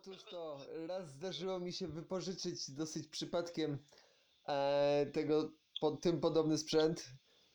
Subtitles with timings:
[0.00, 3.78] Otóż to, raz zdarzyło mi się wypożyczyć dosyć przypadkiem
[4.48, 5.50] e, tego,
[5.80, 7.04] po, tym podobny sprzęt.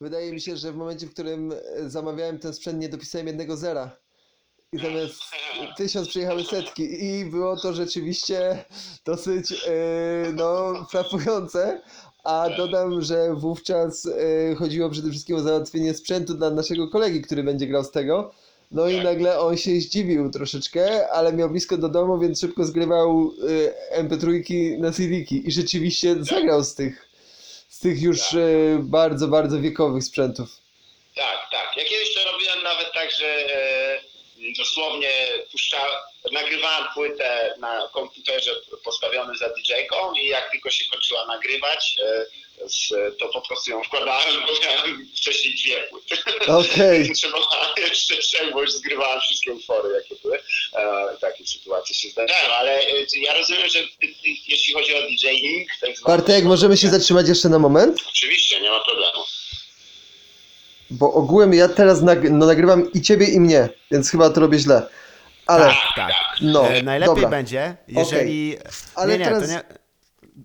[0.02, 3.58] Wydaje mi się, że w momencie, w którym e, zamawiałem ten sprzęt, nie dopisałem jednego
[3.58, 3.98] zera.
[4.72, 5.22] I zamiast
[5.78, 7.06] tysiąc przyjechały setki.
[7.06, 8.66] I było to rzeczywiście
[9.06, 11.82] dosyć, e, no, frapujące.
[12.24, 17.44] A dodam, że wówczas e, chodziło przede wszystkim o załatwienie sprzętu dla naszego kolegi, który
[17.44, 18.32] będzie grał z tego.
[18.72, 23.32] No i nagle on się zdziwił troszeczkę, ale miał blisko do domu, więc szybko zgrywał
[23.50, 23.74] y,
[24.04, 27.10] MP3 na CD-ki i rzeczywiście zagrał z tych,
[27.70, 30.50] z tych już y, bardzo, bardzo wiekowych sprzętów.
[31.16, 31.78] Tak, tak.
[31.78, 34.09] Ja kiedyś to robiłem nawet tak, że e,
[34.58, 35.12] dosłownie
[35.52, 35.82] puszcza,
[36.32, 38.52] nagrywałem płytę na komputerze
[38.84, 42.26] postawionym za DJ-ką i jak tylko się kończyła nagrywać, e,
[43.20, 46.18] to po prostu ją wkładałem, bo miałem wcześniej dwie płyty.
[47.04, 47.40] Więc Trzeba
[47.78, 50.40] jeszcze już zgrywałem wszystkie utwory, jakie były.
[50.74, 53.80] E, takie sytuacje się zdarzają, ale e, ja rozumiem, że
[54.48, 58.00] jeśli chodzi o DJing, tak Bartek, możemy się zatrzymać jeszcze na moment?
[58.10, 59.24] Oczywiście, nie ma problemu.
[60.92, 64.60] Bo ogółem ja teraz nag no, nagrywam i ciebie i mnie, więc chyba to robię
[64.60, 64.88] źle.
[65.48, 66.12] Ale, Tak, tak.
[66.42, 67.30] no, E, najlepiej dobra.
[67.30, 68.58] będzie, jeżeli.
[68.96, 69.62] Ale nie, nie, teraz- to nie.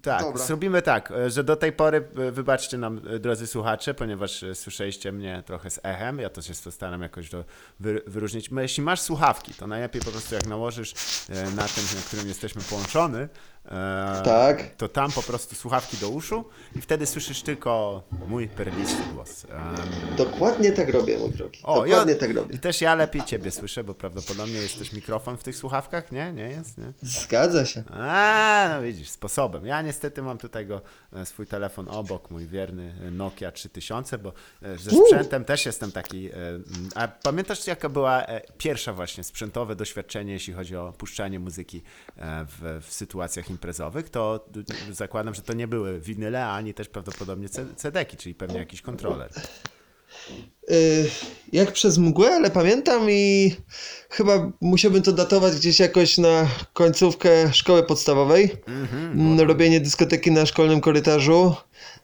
[0.02, 0.44] Tak, Dobra.
[0.44, 5.12] zrobimy tak, e, że do tej pory, e, wybaczcie nam, e, drodzy słuchacze, ponieważ słyszeliście
[5.12, 7.44] mnie trochę z echem, ja to się staram jakoś to
[7.80, 8.50] wy, wyróżnić.
[8.50, 10.94] No, Jeśli masz słuchawki, to najlepiej po prostu jak nałożysz
[11.28, 13.28] na tym, na którym jesteśmy połączony,
[13.66, 14.74] e, Tak.
[14.76, 16.44] to tam po prostu słuchawki do uszu
[16.76, 19.44] i wtedy słyszysz tylko mój perlisty głos.
[19.44, 21.60] Em, Dokładnie tak robię, mój drogi.
[21.62, 22.54] o, Dokładnie ja, tak robię.
[22.54, 26.32] I też ja lepiej ciebie słyszę, bo prawdopodobnie jest też mikrofon w tych słuchawkach, nie?
[26.32, 26.92] Nie jest, nie?
[27.02, 27.82] Zgadza się.
[27.92, 29.66] A, no widzisz, sposobem.
[29.66, 30.80] Ja niestety mam tutaj go,
[31.12, 36.26] e, swój telefon obok, mój wierny Nokia 3000, bo e, ze sprzętem też jestem taki.
[36.26, 36.32] e,
[36.94, 38.26] A pamiętasz, jaka była
[38.58, 41.82] pierwsza właśnie sprzętowe doświadczenie, jeśli chodzi o puszczanie muzyki
[42.16, 44.10] w, w sytuacjach imprezowych?
[44.10, 44.48] To
[44.92, 49.30] zakładam, że to nie były winyle, ani też prawdopodobnie C- CD-ki, czyli pewnie jakiś kontroler.
[50.70, 51.10] Y,
[51.52, 53.54] jak przez mgłę, ale pamiętam i
[54.10, 58.50] chyba musiałbym to datować gdzieś jakoś na końcówkę szkoły podstawowej.
[59.14, 61.54] Mm, Robienie dyskoteki na szkolnym korytarzu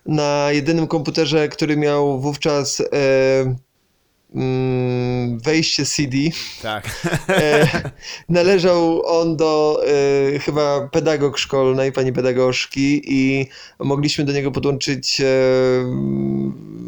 [0.06, 3.56] na jedynym komputerze, który miał wówczas mm,
[5.42, 6.16] wejście CD.
[6.62, 7.10] Tak.
[7.28, 7.90] E,
[8.28, 9.82] należał on do
[10.34, 13.46] e, chyba pedagog szkolnej, pani pedagogzki i
[13.78, 15.24] mogliśmy do niego podłączyć e,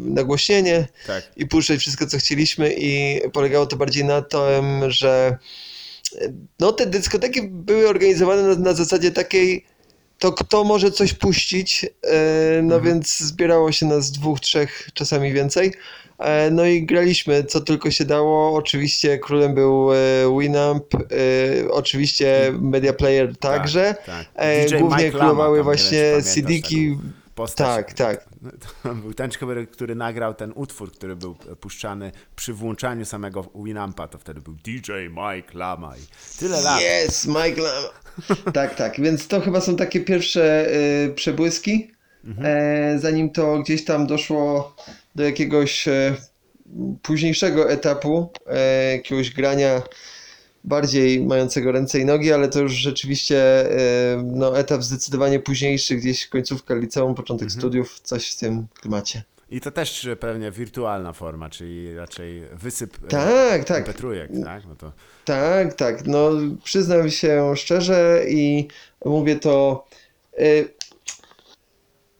[0.05, 1.31] nagłośnienie tak.
[1.37, 5.37] i puszczać wszystko, co chcieliśmy i polegało to bardziej na tym, że
[6.59, 9.65] no te dyskoteki były organizowane na, na zasadzie takiej
[10.19, 11.85] to kto może coś puścić,
[12.63, 15.73] no więc zbierało się nas dwóch, trzech, czasami więcej.
[16.23, 18.55] E, No i graliśmy co tylko się dało.
[18.55, 19.97] Oczywiście królem był e,
[20.39, 20.99] Winamp, e,
[21.71, 23.95] oczywiście Media Player także.
[24.05, 24.25] tak.
[24.69, 26.97] DJ Głównie Mike Lama, królowały tam, właśnie CD-ki.
[27.35, 27.67] postać.
[27.67, 28.25] Tak, tak.
[28.83, 34.07] To był ten, który, który nagrał ten utwór, który był puszczany przy włączaniu samego Winampa,
[34.07, 36.81] to wtedy był DJ Mike Lama i tyle lat.
[37.05, 37.89] Yes, Mike Lama.
[38.53, 40.67] tak, tak, więc to chyba są takie pierwsze
[41.05, 41.91] y, przebłyski,
[42.43, 44.75] e, zanim to gdzieś tam doszło
[45.15, 46.15] do jakiegoś e,
[47.01, 49.81] późniejszego etapu, e, jakiegoś grania
[50.63, 56.27] bardziej mającego ręce i nogi, ale to już rzeczywiście e, no, etap zdecydowanie późniejszy, gdzieś
[56.27, 59.23] końcówka liceum, początek studiów, coś w tym klimacie.
[59.49, 63.87] I to też pewnie wirtualna forma, czyli raczej wysyp Tak, tak.
[63.87, 64.63] MP3, tak?
[64.67, 64.91] No to
[65.25, 66.07] Tak, tak.
[66.07, 66.29] No,
[66.63, 68.67] przyznam się szczerze i
[69.05, 69.87] mówię to.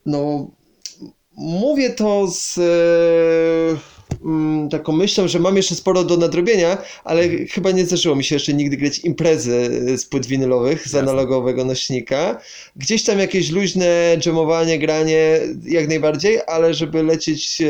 [0.05, 0.47] no,
[1.35, 3.77] mówię to z y,
[4.25, 8.35] mm, taką myślą, że mam jeszcze sporo do nadrobienia, ale chyba nie zdarzyło mi się
[8.35, 12.41] jeszcze nigdy grać imprezy z płyt winylowych, z analogowego nośnika.
[12.75, 17.67] Gdzieś tam jakieś luźne dżemowanie, granie jak najbardziej, ale żeby lecieć e,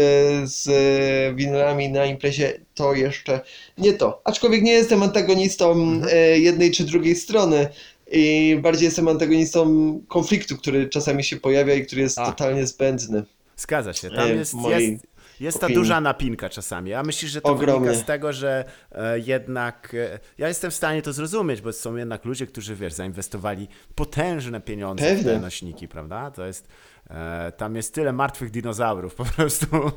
[0.47, 3.41] z e, winylami na imprezie, to jeszcze
[3.77, 4.21] nie to.
[4.23, 7.67] Aczkolwiek nie jestem antagonistą e, jednej czy drugiej strony.
[8.11, 12.25] I bardziej jestem antagonistą konfliktu, który czasami się pojawia i który jest A.
[12.25, 13.23] totalnie zbędny.
[13.63, 14.09] Zgadza się.
[14.09, 15.07] Tam jest, w jest,
[15.39, 15.81] jest ta opinii.
[15.81, 16.93] duża napinka czasami.
[16.93, 17.87] A myślisz, że to Ogromnie.
[17.89, 21.95] wynika z tego, że e, jednak e, ja jestem w stanie to zrozumieć, bo są
[21.95, 25.23] jednak ludzie, którzy wiesz, zainwestowali potężne pieniądze w Pewnie.
[25.33, 26.31] te nośniki, prawda?
[26.31, 26.67] To jest
[27.09, 29.67] e, tam jest tyle martwych dinozaurów po prostu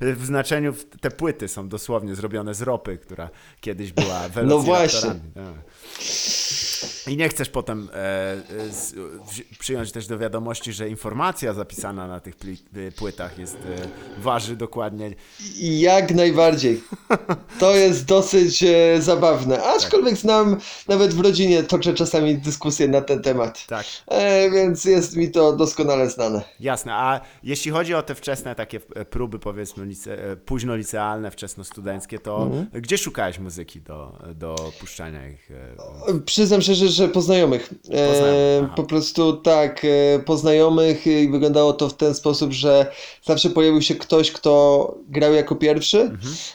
[0.00, 3.30] w znaczeniu w- te płyty są dosłownie zrobione z ropy, która
[3.60, 5.10] kiedyś była No właśnie.
[7.04, 7.12] Tak.
[7.12, 8.40] I nie chcesz potem e, e,
[9.58, 12.34] przyjąć też do wiadomości, że informacja zapisana na tych
[12.76, 15.14] y, płytach jest e, waży dokładnie.
[15.60, 16.80] Jak najbardziej.
[17.58, 19.62] To jest dosyć e, zabawne.
[19.62, 20.56] Aczkolwiek znam,
[20.88, 23.66] nawet w rodzinie toczę czasami dyskusje na ten temat.
[23.66, 26.42] Tak, E, więc jest mi to doskonale znane.
[26.60, 26.94] jasne.
[26.94, 32.50] A jeśli chodzi o te wczesne takie e, próby, powiedzmy, lice, e, późnolicealne, wczesnostudenckie, to
[32.72, 35.50] gdzie szukałeś muzyki do, do puszczania ich?
[35.50, 37.70] e, Przyznam szczerze, że po znajomych.
[37.90, 42.86] E, po prostu tak, e, po znajomych i wyglądało to w ten sposób, że
[43.24, 46.10] zawsze pojawił się ktoś, kto grał jako pierwszy,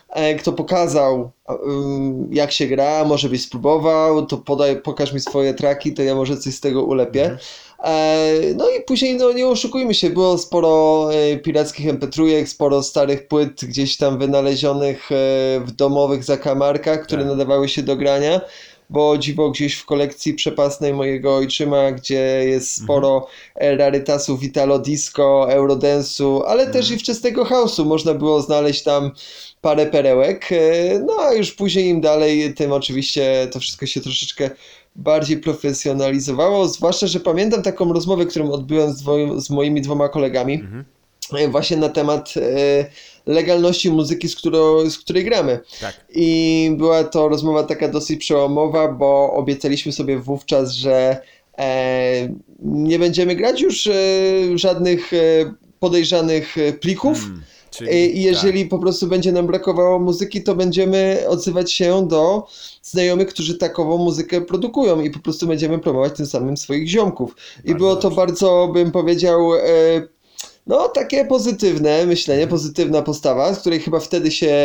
[0.10, 5.54] e, kto pokazał um, jak się gra, może byś spróbował, to podaj, pokaż mi swoje
[5.54, 7.38] traki, to ja może coś z tego ulepię.
[7.84, 13.28] E, no i później, no nie oszukujmy się, było sporo e, pirackich mp3, sporo starych
[13.28, 15.16] płyt gdzieś tam wynalezionych e,
[15.66, 17.32] w domowych zakamarkach, które Tak.
[17.32, 18.42] nadawały się do grania
[18.90, 25.48] bo dziwo gdzieś w kolekcji przepasnej mojego ojczyma, gdzie jest sporo e, rarytasów Italo Disco,
[25.50, 27.86] Eurodance'u, ale też i wczesnego house'u.
[27.86, 29.12] Można było znaleźć tam
[29.62, 30.50] parę perełek.
[30.52, 34.50] e, No a już później im dalej, tym oczywiście to wszystko się troszeczkę
[34.96, 36.68] bardziej profesjonalizowało.
[36.68, 40.64] Zwłaszcza, że pamiętam taką rozmowę, którą odbyłem z, dwo- z moimi dwoma kolegami.
[41.40, 42.86] e, Właśnie na temat e,
[43.28, 45.60] legalności muzyki, z, którą, z której gramy.
[45.82, 46.06] Tak.
[46.10, 51.22] I była to rozmowa taka dosyć przełomowa, bo obiecaliśmy sobie wówczas, że
[51.58, 52.30] e,
[52.60, 53.94] nie będziemy grać już e,
[54.56, 55.18] żadnych e,
[55.80, 57.18] podejrzanych e, plików.
[57.18, 62.08] Mm, E, czyli, I jeżeli po prostu będzie nam brakowało muzyki, to będziemy odzywać się
[62.08, 62.48] do
[62.82, 67.36] znajomych, którzy takową muzykę produkują i po prostu będziemy promować tym samym swoich ziomków.
[67.60, 68.16] I Bardzo było to dobrze.
[68.16, 69.60] bardzo, bym powiedział, e,
[70.68, 74.56] no takie pozytywne myślenie, pozytywna postawa, z której chyba wtedy się,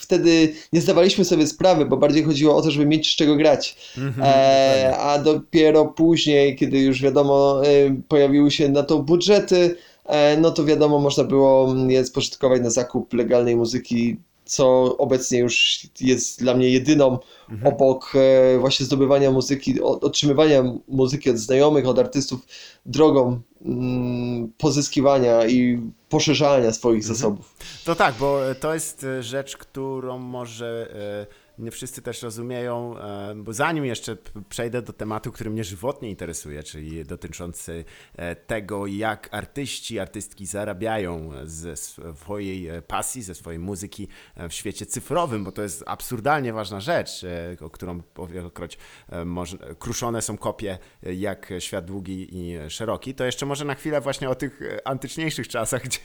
[0.00, 3.76] wtedy nie zdawaliśmy sobie sprawy, bo bardziej chodziło o to, żeby mieć z czego grać.
[3.98, 7.68] Mhm, E, a dopiero później, kiedy już wiadomo, e,
[8.08, 13.12] pojawiły się na to budżety, e, no to wiadomo, można było je spożytkować na zakup
[13.12, 17.18] legalnej muzyki, co obecnie już jest dla mnie jedyną
[17.64, 22.40] obok e, właśnie zdobywania muzyki, otrzymywania muzyki od znajomych, od artystów,
[22.86, 27.56] drogą mm, pozyskiwania i poszerzania swoich zasobów.
[27.84, 30.88] To tak, bo to jest rzecz, którą może
[31.30, 34.16] e, nie wszyscy też rozumieją, e, bo zanim jeszcze
[34.48, 37.84] przejdę do tematu, który mnie żywotnie interesuje, czyli dotyczący
[38.16, 44.08] e, tego, jak artyści, artystki zarabiają ze swojej e, pasji, ze swojej muzyki
[44.48, 47.24] w świecie cyfrowym, bo to jest absurdalnie ważna rzecz,
[47.60, 48.78] o którą powielokroć
[49.24, 54.30] może, kruszone są kopie, jak świat długi i szeroki, to jeszcze może na chwilę właśnie
[54.30, 56.00] o tych antyczniejszych czasach, gdzie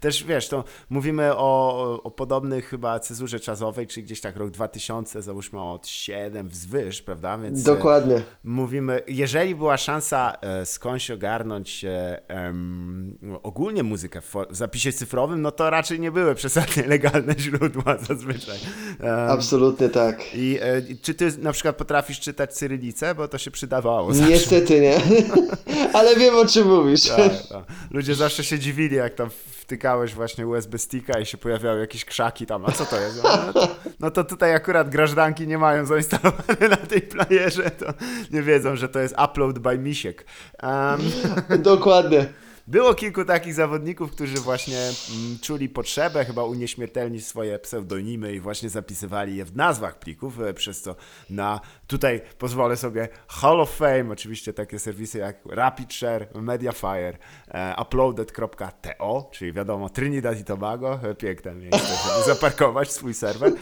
[0.00, 4.79] też wiesz, to mówimy o, o podobnych chyba cezurze czasowej, czyli gdzieś tak rok 2000,
[5.20, 7.38] załóżmy od 7 wzwyż, prawda?
[7.38, 8.22] Więc e, Dokładnie.
[8.44, 11.84] mówimy, jeżeli była szansa e, skądś ogarnąć
[12.28, 18.58] em, ogólnie muzykę w, zapisie cyfrowym, no to raczej nie były przesadnie legalne źródła zazwyczaj.
[19.00, 20.20] Em, Absolutnie tak.
[20.34, 20.58] I
[21.02, 24.14] czy ty na przykład potrafisz czytać cyrylicę, bo to się przydawało.
[24.14, 24.30] zawsze.
[24.32, 25.00] Niestety nie,
[25.98, 27.06] ale wiem o czym mówisz.
[27.08, 27.64] Tak, tak.
[27.90, 29.30] Ludzie zawsze się dziwili, jak tam
[29.70, 33.22] wtykałeś właśnie USB sticka i się pojawiały jakieś krzaki tam, a co to jest?
[33.22, 33.68] No to,
[34.00, 37.86] no to tutaj akurat grażdanki nie mają zainstalowane na tej playerze, to
[38.30, 40.26] nie wiedzą, że to jest upload by Misiek.
[40.62, 41.00] Um,
[41.62, 42.26] Dokładnie.
[42.66, 48.68] Było kilku takich zawodników, którzy właśnie mm, czuli potrzebę chyba unieśmiertelnić swoje pseudonimy i właśnie
[48.68, 50.96] zapisywali je w nazwach plików, e, przez co
[51.30, 59.30] na, tutaj pozwolę sobie Hall of Fame, oczywiście takie serwisy jak RapidShare, Mediafire, e, uploaded.to,
[59.32, 63.52] czyli wiadomo Trinidad i Tobago, e, piękne miejsce, żeby zaparkować swój serwer.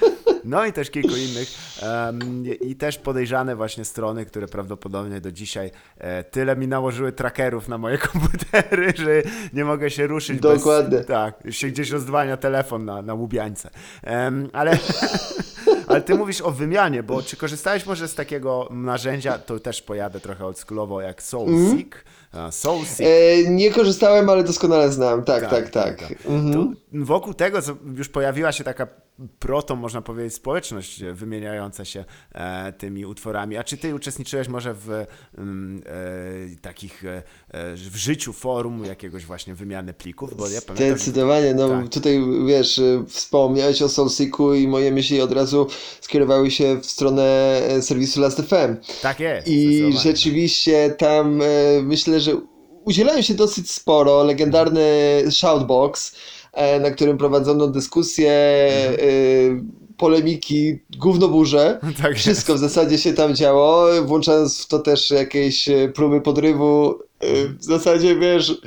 [0.45, 1.49] No i też kilku innych.
[1.83, 7.69] em, I też podejrzane właśnie strony, które prawdopodobnie do dzisiaj e, tyle mi nałożyły trackerów
[7.69, 10.40] na moje komputery, że nie mogę się ruszyć.
[10.40, 10.99] Dokładnie.
[10.99, 13.71] Bez, tak, się gdzieś rozdwania telefon na, na łubiańce.
[14.02, 14.78] Em, ale,
[15.88, 20.21] ale ty mówisz o wymianie, bo czy korzystałeś może z takiego narzędzia, to też pojadę
[20.21, 22.04] trochę oldschoolowo, jak SoulSeek.
[22.33, 23.07] A, SoulSeek.
[23.07, 25.25] E, nie korzystałem, ale doskonale znam.
[25.25, 26.14] Tak, tak, tak.
[26.26, 26.52] Mhm.
[26.52, 28.87] To wokół tego co już pojawiła się taka
[29.39, 33.57] proto, można powiedzieć, społeczność e, wymieniająca się e, tymi utworami.
[33.57, 35.07] A czy ty uczestniczyłeś może w
[35.39, 40.37] mm, e, takich, e, e, w życiu forum jakiegoś właśnie wymiany plików?
[40.37, 40.95] Bo ja pamiętam, że...
[40.95, 41.89] Zdecydowanie, no Tak.
[41.89, 45.67] tutaj wiesz, y, wspomniałeś o Soulseeku i moje myśli od razu
[46.01, 47.23] skierowały się w stronę
[47.69, 48.77] e, serwisu Last.fm.
[49.03, 49.49] Tak jest.
[49.49, 49.99] I zdecydowanie.
[49.99, 51.45] rzeczywiście tam e,
[51.83, 52.33] myślę, że
[52.85, 54.25] udzielają się dosyć sporo.
[54.25, 54.83] Legendarny
[55.31, 56.19] Shoutbox, e,
[56.81, 58.33] na którym prowadzono dyskusje.
[58.91, 59.09] Mhm.
[59.61, 61.79] e, polemiki, gównoburze.
[62.03, 66.99] Tak Wszystko w zasadzie się tam działo, włączając w to też jakieś e, próby podrywu.
[67.21, 68.61] e, W zasadzie wiesz,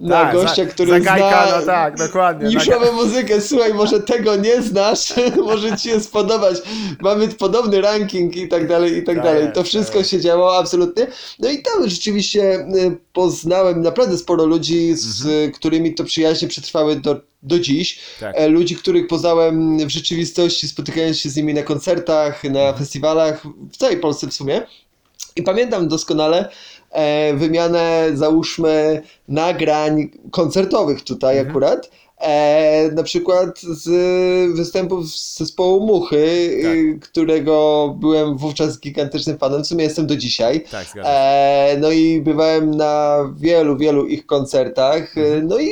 [0.00, 2.48] na Tak, gościa, za- który zagajka, zna no tak, dokładnie.
[2.48, 3.40] niszową muzykę.
[3.40, 5.14] Słuchaj, może tego nie znasz,
[5.44, 6.56] może ci się spodobać.
[7.00, 9.48] Mamy podobny ranking i tak dalej, i tak Tak dalej.
[9.54, 10.06] To wszystko tak.
[10.06, 11.06] się działo absolutnie.
[11.38, 12.66] No i tam rzeczywiście e,
[13.12, 15.52] poznałem naprawdę sporo ludzi, z Mhm.
[15.52, 17.98] którymi to przyjaźnie przetrwały do, do dziś.
[18.20, 18.34] Tak.
[18.38, 22.76] E, Ludzi, których poznałem w rzeczywistości, spotykając się z nimi na koncertach, na Mhm.
[22.78, 24.62] festiwalach, w całej Polsce w sumie.
[25.36, 26.48] I pamiętam doskonale
[26.90, 31.50] e, wymianę, załóżmy, nagrań koncertowych tutaj Mhm.
[31.50, 31.90] akurat.
[32.20, 33.88] E, na przykład z
[34.56, 36.72] występów z zespołu Muchy, Tak.
[36.72, 40.64] y, którego byłem wówczas gigantycznym fanem, w sumie jestem do dzisiaj.
[40.70, 40.86] Tak.
[41.04, 45.18] E, no i bywałem na wielu, wielu ich koncertach.
[45.18, 45.68] E, No i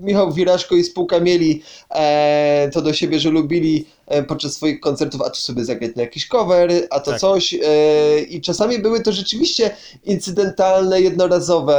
[0.00, 5.22] Michał Wiraszko i spółka mieli e, to do siebie, że lubili e, podczas swoich koncertów,
[5.22, 7.20] a tu sobie zagrać na jakiś cover, a to Tak.
[7.20, 7.54] coś.
[7.54, 9.70] E, I czasami były to rzeczywiście
[10.04, 11.76] incydentalne, jednorazowe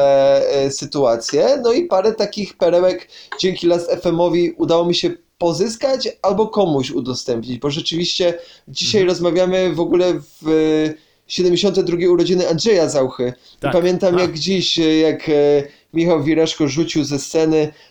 [0.51, 1.59] e, sytuacje.
[1.63, 3.07] No i parę takich perełek
[3.39, 8.33] dzięki Last FM-owi udało mi się pozyskać albo komuś udostępnić, bo rzeczywiście
[8.67, 9.09] dzisiaj Mhm.
[9.09, 10.47] rozmawiamy w ogóle w
[10.97, 13.33] e, 72 urodziny Andrzeja Zauchy.
[13.59, 13.71] Tak.
[13.71, 15.31] I pamiętam jak dziś, e, jak e,
[15.93, 17.90] Michał Wiraszko rzucił ze sceny e,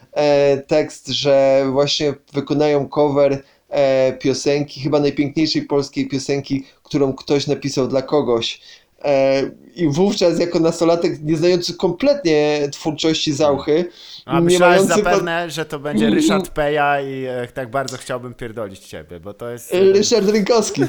[0.67, 8.03] tekst, że właśnie wykonają cover e, piosenki, chyba najpiękniejszej polskiej piosenki, którą ktoś napisał dla
[8.03, 8.61] kogoś.
[9.05, 9.43] E,
[9.77, 13.85] I wówczas jako nastolatek, nie znający kompletnie twórczości Zauchy,
[14.25, 19.21] A myślałeś zapewne, że to będzie Ryszard Peja i e, tak bardzo chciałbym pierdolić ciebie,
[19.21, 19.75] bo to jest...
[19.75, 20.83] e, Ryszard Rynkowski.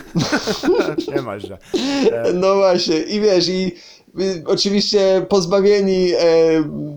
[1.16, 1.58] Nie masz, że...
[2.34, 3.75] No właśnie, i wiesz, i
[4.46, 6.18] oczywiście pozbawieni e,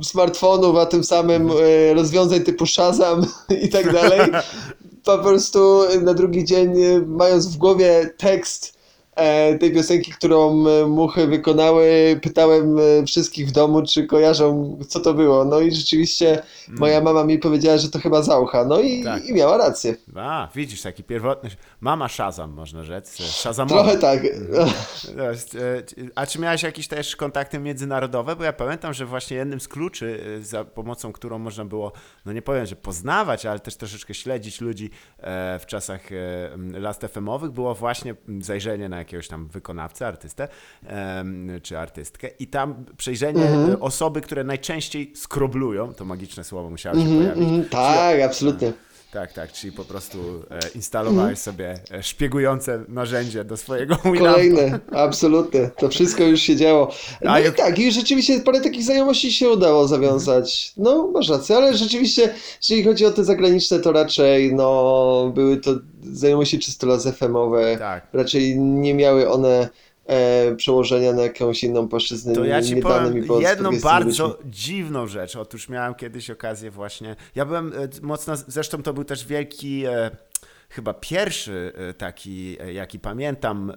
[0.02, 3.26] smartfonów, a tym samym e, rozwiązań typu Shazam
[3.64, 4.20] i tak dalej,
[5.04, 8.73] po prostu na drugi dzień, e, mając w głowie tekst
[9.60, 15.14] tej piosenki, którą e, muchy wykonały, pytałem e, wszystkich w domu, czy kojarzą, co to
[15.14, 15.44] było.
[15.44, 18.64] No i rzeczywiście moja mama mi powiedziała, że to chyba Zaucha.
[18.64, 19.26] No i, Tak.
[19.26, 19.96] i miała rację.
[20.16, 21.50] A, widzisz, taki pierwotny...
[21.80, 23.16] Mama Shazam, można rzec.
[23.22, 23.82] Shazamowa.
[23.82, 24.22] Trochę tak.
[25.14, 25.82] E,
[26.14, 28.36] A czy miałeś jakieś też kontakty międzynarodowe?
[28.36, 31.92] Bo ja pamiętam, że właśnie jednym z kluczy, e, za pomocą którą można było,
[32.24, 37.00] no nie powiem, że poznawać, ale też troszeczkę śledzić ludzi e, w czasach e, Last
[37.02, 40.48] FM-owych, było właśnie zajrzenie na jakiegoś tam wykonawcę, artystę
[41.62, 47.06] czy artystkę i tam przejrzenie e, osoby, które najczęściej skroblują, to magiczne słowo musiało się
[47.06, 47.42] pojawić.
[47.42, 48.72] Mhm, tak, absolutnie.
[49.14, 50.18] Tak, tak, czyli po prostu
[50.50, 54.32] e, instalowałeś sobie e, szpiegujące narzędzie do swojego Winampa.
[54.32, 55.70] Kolejne, absolutnie.
[55.76, 56.92] To wszystko już się działo.
[57.22, 60.72] No A i jak- tak, i rzeczywiście parę takich znajomości się udało zawiązać.
[60.76, 65.70] No, masz rację, ale rzeczywiście, jeżeli chodzi o te zagraniczne, to raczej no, były to
[66.02, 67.76] znajomości czysto las FM-owe.
[67.78, 68.06] Tak.
[68.12, 69.68] Raczej nie miały one
[70.06, 72.34] e, przełożenia na jakąś inną płaszczyznę.
[72.34, 74.50] To ja ci powiem mi jedną bardzo ludźmi.
[74.50, 75.36] dziwną rzecz.
[75.36, 77.16] Otóż miałem kiedyś okazję właśnie.
[77.34, 78.34] Ja byłem e, mocno.
[78.36, 79.84] Zresztą to był też wielki.
[80.74, 83.72] Chyba pierwszy e, taki, e, jaki pamiętam,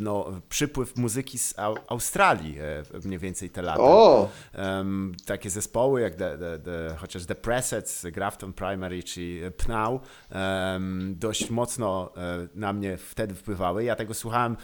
[0.00, 3.82] no, przypływ muzyki z Au- Australii, e, mniej więcej te lata.
[3.82, 4.28] O!
[4.52, 10.00] Em, takie zespoły jak the, the, the, chociaż The Presets, Grafton Primary czy Pnau
[11.10, 12.12] dość mocno
[12.54, 13.84] na mnie wtedy wpływały.
[13.84, 14.56] Ja tego słuchałem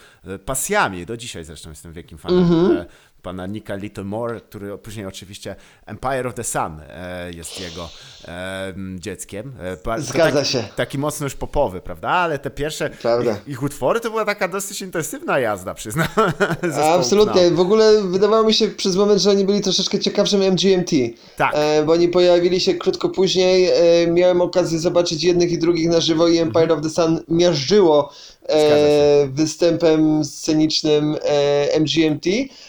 [0.45, 2.87] pasjami, do dzisiaj zresztą jestem wielkim fanem e,
[3.26, 5.56] pana Nika Littlemore, który później oczywiście
[5.87, 7.88] Empire of the Sun e, jest jego
[8.25, 9.52] em, dzieckiem.
[9.87, 10.64] E, Zgadza taki, się.
[10.76, 12.09] Taki mocno już popowy, prawda?
[12.09, 12.90] Ale te pierwsze
[13.23, 16.06] ich, ich utwory to była taka dosyć intensywna jazda, przyznam.
[16.95, 17.42] Absolutnie.
[17.42, 17.56] Pnau.
[17.56, 20.90] W ogóle wydawało mi się przez moment, że oni byli troszeczkę ciekawszym MGMT.
[21.37, 21.52] Tak.
[21.54, 23.71] E, bo oni pojawili się krótko później.
[24.02, 28.12] E, miałem okazję zobaczyć jednych i drugich na żywo i Empire of the Sun miażdżyło
[28.49, 32.26] e, występem scenicznym e, MGMT.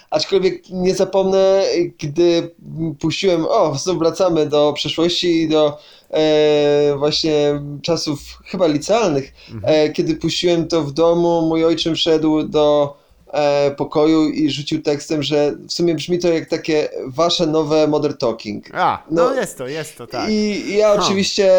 [0.09, 1.63] Aczkolwiek nie zapomnę,
[1.99, 2.51] gdy
[2.99, 5.77] puściłem, o, znów wracamy do przeszłości i do
[6.11, 9.33] e, właśnie czasów chyba licealnych.
[9.53, 9.73] Mhm.
[9.75, 12.97] E, kiedy puściłem to w domu, mój ojczym wszedł do
[13.33, 18.17] e, pokoju i rzucił tekstem, że w sumie brzmi to jak takie wasze nowe Modern
[18.17, 18.65] Talking.
[18.73, 19.35] A, no, No.
[19.35, 20.29] jest to, jest to, tak.
[20.29, 21.03] I ja Ha.
[21.03, 21.51] oczywiście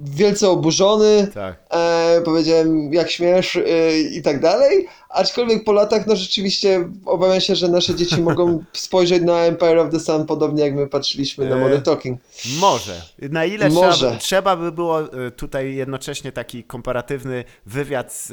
[0.00, 1.63] wielce oburzony, Tak.
[1.74, 7.56] E, powiedziałem jak śmiesz e, i tak dalej, aczkolwiek po latach no rzeczywiście obawiam się,
[7.56, 11.56] że nasze dzieci mogą spojrzeć na Empire of the Sun podobnie jak my patrzyliśmy na
[11.56, 12.20] E, Modern Talking.
[12.60, 13.02] Może.
[13.18, 13.96] Na ile Może.
[13.96, 18.30] Trzeba, trzeba by było e, tutaj jednocześnie taki komparatywny wywiad z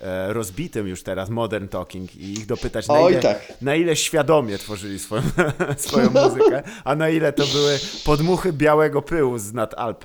[0.00, 3.52] e, rozbitym już teraz Modern Talking i ich dopytać, na, ile, tak.
[3.62, 5.22] na ile świadomie tworzyli swoją,
[5.76, 10.04] swoją muzykę, a na ile to były podmuchy białego pyłu z nad Alp.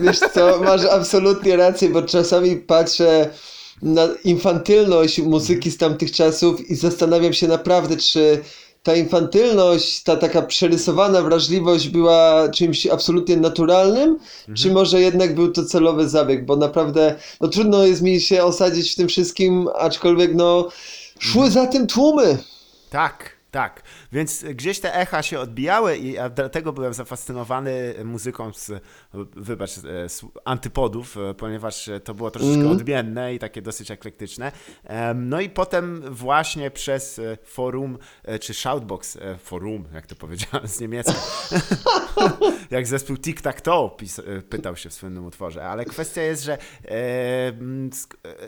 [0.00, 1.88] Wiesz co, masz absolutnie rację.
[1.92, 3.30] Bo czasami patrzę
[3.82, 8.42] na infantylność muzyki z tamtych czasów i zastanawiam się naprawdę, czy
[8.82, 14.18] ta infantylność, ta taka przerysowana wrażliwość była czymś absolutnie naturalnym,
[14.54, 18.92] czy może jednak był to celowy zabieg, bo naprawdę no trudno jest mi się osadzić
[18.92, 20.68] w tym wszystkim, aczkolwiek no
[21.18, 22.38] szły za tym tłumy.
[22.90, 23.82] Tak, tak.
[24.12, 28.82] Więc gdzieś te echa się odbijały i ja dlatego byłem zafascynowany muzyką z,
[29.36, 32.76] wybacz, e, z antypodów, e, ponieważ to było troszeczkę Mhm.
[32.76, 34.52] odmienne i takie dosyć eklektyczne.
[35.14, 37.98] No i potem właśnie przez e, forum,
[38.40, 41.14] czy shoutbox, forum, jak to powiedziałem z niemiecka,
[42.70, 43.96] jak zespół Tic Tac Toe
[44.48, 47.90] pytał się w słynnym utworze, ale kwestia jest, że mm,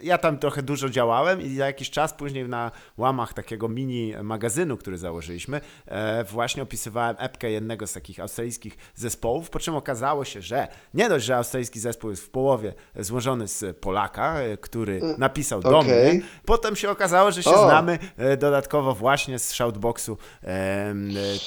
[0.03, 4.77] ja tam trochę dużo działałem i za jakiś czas później na łamach takiego mini magazynu,
[4.77, 5.54] który założyliśmy,
[5.87, 11.09] e, właśnie opisywałem epkę jednego z takich australijskich zespołów, po czym okazało się, że nie
[11.09, 16.13] dość, że australijski zespół jest w połowie złożony z Polaka, e, który napisał do okej.
[16.13, 20.19] mnie, potem się okazało, że się znamy e, dodatkowo właśnie z shoutboxu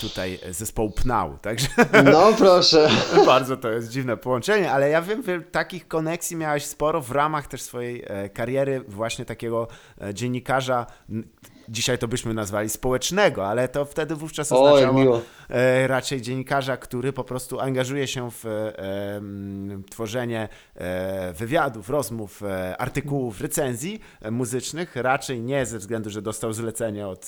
[0.02, 1.68] tutaj zespołu Pnał, także
[2.12, 2.90] No proszę.
[3.26, 7.48] bardzo to jest dziwne połączenie, ale ja wiem, że takich koneksji miałeś sporo w ramach
[7.48, 9.68] też swojej kariery właśnie takiego
[10.14, 10.86] dziennikarza,
[11.70, 17.24] dzisiaj to byśmy nazwali społecznego, ale to wtedy wówczas oznaczało e, raczej dziennikarza, który po
[17.24, 18.72] prostu angażuje się w e,
[19.90, 22.42] tworzenie e, wywiadów, rozmów,
[22.78, 27.28] artykułów, recenzji muzycznych, raczej nie ze względu, że dostał zlecenie od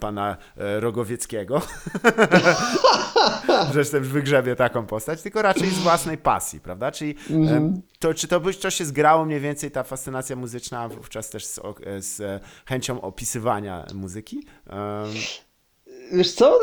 [0.00, 1.62] pana Rogowieckiego,
[3.74, 6.92] że też wygrzebie taką postać, tylko raczej z własnej pasji, prawda?
[6.92, 11.46] Czyli em, to, czy to, to się zgrało mniej więcej ta fascynacja muzyczna wówczas też
[11.46, 11.60] z,
[12.00, 14.46] z e, chęcią opisywania muzyki?
[16.12, 16.58] Wiesz co?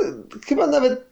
[0.47, 1.09] Chyba nawet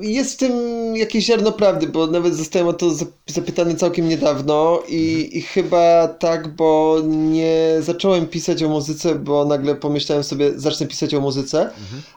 [0.00, 0.52] jest w tym
[0.96, 6.08] jakieś ziarno prawdy, bo nawet zostałem o to zap- zapytany całkiem niedawno i, i chyba
[6.08, 11.70] tak, bo nie zacząłem pisać o muzyce, bo nagle pomyślałem sobie, zacznę pisać o muzyce,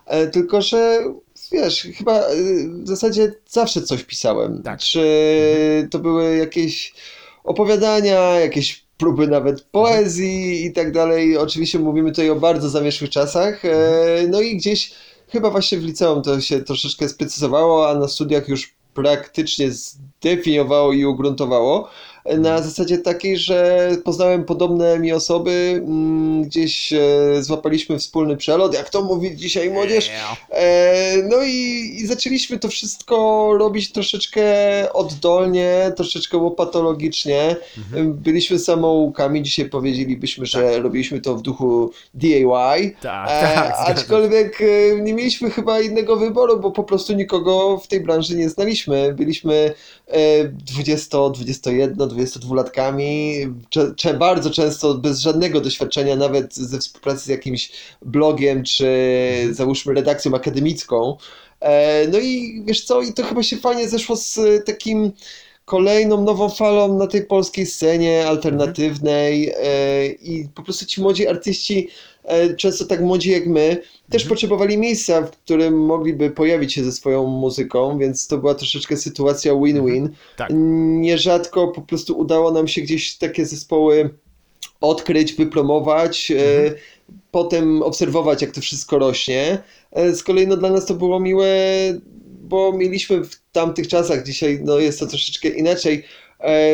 [0.06, 1.00] e, tylko że
[1.54, 2.36] wiesz, chyba e,
[2.84, 4.64] w zasadzie zawsze coś pisałem.
[4.64, 4.80] Tak.
[4.80, 6.94] Czy to były jakieś
[7.44, 11.38] opowiadania, jakieś próby nawet poezji i tak dalej.
[11.38, 13.66] Oczywiście mówimy tutaj o bardzo zamieszłych czasach.
[13.66, 14.94] E, no i gdzieś
[15.28, 21.06] chyba właśnie w liceum to się troszeczkę sprecyzowało, a na studiach już praktycznie zdefiniowało i
[21.06, 21.90] ugruntowało.
[22.38, 27.00] Na zasadzie takiej, że poznałem podobne mi osoby, mm, gdzieś e,
[27.44, 30.12] złapaliśmy wspólny przelot, jak to mówi dzisiaj młodzież.
[30.50, 34.44] E, no i, i zaczęliśmy to wszystko robić troszeczkę
[34.94, 37.56] oddolnie, troszeczkę łopatologicznie.
[38.06, 42.44] Byliśmy samoukami, dzisiaj powiedzielibyśmy, że robiliśmy to w duchu DIY.
[43.02, 43.74] Tak, E, tak.
[43.78, 44.60] aczkolwiek
[45.02, 49.14] nie mieliśmy chyba innego wyboru, bo po prostu nikogo w tej branży nie znaliśmy.
[49.14, 49.74] Byliśmy
[50.08, 53.34] e, 20, 21, 22-latkami,
[53.70, 57.72] cze, cze, bardzo często bez żadnego doświadczenia, nawet ze współpracy z jakimś
[58.02, 58.88] blogiem, czy
[59.52, 61.18] załóżmy redakcją akademicką.
[61.60, 65.12] E, no i wiesz co, i to chyba się fajnie zeszło z takim
[65.66, 69.50] kolejną nową falą na tej polskiej scenie alternatywnej.
[69.50, 71.90] E, i po prostu ci młodzi artyści,
[72.58, 73.78] często tak młodzi jak my,
[74.10, 78.98] też potrzebowali miejsca, w którym mogliby pojawić się ze swoją muzyką, więc to była troszeczkę
[78.98, 80.10] sytuacja win-win.
[80.38, 80.50] Tak.
[81.00, 84.10] Nierzadko po prostu udało nam się gdzieś takie zespoły
[84.82, 86.74] odkryć, wypromować, e,
[87.32, 89.64] potem obserwować, jak to wszystko rośnie.
[89.92, 91.48] E, Z kolei no, dla nas to było miłe,
[92.44, 96.04] bo mieliśmy w tamtych czasach, dzisiaj no, jest to troszeczkę inaczej, e,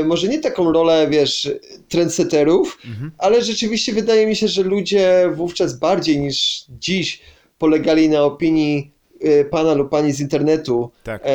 [0.05, 1.51] może nie taką rolę, wiesz,
[1.89, 2.77] trendsetterów,
[3.17, 7.21] ale rzeczywiście wydaje mi się, że ludzie wówczas bardziej niż dziś
[7.57, 10.91] polegali na opinii e, pana lub pani z internetu.
[11.03, 11.21] Tak.
[11.25, 11.29] E,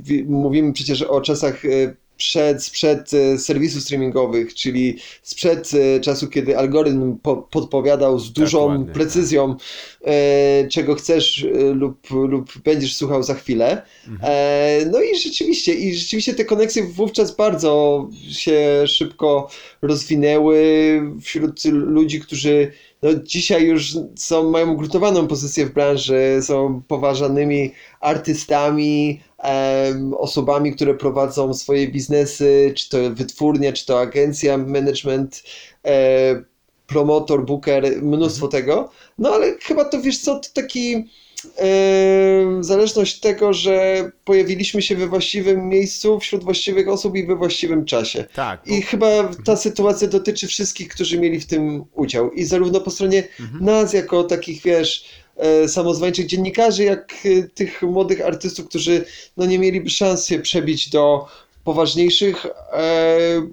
[0.00, 1.62] wi- mówimy przecież o czasach
[2.18, 8.32] e, przed, sprzed e, serwisów streamingowych, czyli sprzed e, czasu, kiedy algorytm po, podpowiadał z
[8.32, 8.94] dużą Dokładnie, tak.
[8.94, 9.56] precyzją,
[10.04, 13.82] e, czego chcesz e, lub, lub będziesz słuchał za chwilę.
[14.08, 14.32] Mhm.
[14.32, 19.50] E, no i rzeczywiście, i rzeczywiście te koneksje wówczas bardzo się szybko
[19.82, 20.58] rozwinęły
[21.22, 29.20] wśród ludzi, którzy no, dzisiaj już są, mają ugruntowaną pozycję w branży, są poważanymi artystami,
[29.38, 35.42] em, osobami, które prowadzą swoje biznesy, czy to wytwórnia, czy to agencja, management,
[35.84, 36.42] e,
[36.86, 38.90] promotor, booker, mnóstwo tego.
[39.18, 41.08] No ale chyba to wiesz co, to taki
[42.60, 48.24] zależność tego, że pojawiliśmy się we właściwym miejscu, wśród właściwych osób i we właściwym czasie.
[48.34, 52.30] Tak, bo- I chyba ta sytuacja dotyczy wszystkich, którzy mieli w tym udział.
[52.32, 53.28] I zarówno po stronie
[53.60, 55.04] nas, jako takich, wiesz,
[55.36, 59.04] e, samozwańczych dziennikarzy, jak e, tych młodych artystów, którzy
[59.36, 61.26] no, nie mieliby szans się przebić do
[61.64, 62.50] poważniejszych e,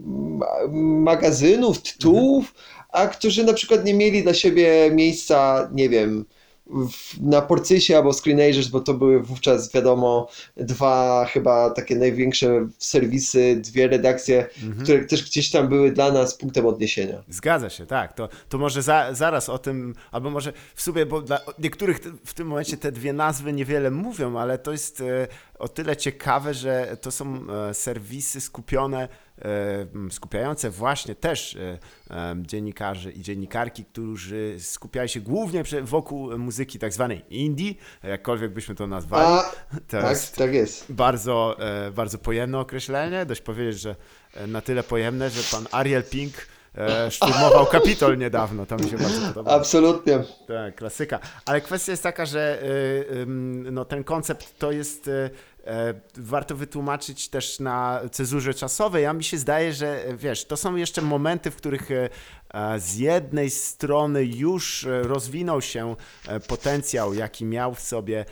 [0.06, 0.68] ma-
[1.04, 2.54] magazynów, tytułów,
[2.92, 6.26] a którzy na przykład nie mieli dla siebie miejsca, nie wiem,
[6.68, 13.56] w, na Porcysie albo Screenagers, bo to były wówczas, wiadomo, dwa chyba takie największe serwisy,
[13.56, 14.48] dwie redakcje,
[14.84, 17.24] które też gdzieś tam były dla nas punktem odniesienia.
[17.30, 18.14] Zgadza się, tak.
[18.14, 22.34] To, to może za, zaraz o tym, albo może w sumie, bo dla niektórych w
[22.34, 25.28] tym momencie te dwie nazwy niewiele mówią, ale to jest e,
[25.60, 29.08] o tyle ciekawe, że to są e, serwisy skupione,
[30.12, 37.22] skupiające właśnie też e, dziennikarzy i dziennikarki, którzy skupiają się głównie wokół muzyki tak zwanej
[37.30, 39.26] indie, jakkolwiek byśmy to nazwali.
[39.26, 39.44] A,
[39.88, 40.92] To tak, jest tak jest.
[40.92, 43.26] bardzo, e, bardzo pojemne określenie.
[43.26, 43.96] Dość powiedzieć, że
[44.34, 46.34] e, na tyle pojemne, że pan Ariel Pink
[47.10, 48.66] szturmował Kapitol niedawno.
[48.66, 49.52] To mi się bardzo podoba.
[49.52, 50.20] Absolutnie.
[50.48, 51.20] Tak, klasyka.
[51.46, 52.64] Ale kwestia jest taka, że
[53.72, 55.10] no, ten koncept to jest.
[55.66, 59.06] E, warto wytłumaczyć też na cezurze czasowej.
[59.06, 62.10] A mi się zdaje, że e, wiesz, to są jeszcze momenty, w których e,
[62.78, 65.96] z jednej strony już e, rozwinął się
[66.28, 68.26] e, potencjał, jaki miał w sobie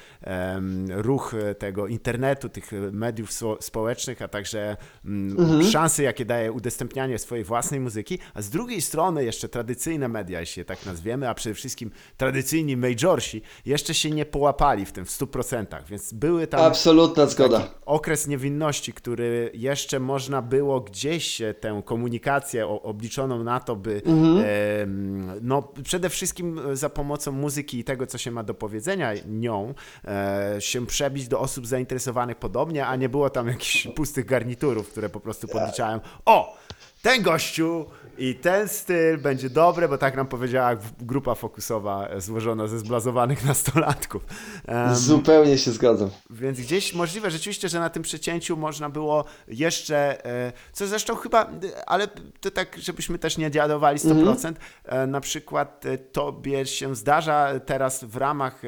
[0.89, 7.19] ruch e, tego internetu, tych mediów spo- społecznych, a także mm, szanse, jakie daje udostępnianie
[7.19, 11.33] swojej własnej muzyki, a z drugiej strony jeszcze tradycyjne media, jeśli je tak nazwiemy, a
[11.33, 16.61] przede wszystkim tradycyjni majorsi, jeszcze się nie połapali w tym w 100%, więc były tam
[16.61, 17.67] Absolutna zgoda.
[17.85, 25.73] okres niewinności, który jeszcze można było gdzieś tę komunikację obliczoną na to, by em, no,
[25.83, 29.73] przede wszystkim e, za pomocą muzyki i tego, co się ma do powiedzenia nią,
[30.05, 35.09] e, się przebić do osób zainteresowanych podobnie, a nie było tam jakichś pustych garniturów, które
[35.09, 36.57] po prostu podliczają o,
[37.03, 37.85] ten gościu
[38.17, 43.45] i ten styl będzie dobry, bo tak nam powiedziała grupa fokusowa e, złożona ze zblazowanych
[43.51, 44.23] nastolatków.
[44.67, 46.09] Em, Zupełnie się zgadzam.
[46.29, 51.43] więc gdzieś możliwe rzeczywiście, że na tym przecięciu można było jeszcze, e, co zresztą chyba,
[51.43, 52.07] e, ale
[52.41, 54.53] to tak, żebyśmy też nie dziadowali 100%,
[54.85, 58.61] e, na przykład tobie się zdarza teraz w ramach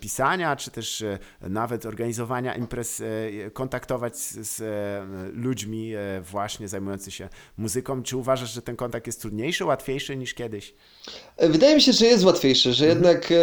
[0.00, 6.68] pisania, czy też e, nawet organizowania imprez e, kontaktować z, z e, ludźmi e, właśnie
[6.68, 7.28] zajmującymi się
[7.58, 8.02] muzyką.
[8.02, 10.74] Czy uważasz, że ten kontakt jest trudniejszy, łatwiejszy niż kiedyś?
[11.36, 13.36] E, Wydaje mi się, że jest łatwiejsze, że jednak e,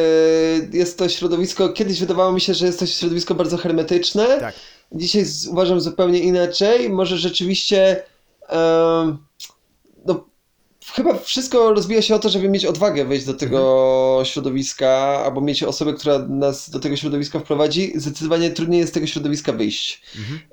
[0.77, 4.39] jest to środowisko, kiedyś wydawało mi się, że jest to środowisko bardzo hermetyczne.
[4.39, 4.55] Tak.
[4.91, 6.89] Dzisiaj uważam zupełnie inaczej.
[6.89, 8.03] Może rzeczywiście
[8.51, 9.17] no,
[10.93, 14.89] chyba wszystko rozbija się o to, żeby mieć odwagę wejść do tego środowiska,
[15.25, 17.91] albo mieć osobę, która nas do tego środowiska wprowadzi.
[17.95, 20.01] Zdecydowanie trudniej jest z tego środowiska wyjść.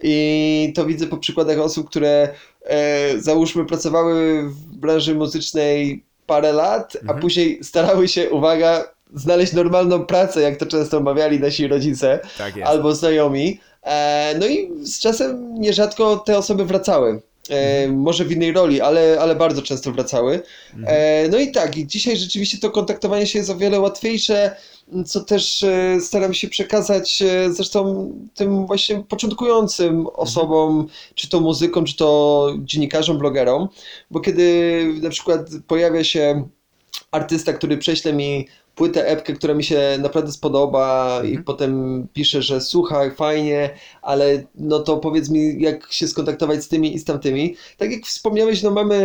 [0.03, 2.29] I to widzę po przykładach osób, które
[2.65, 10.07] e, załóżmy pracowały w branży muzycznej parę lat, a później starały się, uwaga, znaleźć normalną
[10.07, 13.61] pracę, jak to często omawiali nasi rodzice Tak albo znajomi.
[13.83, 17.21] E, no i z czasem nierzadko te osoby wracały.
[17.51, 20.43] E, może w innej roli, ale, ale bardzo często wracały.
[20.87, 24.57] E, no i tak, i dzisiaj rzeczywiście to kontaktowanie się jest o wiele łatwiejsze,
[25.07, 31.85] co też e, staram się przekazać e, zresztą tym właśnie początkującym osobom, czy to muzykom,
[31.85, 33.69] czy to dziennikarzom, blogerom,
[34.11, 36.49] bo kiedy na przykład pojawia się
[37.11, 42.61] artysta, który prześle mi płytę, epkę, która mi się naprawdę spodoba i potem pisze, że
[42.61, 43.71] słuchaj, fajnie,
[44.03, 47.57] ale no to powiedz mi, jak się skontaktować z tymi i z tamtymi.
[47.77, 48.97] Tak jak wspomniałeś, no mamy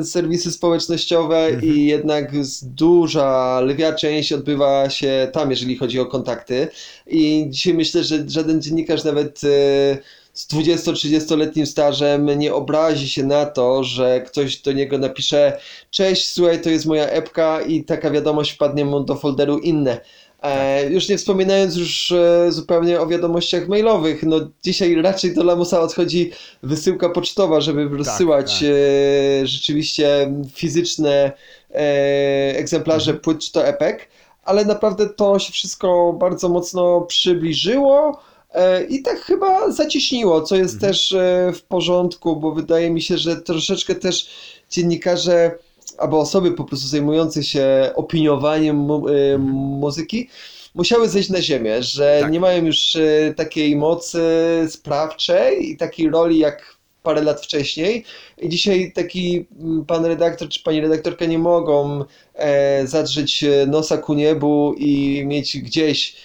[0.00, 2.32] e, serwisy społecznościowe i jednak
[2.62, 6.68] duża, lwia część odbywa się tam, jeżeli chodzi o kontakty.
[7.06, 9.98] I dzisiaj myślę, że żaden dziennikarz nawet e,
[10.32, 15.58] z 20-30-letnim stażem nie obrazi się na to, że ktoś do niego napisze
[15.90, 20.00] cześć, słuchaj, to jest moja epka i taka wiadomość wpadnie mu do folderu inne.
[20.42, 25.80] E, już nie wspominając już e, zupełnie o wiadomościach mailowych, no dzisiaj raczej do lamusa
[25.80, 26.30] odchodzi
[26.62, 28.68] wysyłka pocztowa, żeby rozsyłać tak.
[29.42, 31.32] E, rzeczywiście fizyczne
[31.70, 31.78] e,
[32.58, 34.08] egzemplarze płyt czy to epek,
[34.44, 38.22] ale naprawdę to się wszystko bardzo mocno przybliżyło.
[38.54, 43.18] E, I tak chyba zacieśniło, co jest też e, w porządku, bo wydaje mi się,
[43.18, 44.28] że troszeczkę też
[44.70, 45.58] dziennikarze
[45.98, 50.28] albo osoby po prostu zajmujące się opiniowaniem mu, e, muzyki
[50.74, 52.32] musiały zejść na ziemię, że Tak.
[52.32, 52.96] nie mają już
[53.36, 54.22] takiej mocy
[54.68, 58.04] sprawczej i takiej roli jak parę lat wcześniej.
[58.42, 62.04] I dzisiaj taki mm, pan redaktor czy pani redaktorka nie mogą
[62.84, 66.16] zadrzeć nosa ku niebu i mieć gdzieś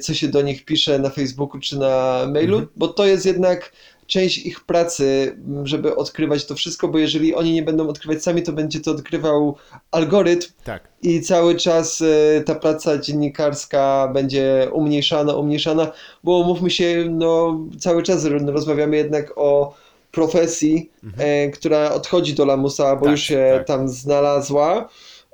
[0.00, 3.72] co się do nich pisze na Facebooku czy na mailu, bo to jest jednak
[4.06, 8.52] część ich pracy, żeby odkrywać to wszystko, bo jeżeli oni nie będą odkrywać sami, to
[8.52, 9.56] będzie to odkrywał
[9.90, 10.88] algorytm Tak.
[11.02, 15.92] i cały czas e, ta praca dziennikarska będzie umniejszana, umniejszana,
[16.24, 19.74] bo umówmy się, no cały czas rozmawiamy jednak o
[20.12, 23.04] profesji, e, która odchodzi do lamusa, bo Mhm.
[23.04, 23.66] Tak, już się tak.
[23.66, 24.88] tam znalazła.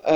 [0.04, 0.14] E,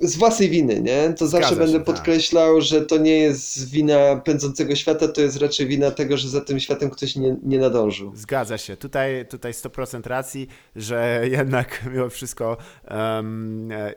[0.00, 1.14] z własnej winy, nie?
[1.18, 1.94] To zawsze Zgadza będę się, tak.
[1.94, 6.40] podkreślał, że to nie jest wina pędzącego świata, to jest raczej wina tego, że za
[6.40, 8.12] tym światem ktoś nie, nie nadążył.
[8.14, 8.76] Zgadza się.
[8.76, 12.56] Tutaj, tutaj 100% racji, że jednak mimo wszystko
[12.88, 13.22] e,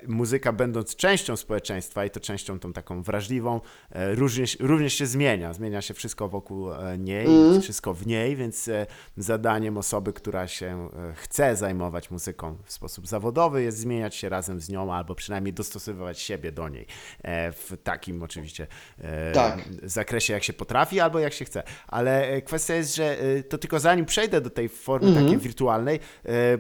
[0.07, 5.53] muzyka będąc częścią społeczeństwa i to częścią tą taką wrażliwą, e, również, również się zmienia.
[5.53, 7.62] Zmienia się wszystko wokół e, niej, Mhm.
[7.62, 8.69] wszystko w niej, więc
[9.17, 14.69] zadaniem osoby, która się chce zajmować muzyką w sposób zawodowy jest zmieniać się razem z
[14.69, 15.53] nią albo przynajmniej
[15.88, 16.86] dostosowywać siebie do niej.
[17.23, 18.67] E, w takim oczywiście
[19.02, 19.60] e, Tak.
[19.84, 21.63] zakresie, jak się potrafi, albo jak się chce.
[21.88, 23.17] Ale e, kwestia jest, że
[23.50, 25.26] to tylko zanim przejdę do tej formy Mhm.
[25.26, 26.00] takiej wirtualnej,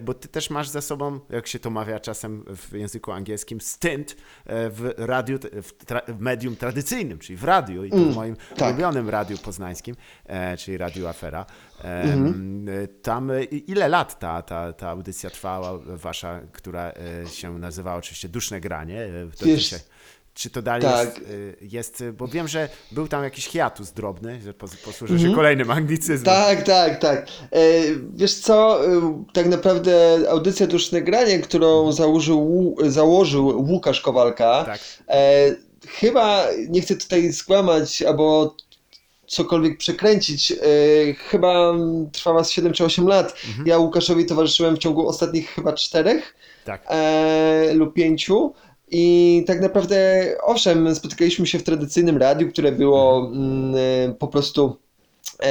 [0.03, 4.15] bo ty też masz za sobą, jak się to mawia czasem w języku angielskim, stint
[4.45, 8.67] w radiu, w, tra, w medium tradycyjnym, czyli w radiu i to w moim tak.
[8.69, 9.95] ulubionym radiu poznańskim,
[10.57, 11.45] czyli Radiu Afera.
[11.83, 12.65] E, Mhm.
[12.83, 16.91] e, Tam e, ile lat ta, ta, ta audycja trwała, wasza, która
[17.23, 19.01] e, się nazywała oczywiście Duszne Granie?
[19.01, 19.09] e,
[19.39, 19.79] To Wiesz, dzisiaj-
[20.33, 21.05] czy to dalej tak.
[21.07, 25.35] jest, y, jest, bo wiem, że był tam jakiś hiatus drobny, że pos- posłużę się
[25.35, 26.35] kolejnym anglicyzmem.
[26.35, 26.55] Mhm.
[26.57, 27.27] Tak, tak, tak.
[27.51, 27.59] E,
[28.13, 34.79] wiesz co, e, tak naprawdę audycja Duszne Granie, którą założył, Łu- założył Łukasz Kowalka, Tak.
[35.09, 35.55] e,
[35.87, 38.55] chyba, nie chcę tutaj skłamać albo
[39.27, 40.57] cokolwiek przekręcić, e,
[41.13, 41.73] chyba
[42.11, 43.35] trwała z 7 czy 8 lat.
[43.47, 43.67] Mhm.
[43.67, 46.35] Ja Łukaszowi towarzyszyłem w ciągu ostatnich chyba czterech
[46.65, 46.85] Tak.
[46.89, 48.53] e, lub pięciu.
[48.91, 54.77] I tak naprawdę, owszem, spotykaliśmy się w tradycyjnym radiu, które było mm, e, po prostu
[55.39, 55.49] e,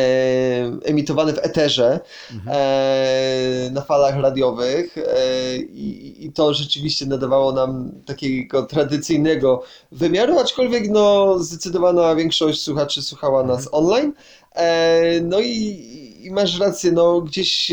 [0.85, 2.01] emitowane w eterze
[2.47, 11.39] e, na falach radiowych e, i, to rzeczywiście nadawało nam takiego tradycyjnego wymiaru, aczkolwiek no,
[11.39, 14.13] zdecydowana większość słuchaczy słuchała nas online.
[14.55, 17.73] E, no i, i masz rację, no gdzieś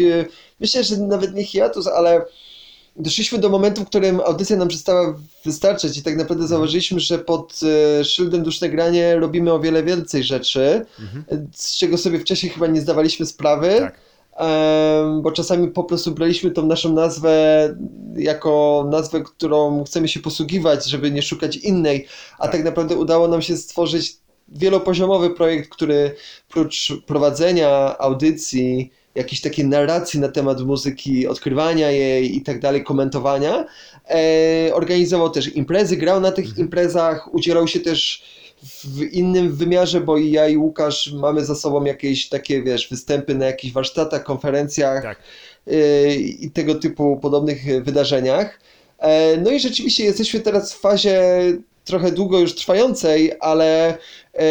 [0.60, 2.26] myślę, że nawet nie hiatus, ale
[2.96, 7.60] doszliśmy do momentu, w którym audycja nam przestała wystarczać i tak naprawdę zauważyliśmy, że pod
[8.00, 11.48] e, szyldem Duszne Granie robimy o wiele więcej rzeczy, Mhm.
[11.56, 13.76] z czego sobie wcześniej chyba nie zdawaliśmy sprawy.
[13.80, 14.00] Tak.
[15.22, 17.76] Bo czasami po prostu braliśmy tą naszą nazwę
[18.16, 22.08] jako nazwę, którą chcemy się posługiwać, żeby nie szukać innej,
[22.40, 22.52] a Tak.
[22.52, 26.16] tak naprawdę udało nam się stworzyć wielopoziomowy projekt, który
[26.50, 33.66] prócz prowadzenia audycji, jakiejś takiej narracji na temat muzyki, odkrywania jej i tak dalej, komentowania,
[34.10, 38.24] e, organizował też imprezy, grał na tych imprezach, udzielał się też
[38.84, 43.36] w innym wymiarze, bo i ja i Łukasz mamy za sobą jakieś takie, wiesz, występy
[43.36, 45.18] na jakichś warsztatach, konferencjach Tak.
[45.68, 48.60] yy, i tego typu podobnych wydarzeniach.
[49.00, 51.22] E, No i rzeczywiście jesteśmy teraz w fazie
[51.86, 53.98] trochę długo już trwającej, ale
[54.34, 54.46] e,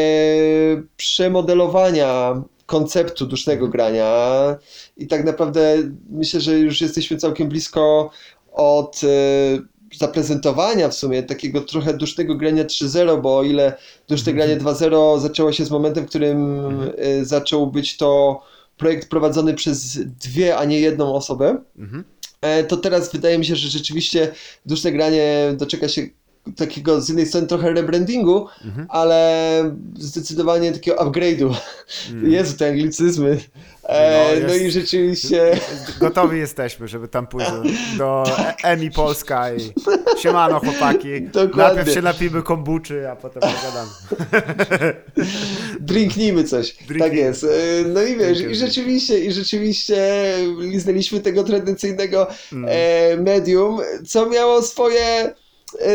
[0.96, 2.42] przemodelowania
[2.73, 4.13] konceptu dusznego grania
[4.97, 5.77] i tak naprawdę
[6.11, 8.11] myślę, że już jesteśmy całkiem blisko
[8.53, 9.09] od e,
[9.99, 13.75] zaprezentowania w sumie takiego trochę dusznego grania 3.0, bo o ile
[14.09, 16.67] duszne granie 2.0 zaczęło się z momentem, w którym
[16.99, 18.41] e, zaczął być to
[18.77, 22.05] projekt prowadzony przez dwie, a nie jedną osobę, Mhm.
[22.41, 24.33] e, to teraz wydaje mi się, że rzeczywiście
[24.67, 26.03] duszne granie doczeka się
[26.57, 28.87] takiego z jednej strony trochę rebrandingu, Mhm.
[28.90, 31.55] ale zdecydowanie takiego upgrade'u.
[32.22, 33.38] Jezu, te anglicyzmy.
[33.85, 34.42] E, Mm.
[34.42, 35.61] No, no, jest- i rzeczywiście
[36.00, 37.62] Gotowi jesteśmy, żeby tam pójść do,
[37.98, 38.24] do
[38.64, 39.59] Emi Polska i
[40.22, 41.20] siemano chłopaki.
[41.22, 41.57] Dokładnie.
[41.57, 43.90] Najpierw się napijmy kombuczy, a potem pogadamy.
[45.81, 46.76] drinknijmy coś.
[46.98, 47.44] Tak jest.
[47.44, 47.48] E,
[47.88, 48.52] No i wiesz, Drinknijmy.
[48.52, 52.70] i rzeczywiście, i rzeczywiście liznęliśmy tego tradycyjnego Mm.
[52.72, 55.35] e, medium, co miało swoje e,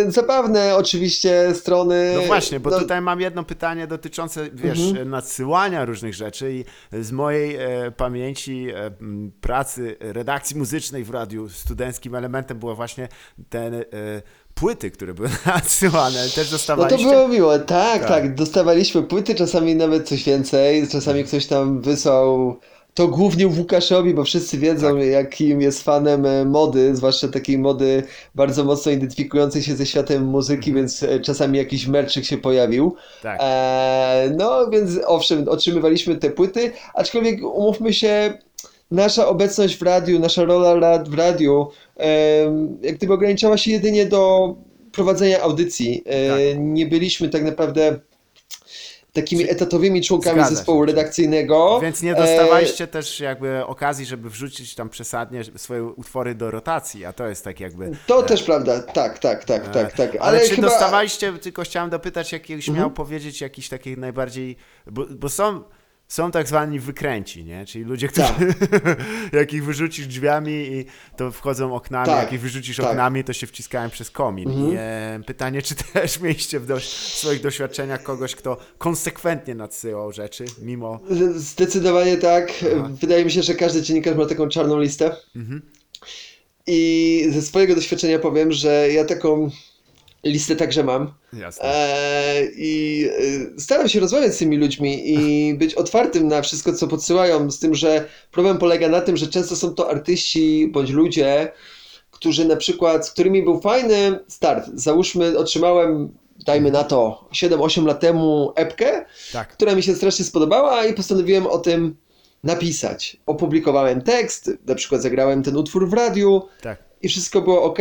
[0.08, 2.13] zabawne oczywiście strony.
[2.16, 5.10] No właśnie, bo No, tutaj mam jedno pytanie dotyczące, wiesz, Mhm.
[5.10, 6.66] nadsyłania różnych rzeczy i
[7.04, 8.92] z mojej e, pamięci e,
[9.42, 13.08] pracy redakcji muzycznej w radiu studenckim elementem było właśnie
[13.50, 13.84] te e,
[14.54, 16.24] płyty, które były nadsyłane.
[16.24, 17.10] Też No to dostawaliście?
[17.10, 18.08] było miłe, tak, Tak.
[18.08, 22.60] tak, Dostawaliśmy płyty, czasami nawet coś więcej, czasami ktoś tam wysłał.
[22.97, 25.07] To głównie Łukaszowi, bo wszyscy wiedzą, Tak.
[25.07, 28.03] jakim jest fanem e, mody, zwłaszcza takiej mody
[28.36, 32.86] bardzo mocno identyfikującej się ze światem muzyki, więc e, czasami jakiś merczyk się pojawił.
[32.86, 32.97] Mhm.
[33.23, 33.39] Tak.
[33.43, 38.38] E, no więc owszem, otrzymywaliśmy te płyty, aczkolwiek umówmy się,
[38.91, 44.55] nasza obecność w radiu, nasza rola w radiu, em, jak gdyby ograniczała się jedynie do
[44.91, 46.03] prowadzenia audycji.
[46.05, 46.39] E, Tak.
[46.60, 47.99] Nie byliśmy tak naprawdę
[49.21, 50.56] takimi etatowymi członkami Zgadza się.
[50.56, 51.80] zespołu redakcyjnego.
[51.82, 57.06] Więc nie E, dostawaliście też jakby okazji, żeby wrzucić tam przesadnie swoje utwory do rotacji,
[57.06, 57.91] a to jest tak jakby...
[58.08, 60.10] To też prawda, tak, tak, tak, tak, tak.
[60.15, 60.67] Ale, Ale, czy chyba...
[60.67, 60.80] Mhm.
[60.80, 64.56] dostawaliście, tylko chciałem dopytać, jakiegoś miał powiedzieć jakiś takich najbardziej,
[64.91, 65.63] bo, bo są,
[66.08, 67.65] są tak zwani wykręci, nie?
[67.65, 68.28] Czyli ludzie, którzy,
[69.34, 70.86] jak ich wyrzucisz drzwiami i
[71.17, 72.86] to wchodzą oknami, Tak, jak ich wyrzucisz tak.
[72.86, 74.52] oknami, to się wciskają przez komin.
[74.52, 80.46] I e, pytanie, czy też mieliście w, dość, swoich doświadczeniach kogoś, kto konsekwentnie nadsyłał rzeczy,
[80.62, 81.00] mimo...
[81.36, 82.54] Zdecydowanie tak.
[82.89, 85.15] Wydaje mi się, że każdy dziennikarz ma taką czarną listę.
[85.36, 85.62] Mhm.
[86.67, 89.50] I ze swojego doświadczenia powiem, że ja taką
[90.32, 91.13] listę także mam.
[91.34, 91.63] Jasne.
[91.66, 93.04] Eee, I
[93.56, 97.60] e, staram się rozmawiać z tymi ludźmi i być otwartym na wszystko, co podsyłają, z
[97.60, 101.52] tym, że problem polega na tym, że często są to artyści bądź ludzie,
[102.12, 104.70] którzy na przykład, z którymi był fajny start.
[104.74, 106.10] Załóżmy, otrzymałem,
[106.46, 109.48] dajmy na to, 7-8 lat temu epkę, Tak.
[109.48, 111.96] która mi się strasznie spodobała i postanowiłem o tym
[112.44, 113.18] napisać.
[113.26, 116.84] Opublikowałem tekst, na przykład zagrałem ten utwór w radiu Tak.
[117.02, 117.80] i wszystko było ok.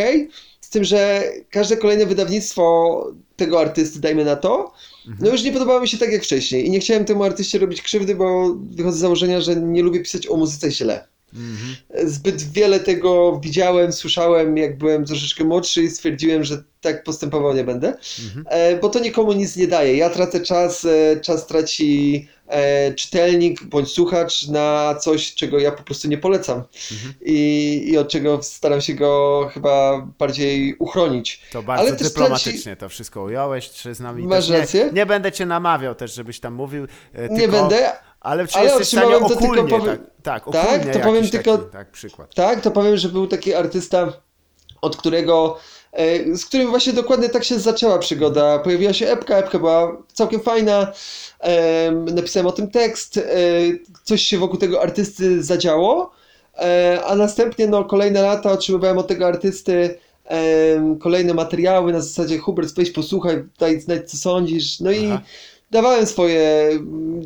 [0.66, 4.72] Z tym, że każde kolejne wydawnictwo tego artysty, dajmy na to,
[5.20, 6.66] no już nie podobało mi się tak jak wcześniej.
[6.66, 10.26] I nie chciałem temu artyście robić krzywdy, bo wychodzę z założenia, że nie lubię pisać
[10.26, 11.08] o muzyce źle.
[11.36, 12.08] Mhm.
[12.10, 17.64] Zbyt wiele tego widziałem, słyszałem, jak byłem troszeczkę młodszy i stwierdziłem, że tak postępował nie
[17.64, 17.88] będę,
[18.26, 18.44] Mhm.
[18.48, 19.96] e, bo to nikomu nic nie daje.
[19.96, 25.82] Ja tracę czas, e, czas traci e, czytelnik bądź słuchacz na coś, czego ja po
[25.82, 27.14] prostu nie polecam Mhm.
[27.24, 31.40] I, i od czego staram się go chyba bardziej uchronić.
[31.52, 34.90] To bardzo Ale dyplomatycznie to wszystko ująłeś, czy z nami Masz też nie, rację.
[34.92, 36.86] nie będę cię namawiał też, żebyś tam mówił.
[37.14, 37.92] e, Nie tylko, będę,
[38.26, 41.58] Ale czy ale jesteś w stanie to tylko powiem- tak, tak, Tak, to powiem tylko-
[41.58, 42.34] taki, tak, przykład.
[42.34, 44.12] Tak, to powiem, że był taki artysta,
[44.82, 45.58] od którego,
[45.92, 48.58] e, z którym właśnie dokładnie tak się zaczęła przygoda.
[48.58, 50.92] Pojawiła się epka, epka była całkiem fajna,
[51.40, 53.22] em, napisałem o tym tekst, e,
[54.04, 56.10] coś się wokół tego artysty zadziało,
[56.58, 59.98] e, a następnie no, kolejne lata otrzymywałem od tego artysty
[61.00, 65.22] kolejne materiały na zasadzie Hubert, weź posłuchaj, daj znać co sądzisz, no i Aha.
[65.70, 66.70] Dawałem swoje,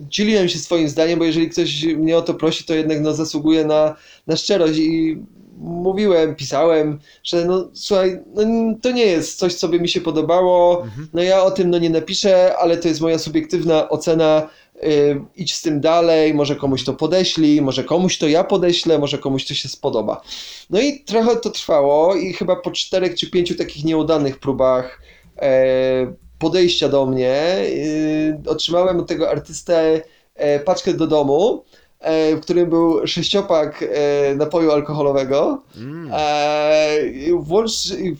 [0.08, 3.64] dzieliłem się swoim zdaniem, bo jeżeli ktoś mnie o to prosi, to jednak no, zasługuje
[3.64, 4.78] na, na szczerość.
[4.78, 5.18] I
[5.60, 8.42] mówiłem, pisałem, że no słuchaj, no,
[8.82, 11.90] to nie jest coś, co by mi się podobało, no ja o tym no nie
[11.90, 14.48] napiszę, ale to jest moja subiektywna ocena,
[14.82, 19.18] y, idź z tym dalej, może komuś to podeślij, może komuś to ja podeślę, może
[19.18, 20.22] komuś to się spodoba.
[20.70, 25.02] No i trochę to trwało i chyba po czterech czy pięciu takich nieudanych próbach
[25.38, 30.00] e, podejścia do mnie y, otrzymałem od tego artystę
[30.34, 31.64] e, paczkę do domu,
[32.00, 36.10] e, w którym był sześciopak e, napoju alkoholowego, Mm,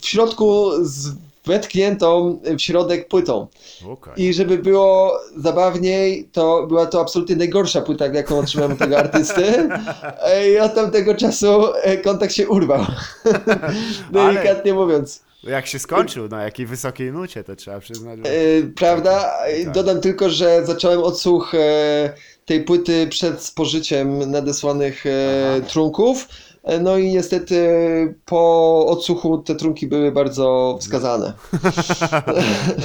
[0.00, 1.08] w środku z
[1.46, 3.46] wetkniętą w środek płytą.
[3.92, 4.24] okej.
[4.24, 9.68] I żeby było zabawniej, to była to absolutnie najgorsza płyta, jaką otrzymałem od tego artysty.
[10.54, 11.62] I od tamtego czasu
[12.04, 12.84] kontakt się urwał.
[14.12, 15.22] Delikatnie mówiąc.
[15.42, 18.18] Jak się skończył, na jakiej wysokiej nucie, to trzeba przyznać.
[18.18, 18.24] Że...
[18.32, 19.38] E, prawda?
[19.44, 19.74] E, Tak.
[19.74, 21.58] Dodam tylko, że zacząłem odsłuch e,
[22.46, 25.66] tej płyty przed spożyciem nadesłanych Aha.
[25.68, 26.28] trunków.
[26.80, 27.68] No i niestety
[28.24, 31.32] po odsłuchu te trunki były bardzo wskazane.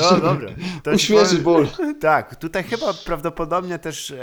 [0.86, 1.68] No Uśmierzyć powiem- ból.
[2.02, 4.14] Tak, tutaj chyba prawdopodobnie też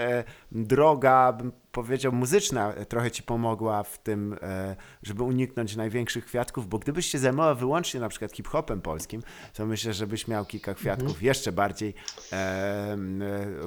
[0.54, 6.78] droga, bym powiedział, muzyczna trochę ci pomogła w tym, e, żeby uniknąć największych kwiatków, bo
[6.78, 9.22] gdybyś się zajmował wyłącznie na przykład hip-hopem polskim,
[9.54, 11.26] to myślę, że byś miał kilka kwiatków Mhm.
[11.26, 11.94] jeszcze bardziej
[12.32, 12.96] e, e,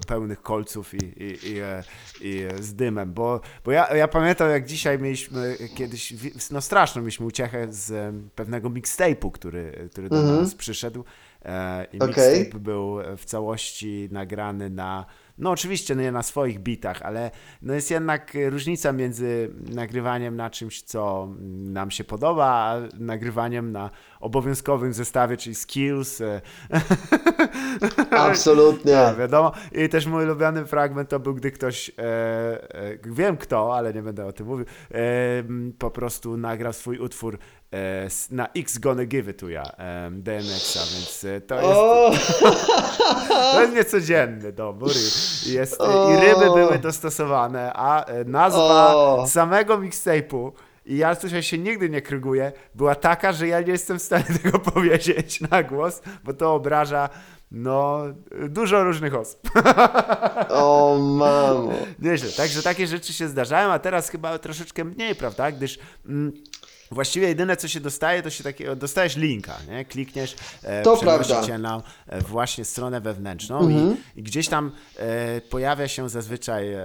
[0.08, 1.84] pełnych kolców i, i, i, e,
[2.22, 6.14] i z dymem, bo, bo ja, ja pamiętam jak dzisiaj mieliśmy kiedyś,
[6.52, 10.40] no straszną mieliśmy uciechę z pewnego mixtape'u, który, który do Mhm.
[10.40, 11.04] nas przyszedł
[11.46, 12.08] e, i Okej.
[12.40, 15.06] mixtape był w całości nagrany na,
[15.38, 20.82] no oczywiście nie na swoich bitach, ale no jest jednak różnica między nagrywaniem na czymś,
[20.82, 26.22] co nam się podoba, a nagrywaniem na obowiązkowym zestawie, czyli skills.
[26.22, 26.42] e,
[28.12, 28.92] Absolutnie.
[28.92, 29.52] tak, wiadomo.
[29.72, 32.04] I też mój ulubiony fragment to był, gdy ktoś, e,
[32.76, 34.98] e, wiem kto, ale nie będę o tym mówił, e,
[35.80, 37.40] po prostu nagrał swój utwór e,
[38.32, 42.12] na X Gonna Give It To Ya, e, DMX-a, więc e, to jest, O,
[43.54, 44.92] to jest niecodzienny dobór
[45.48, 46.14] i, jest, O.
[46.14, 49.28] i ryby były dostosowane, a e, nazwa O.
[49.28, 50.52] samego mixtape'u
[50.86, 54.26] i ja tutaj się nigdy nie kryguję, była taka, że ja nie jestem w stanie
[54.44, 57.10] tego powiedzieć na głos, bo to obraża
[57.52, 58.04] no,
[58.50, 59.40] dużo różnych osób.
[60.50, 61.72] o mamo.
[62.00, 62.30] Nieźle.
[62.32, 65.52] Także takie rzeczy się zdarzają, a teraz chyba troszeczkę mniej, prawda?
[65.52, 66.34] Gdyż mm,
[66.92, 69.86] Właściwie jedyne, co się dostaje, to się takiego, dostajesz linka, nie?
[69.86, 71.48] Klikniesz, e, To przenosi prawda.
[71.48, 73.98] cię na e, właśnie stronę wewnętrzną Mhm.
[74.16, 76.82] i, i gdzieś tam e, pojawia się zazwyczaj e,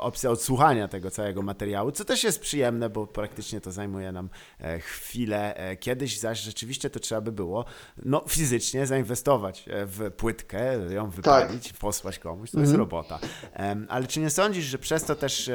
[0.00, 4.28] opcja odsłuchania tego całego materiału, co też jest przyjemne, bo praktycznie to zajmuje nam
[4.60, 5.54] e, chwilę.
[5.80, 7.64] Kiedyś zaś rzeczywiście to trzeba by było
[8.04, 13.18] no, fizycznie zainwestować w płytkę, ją wypalić, posłać komuś, to jest robota.
[13.88, 15.50] Ale czy nie sądzisz, że przez to też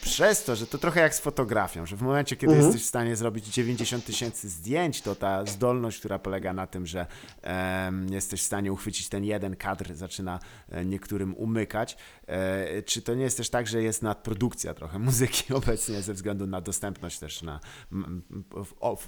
[0.00, 3.16] przez to, że to trochę jak z fotografią, że w momencie, kiedy jesteś w stanie
[3.16, 7.06] zrobić 90 tysięcy zdjęć, to ta zdolność, która polega na tym, że
[7.42, 10.38] em, jesteś w stanie uchwycić ten jeden kadr, zaczyna
[10.68, 11.96] e, niektórym umykać.
[12.28, 16.46] E, czy to nie jest też tak, że jest nadprodukcja trochę muzyki obecnie ze względu
[16.46, 17.60] na dostępność też na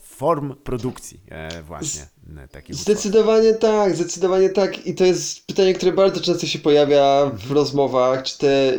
[0.03, 3.01] form produkcji e, właśnie m, takich utworów?
[3.01, 4.87] Zdecydowanie tak, zdecydowanie tak.
[4.87, 7.39] I to jest pytanie, które bardzo często się pojawia Mhm.
[7.49, 8.73] w rozmowach, czy te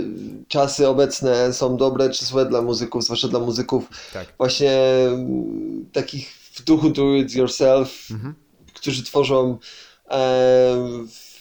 [0.48, 4.34] czasy obecne są dobre czy złe dla muzyków, zwłaszcza dla muzyków Tak.
[4.38, 4.78] właśnie
[5.94, 8.36] takich w duchu do it yourself, Mhm.
[8.74, 9.58] którzy tworzą
[10.12, 10.78] e,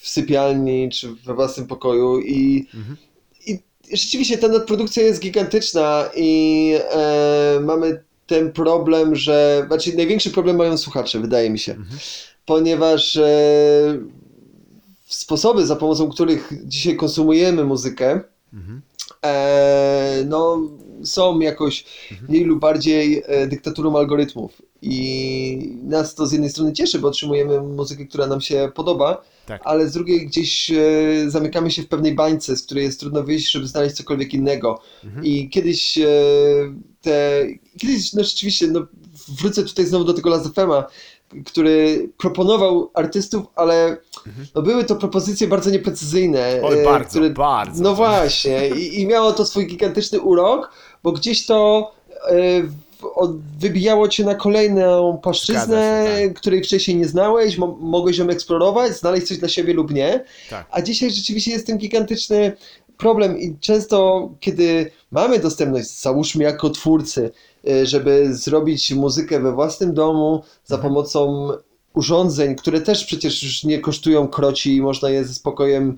[0.01, 2.97] w sypialni czy we własnym pokoju i, Mhm.
[3.47, 3.59] i
[3.93, 10.79] rzeczywiście ta nadprodukcja jest gigantyczna i e, mamy ten problem, że znaczy największy problem mają
[10.79, 11.99] słuchacze, wydaje mi się, Mhm.
[12.47, 13.99] ponieważ e,
[15.07, 18.21] sposoby, za pomocą których dzisiaj konsumujemy muzykę,
[18.53, 18.83] Mhm.
[19.25, 20.61] e, no,
[21.05, 21.85] są jakoś
[22.29, 24.63] mniej lub bardziej e, dyktaturą algorytmów.
[24.83, 29.63] I nas to z jednej strony cieszy, bo otrzymujemy muzykę, która nam się podoba, Tak.
[29.65, 30.75] ale z drugiej gdzieś e,
[31.27, 34.81] zamykamy się w pewnej bańce, z której jest trudno wyjść, żeby znaleźć cokolwiek innego.
[35.05, 35.25] Mhm.
[35.25, 36.07] I kiedyś e,
[37.01, 37.47] te.
[37.79, 38.87] Kiedyś, no rzeczywiście, no,
[39.29, 40.85] wrócę tutaj znowu do tego Lazafema,
[41.47, 43.97] który proponował artystów, ale
[44.55, 46.47] no, były to propozycje bardzo nieprecyzyjne.
[46.47, 46.65] Mhm.
[46.65, 47.83] Oj, e, bardzo, które, bardzo.
[47.83, 50.73] no właśnie, i, i miało to swój gigantyczny urok,
[51.03, 51.91] bo gdzieś to
[52.29, 52.35] e,
[53.59, 56.41] wybijało cię na kolejną płaszczyznę, się, tak.
[56.41, 60.25] której wcześniej nie znałeś, mo mogłeś ją eksplorować, znaleźć coś dla siebie lub nie.
[60.51, 60.67] Tak.
[60.71, 62.53] A dzisiaj rzeczywiście jest ten gigantyczny
[62.97, 67.31] problem i często, kiedy mamy dostępność, załóżmy jako twórcy,
[67.69, 70.95] y, żeby zrobić muzykę we własnym domu za Mhm.
[70.95, 71.49] pomocą
[71.95, 75.97] urządzeń, które też przecież już nie kosztują kroci i można je ze spokojem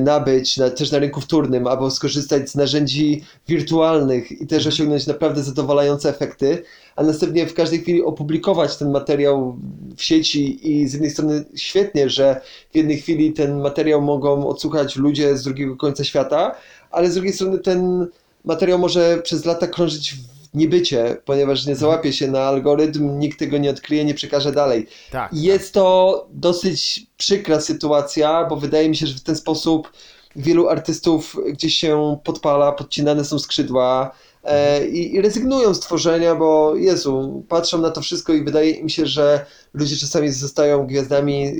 [0.00, 5.42] nabyć, na, też na rynku wtórnym, albo skorzystać z narzędzi wirtualnych i też osiągnąć naprawdę
[5.42, 6.62] zadowalające efekty,
[6.96, 9.56] a następnie w każdej chwili opublikować ten materiał
[9.96, 12.40] w sieci i z jednej strony świetnie, że
[12.72, 16.54] w jednej chwili ten materiał mogą odsłuchać ludzie z drugiego końca świata,
[16.90, 18.06] ale z drugiej strony ten
[18.44, 23.58] materiał może przez lata krążyć w niebycie, ponieważ nie załapie się na algorytm, nikt tego
[23.58, 24.86] nie odkryje, nie przekaże dalej.
[25.10, 25.32] Tak.
[25.32, 29.92] I Jest to dosyć przykra sytuacja, bo wydaje mi się, że w ten sposób
[30.36, 36.76] wielu artystów gdzieś się podpala, podcinane są skrzydła e, i, i rezygnują z tworzenia, bo
[36.76, 41.52] Jezu, patrzą na to wszystko i wydaje im się, że ludzie czasami zostają gwiazdami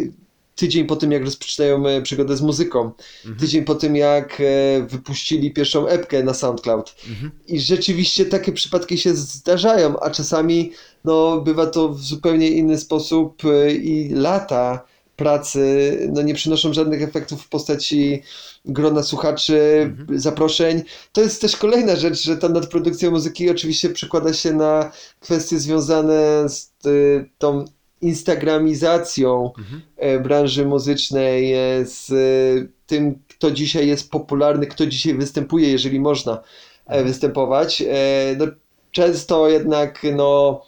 [0.55, 2.91] tydzień po tym, jak rozpoczynają e, przygodę z muzyką,
[3.25, 3.41] Mhm.
[3.41, 6.95] tydzień po tym, jak e, wypuścili pierwszą epkę na SoundCloud.
[7.09, 7.31] Mhm.
[7.47, 10.73] I rzeczywiście takie przypadki się zdarzają, a czasami
[11.05, 14.85] no, bywa to w zupełnie inny sposób y, i lata
[15.17, 18.23] pracy no, nie przynoszą żadnych efektów w postaci
[18.65, 19.57] grona słuchaczy,
[20.15, 20.83] zaproszeń.
[21.13, 24.91] To jest też kolejna rzecz, że ta nadprodukcja muzyki oczywiście przekłada się na
[25.21, 26.73] kwestie związane z
[27.39, 27.65] tą
[28.05, 29.83] instagramizacją Mhm.
[29.97, 36.01] e, branży muzycznej, e, z e, tym, kto dzisiaj jest popularny, kto dzisiaj występuje, jeżeli
[36.01, 36.43] można
[36.87, 37.83] e, występować.
[38.39, 38.47] No,
[38.91, 40.63] często jednak no,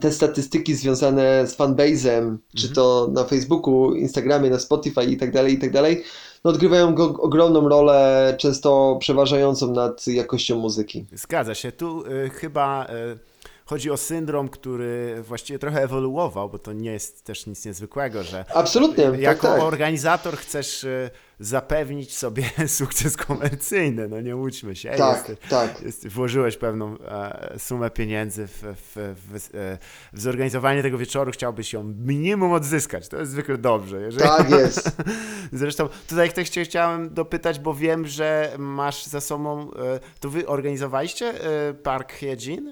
[0.00, 5.54] te statystyki związane z fanbase'em, czy to na Facebooku, Instagramie, na Spotify i tak dalej,
[5.54, 6.04] i tak dalej,
[6.44, 11.04] no, odgrywają go, ogromną rolę, często przeważającą nad jakością muzyki.
[11.12, 11.72] Zgadza się.
[11.72, 13.18] Tu y, chyba y,
[13.66, 18.44] chodzi o syndrom, który właściwie trochę ewoluował, bo to nie jest też nic niezwykłego, że
[18.54, 19.62] Absolutnie, tak, jako tak.
[19.62, 21.10] organizator chcesz y,
[21.40, 24.90] zapewnić sobie sukces komercyjny, no nie łudźmy się.
[24.90, 25.82] Tak, Jest, tak.
[25.82, 29.78] jest, włożyłeś pewną e, sumę pieniędzy w, w, w, e,
[30.12, 33.08] w zorganizowanie tego wieczoru, chciałbyś ją minimum odzyskać.
[33.08, 34.00] To jest zwykle dobrze.
[34.00, 34.28] Jeżeli...
[34.28, 34.90] Tak jest.
[35.52, 40.46] Zresztą tutaj też cię chciałem dopytać, bo wiem, że masz za sobą, e, to wy
[40.46, 41.26] organizowaliście
[41.68, 42.12] e, Park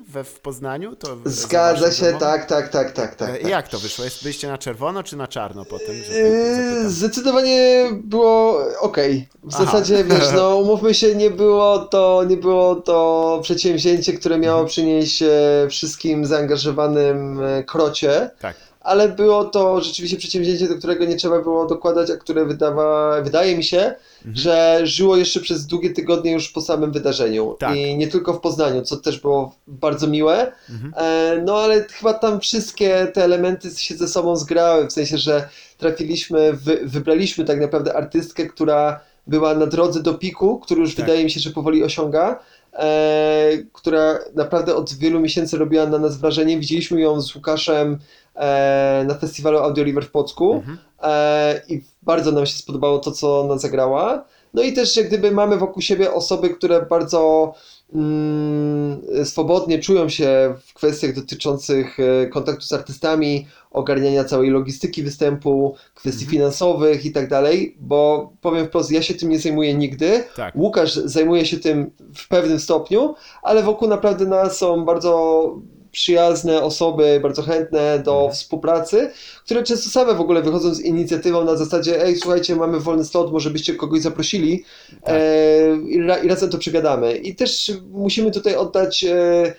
[0.09, 0.97] we w Poznaniu?
[0.97, 3.31] To za Zgadza się, tak, tak, tak, tak, tak.
[3.31, 3.51] E, tak.
[3.51, 4.05] Jak to wyszło?
[4.05, 5.95] Jest, byliście na czerwono czy na czarno po tym?
[5.95, 6.91] Że tak?
[6.91, 9.29] Zdecydowanie było okej.
[9.45, 9.65] W Aha.
[9.65, 14.69] zasadzie, wiesz, no umówmy się, nie było to, nie było to przedsięwzięcie, które miało Mhm.
[14.69, 15.29] przynieść e,
[15.71, 18.57] wszystkim zaangażowanym e, krocie, Tak.
[18.81, 23.57] ale było to rzeczywiście przedsięwzięcie, do którego nie trzeba było dokładać, a które wydawa, wydaje
[23.57, 23.95] mi się,
[24.25, 24.37] Mhm.
[24.37, 27.57] że żyło jeszcze przez długie tygodnie już po samym wydarzeniu.
[27.59, 27.77] Tak.
[27.77, 30.53] I nie tylko w Poznaniu, co też było bardzo miłe.
[30.71, 30.95] Mhm.
[30.97, 35.49] E, no ale chyba tam wszystkie te elementy się ze sobą zgrały, w sensie, że
[35.79, 41.07] trafiliśmy, wy, wybraliśmy tak naprawdę artystkę, która była na drodze do piku, który już Tak.
[41.07, 42.39] wydaje mi się, że powoli osiąga,
[42.73, 46.59] e, która naprawdę od wielu miesięcy robiła na nas wrażenie.
[46.59, 47.99] Widzieliśmy ją z Łukaszem
[48.35, 50.79] e, na festiwalu Audioliver w Płocku Mhm.
[51.05, 54.25] E, i bardzo nam się spodobało to, co ona zagrała.
[54.55, 57.55] No i też jak gdyby mamy wokół siebie osoby, które bardzo
[57.95, 65.75] mm, swobodnie czują się w kwestiach dotyczących e, kontaktu z artystami, ogarniania całej logistyki występu,
[65.95, 66.31] kwestii Mhm.
[66.31, 70.25] finansowych i tak dalej, bo powiem wprost, ja się tym nie zajmuję nigdy.
[70.37, 70.57] Tak.
[70.57, 75.55] Łukasz zajmuje się tym w pewnym stopniu, ale wokół naprawdę nas są bardzo
[75.95, 78.33] przyjazne osoby, bardzo chętne do Mhm.
[78.33, 79.11] współpracy,
[79.45, 83.33] które często same w ogóle wychodzą z inicjatywą na zasadzie ej, słuchajcie, mamy wolny slot,
[83.33, 84.65] może byście kogoś zaprosili
[85.05, 85.15] Tak.
[85.15, 87.17] e, i, ra, i razem to przegadamy.
[87.17, 89.55] I też musimy tutaj oddać e, e,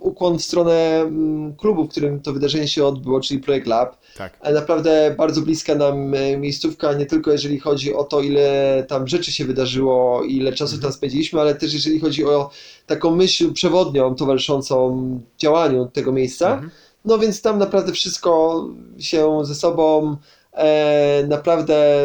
[0.00, 3.96] ukłon w stronę mm, klubu, w którym to wydarzenie się odbyło, czyli Projekt Lab.
[4.16, 4.38] Tak.
[4.40, 9.08] Ale naprawdę bardzo bliska nam e, miejscówka, nie tylko jeżeli chodzi o to, ile tam
[9.08, 12.50] rzeczy się wydarzyło, ile czasu tam spędziliśmy, ale też jeżeli chodzi o
[12.86, 16.52] taką myśl przewodnią towarzyszącą działaniu tego miejsca.
[16.52, 16.70] Mhm.
[17.04, 18.64] No więc tam naprawdę wszystko
[18.98, 20.16] się ze sobą
[20.52, 22.04] e, naprawdę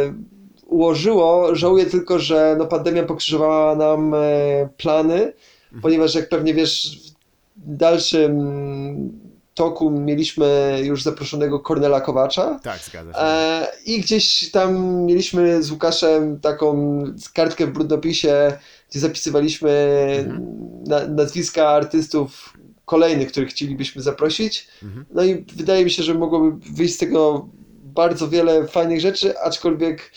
[0.67, 1.55] ułożyło.
[1.55, 4.17] Żałuję tylko, że no, pandemia pokrzyżowała nam e,
[4.77, 5.33] plany,
[5.81, 6.97] ponieważ jak pewnie wiesz,
[7.57, 9.19] w dalszym
[9.53, 12.59] toku mieliśmy już zaproszonego Kornela Kowacza.
[12.63, 13.19] Tak, zgadza się.
[13.19, 17.03] E, I gdzieś tam mieliśmy z Łukaszem taką
[17.33, 18.57] kartkę w brudnopisie,
[18.89, 19.69] gdzie zapisywaliśmy
[20.19, 20.45] Mhm.
[20.87, 22.53] na, nazwiska artystów
[22.85, 24.67] kolejnych, których chcielibyśmy zaprosić.
[24.83, 25.05] Mhm.
[25.13, 27.47] No i wydaje mi się, że mogłoby wyjść z tego
[27.83, 30.11] bardzo wiele fajnych rzeczy, aczkolwiek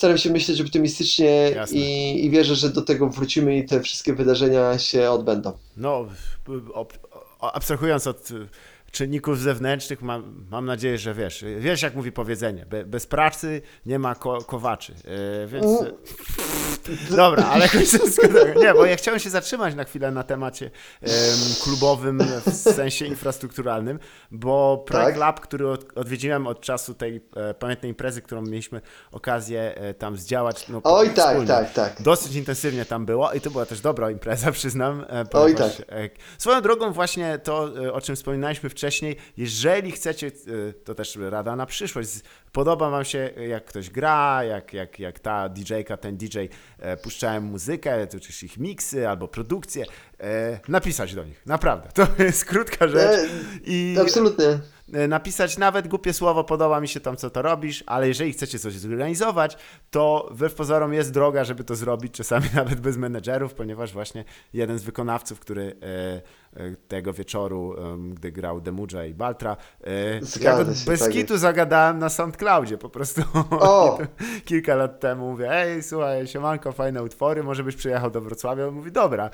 [0.00, 4.78] staram się myśleć optymistycznie i, i wierzę, że do tego wrócimy i te wszystkie wydarzenia
[4.78, 5.52] się odbędą.
[5.76, 6.06] No,
[7.40, 8.28] abstrahując od
[8.90, 13.98] czynników zewnętrznych, mam, mam nadzieję, że wiesz, wiesz jak mówi powiedzenie, be, bez pracy nie
[13.98, 14.92] ma ko, kowaczy,
[15.44, 15.66] y, więc...
[15.66, 15.92] Mm.
[17.16, 17.68] Dobra, ale
[18.62, 20.70] nie, bo ja chciałem się zatrzymać na chwilę na temacie
[21.02, 21.10] em,
[21.64, 23.98] klubowym w sensie infrastrukturalnym,
[24.30, 25.20] bo projekt Tak.
[25.20, 28.80] Lab, który od, odwiedziłem od czasu tej e, pamiętnej imprezy, którą mieliśmy
[29.12, 31.46] okazję e, tam zdziałać, no, Oj, tak, wspólnie.
[31.48, 32.02] tak, tak.
[32.02, 35.00] Dosyć intensywnie tam było i to była też dobra impreza, przyznam.
[35.08, 35.86] e, Oj, ponieważ, tak.
[35.88, 38.79] e, Swoją drogą właśnie to, e, o czym wspominaliśmy wcześniej,
[39.36, 42.10] jeżeli chcecie, e, to też rada na przyszłość,
[42.52, 46.38] podoba wam się e, jak ktoś gra, jak, jak, jak ta DJ-ka, ten DJ
[46.78, 49.84] e, puszczają muzykę, to czy ich miksy albo produkcję,
[50.20, 51.88] e, napisać do nich, naprawdę.
[52.00, 53.30] To jest krótka rzecz
[53.64, 54.58] i Absolutnie.
[54.92, 58.58] E, napisać nawet głupie słowo, podoba mi się tam, co to robisz, ale jeżeli chcecie
[58.58, 59.56] coś zorganizować,
[59.90, 64.78] to wbrew pozorom jest droga, żeby to zrobić, czasami nawet bez menedżerów, ponieważ właśnie jeden
[64.78, 67.74] z wykonawców, który e, e, tego wieczoru,
[68.12, 69.56] gdy grał Demudża i Baltra,
[70.40, 73.22] ja go bez tak kitu zagadałem na SoundCloudzie po prostu
[74.44, 75.30] kilka lat temu.
[75.30, 78.66] Mówię, ej, słuchaj, siemanko, fajne utwory, może byś przyjechał do Wrocławia?
[78.66, 79.30] On mówi, dobra.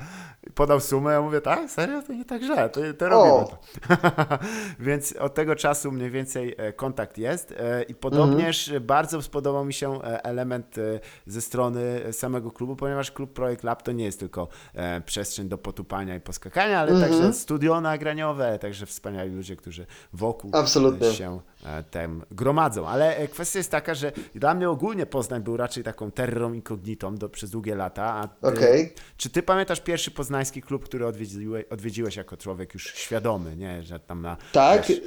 [0.55, 2.01] Podał sumę, ja mówię, tak, serio?
[2.01, 3.57] To nie tak źle, to, to robimy to.
[4.79, 9.73] Więc od tego czasu mniej więcej e, kontakt jest e, i podobnież bardzo spodobał mi
[9.73, 10.75] się e, element
[11.27, 14.47] ze strony samego klubu, ponieważ klub Projekt Lab to nie jest tylko
[15.05, 21.13] przestrzeń do potupania i poskakania, ale także studio nagraniowe, także wspaniali ludzie, którzy wokół Absolutnie.
[21.13, 22.87] się e, tem gromadzą.
[22.87, 27.15] Ale e, kwestia jest taka, że dla mnie ogólnie Poznań był raczej taką terrorą incognitą
[27.15, 28.29] do, przez długie lata.
[28.41, 28.93] Ty, Okej.
[29.17, 33.83] Czy ty pamiętasz pierwszy poznański klub, który odwiedziłeś, odwiedziłeś jako człowiek już świadomy, nie?
[33.83, 34.37] Że tam na...
[34.51, 34.87] Tak.
[34.87, 35.01] wiesz,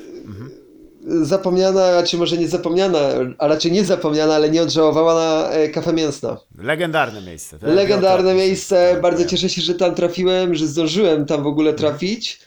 [1.22, 2.98] Zapomniana, czy może nie zapomniana,
[3.38, 6.36] a raczej nie zapomniana, ale nie odżałowała na e, Kafe Mięsna.
[6.58, 7.58] legendarne miejsce.
[7.58, 7.70] tak?
[7.70, 9.30] Legendarne miejsce, tak, bardzo tak.
[9.30, 12.40] cieszę się, że tam trafiłem, że zdążyłem tam w ogóle trafić.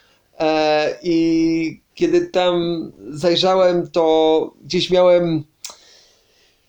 [1.04, 5.44] I kiedy tam zajrzałem, to gdzieś miałem.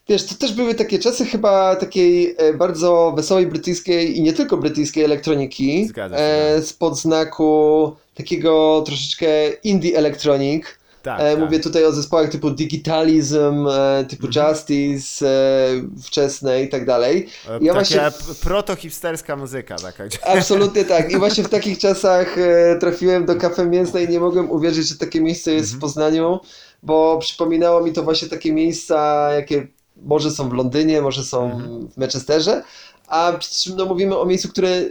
[0.08, 4.56] Wiesz, to też były takie czasy chyba takiej e, bardzo wesołej brytyjskiej i nie tylko
[4.56, 5.86] brytyjskiej elektroniki.
[5.88, 10.78] Zgadza się, E, spod znaku takiego troszeczkę indie electronic.
[11.04, 11.38] Tak, E, tak.
[11.40, 14.48] Mówię tutaj o zespołach typu Digitalism, e, typu Mhm.
[14.50, 17.26] Justice, e, wczesne i tak dalej.
[17.48, 18.00] E, Ja Taka właśnie
[18.42, 20.04] proto-hipsterska muzyka taka.
[20.22, 21.10] Absolutnie tak.
[21.12, 24.94] I właśnie w takich czasach e, trafiłem do kafe mięsne i nie mogłem uwierzyć, że
[24.96, 25.78] takie miejsce jest Mhm.
[25.78, 26.40] w Poznaniu,
[26.82, 29.66] bo przypominało mi to właśnie takie miejsca, jakie
[30.02, 31.88] może są w Londynie, może są Mhm.
[31.88, 32.62] w Manchesterze,
[33.08, 34.82] a przy czym no, mówimy o miejscu, które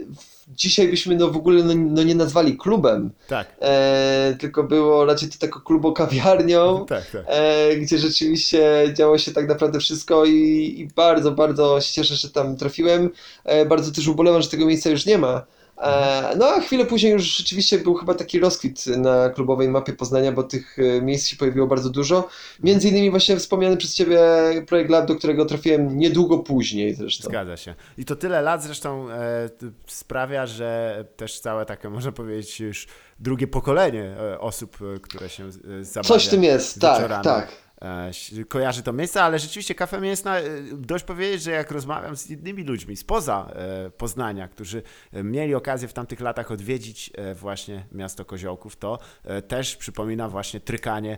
[0.55, 5.29] dzisiaj byśmy no w ogóle no, no nie nazwali klubem, Tak, e, tylko było raczej
[5.29, 7.23] to taką klubo-kawiarnią, tak, tak.
[7.27, 12.29] e, gdzie rzeczywiście działo się tak naprawdę wszystko i, i bardzo, bardzo się cieszę, że
[12.29, 13.09] tam trafiłem.
[13.43, 15.45] E, bardzo też ubolewam, że tego miejsca już nie ma.
[15.77, 20.31] E, no a chwilę później już rzeczywiście był chyba taki rozkwit na klubowej mapie Poznania,
[20.31, 22.29] bo tych e, miejsc się pojawiło bardzo dużo.
[22.63, 24.19] Między innymi właśnie wspomniany przez Ciebie
[24.67, 27.29] projekt Lab, do którego trafiłem niedługo później zresztą.
[27.29, 27.75] Zgadza się.
[27.97, 29.49] I to tyle lat zresztą e,
[29.87, 32.87] sprawia, że też całe takie, można powiedzieć, już
[33.19, 35.51] drugie pokolenie e, osób, które się
[35.81, 37.62] zabawia Coś w tym jest, tak, tak.
[37.83, 38.11] E,
[38.47, 42.63] kojarzy to miejsce, ale rzeczywiście Kafe Mięsna, e, dość powiedzieć, że jak rozmawiam z innymi
[42.63, 48.99] ludźmi spoza e, Poznania, którzy mieli okazję w tamtych latach odwiedzić właśnie miasto Koziołków, to
[49.47, 51.17] też przypomina właśnie trykanie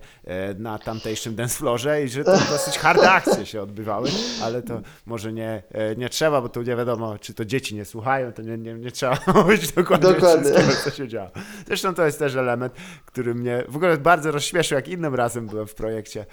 [0.57, 4.09] na tamtejszym dancefloorze i że to dosyć harde akcje się odbywały,
[4.43, 5.63] ale to może nie,
[5.97, 8.91] nie trzeba, bo tu nie wiadomo, czy to dzieci nie słuchają, to nie, nie, nie
[8.91, 10.51] trzeba mówić dokładnie, Dokładnie.
[10.83, 11.29] co się działo.
[11.67, 12.73] Zresztą to jest też element,
[13.05, 16.25] który mnie w ogóle bardzo rozśmieszył, jak innym razem byłem w projekcie,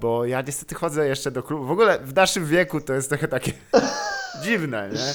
[0.00, 1.64] bo ja niestety chodzę jeszcze do klubu.
[1.64, 3.52] W ogóle w naszym wieku to jest trochę takie
[4.42, 5.12] dziwne, nie?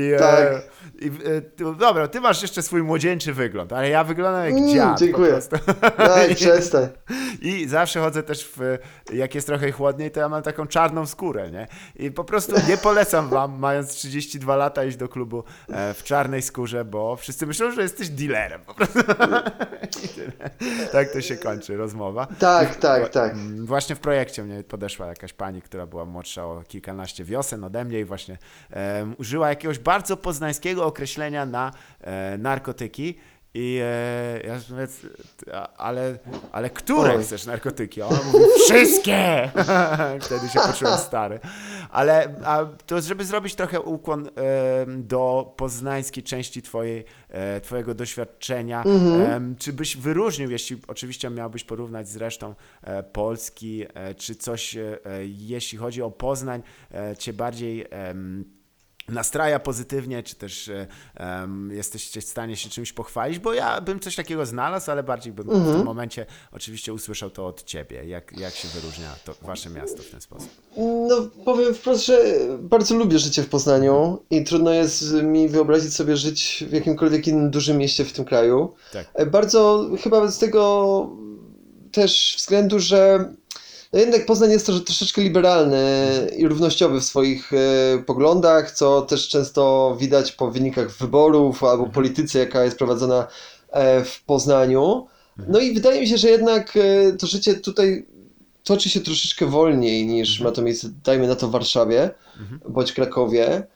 [0.00, 0.40] I, Tak.
[0.40, 0.60] e,
[1.00, 4.68] i, e, ty- dobra, ty masz jeszcze swój młodzieńczy wygląd, ale ja wyglądam jak Mm,
[4.74, 5.38] dziad dziękuję.
[5.98, 6.88] Daj, przestań.
[7.42, 8.78] I zawsze chodzę też w,
[9.12, 11.66] jak jest trochę chłodniej, to ja mam taką czarną skórę, nie?
[11.96, 16.42] I po prostu nie polecam wam, mając 32 lata, iść do klubu e, w czarnej
[16.42, 18.98] skórze, bo wszyscy myślą, że jesteś dealerem po prostu.
[20.60, 20.90] I.
[20.92, 22.26] Tak to się kończy rozmowa.
[22.38, 23.32] Tak, tak, tak.
[23.32, 27.84] Mm, Właśnie w projekcie mnie podeszła jakaś pani, która była młodsza o kilkanaście wiosen ode
[27.84, 28.38] mnie i właśnie
[29.18, 33.18] użyła jakiegoś bardzo poznańskiego określenia na e, narkotyki.
[33.54, 34.86] I e, ja mówię,
[35.36, 36.18] "T- a- ale,
[36.52, 37.22] ale które Oj.
[37.24, 38.02] chcesz narkotyki?
[38.02, 39.50] A ona mówi, wszystkie!
[40.26, 41.40] Wtedy się poczułem stary.
[41.90, 48.84] Ale a to, żeby zrobić trochę ukłon em, do poznańskiej części twojej, e, twojego doświadczenia,
[48.84, 54.76] em, czy byś wyróżnił, jeśli oczywiście miałbyś porównać z resztą e, Polski, e, czy coś,
[54.76, 56.62] e, e, jeśli chodzi o Poznań,
[56.94, 58.44] e, cię bardziej em,
[59.10, 60.70] nastraja pozytywnie, czy też
[61.14, 65.32] em, jesteście w stanie się czymś pochwalić, bo ja bym coś takiego znalazł, ale bardziej
[65.32, 69.70] bym w tym momencie oczywiście usłyszał to od ciebie, jak, jak się wyróżnia to wasze
[69.70, 70.48] miasto w ten sposób.
[71.08, 72.24] No, powiem wprost, że
[72.58, 77.50] bardzo lubię życie w Poznaniu i trudno jest mi wyobrazić sobie żyć w jakimkolwiek innym
[77.50, 78.74] dużym mieście w tym kraju.
[78.92, 79.06] Tak.
[79.14, 81.10] E, Bardzo chyba z tego
[81.92, 83.32] też względu, że
[83.92, 85.86] no jednak Poznań jest trosze- troszeczkę liberalny
[86.36, 92.38] i równościowy w swoich e, poglądach, co też często widać po wynikach wyborów albo polityce,
[92.38, 93.26] jaka jest prowadzona
[93.70, 95.06] e, w Poznaniu.
[95.48, 98.06] No i wydaje mi się, że jednak e, to życie tutaj
[98.64, 102.10] toczy się troszeczkę wolniej niż ma to miejsce, dajmy na to w Warszawie
[102.68, 103.66] bądź Krakowie.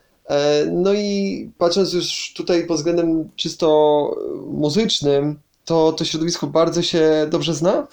[0.71, 4.15] No i patrząc już tutaj pod względem czysto
[4.47, 7.87] muzycznym, to to środowisko bardzo się dobrze zna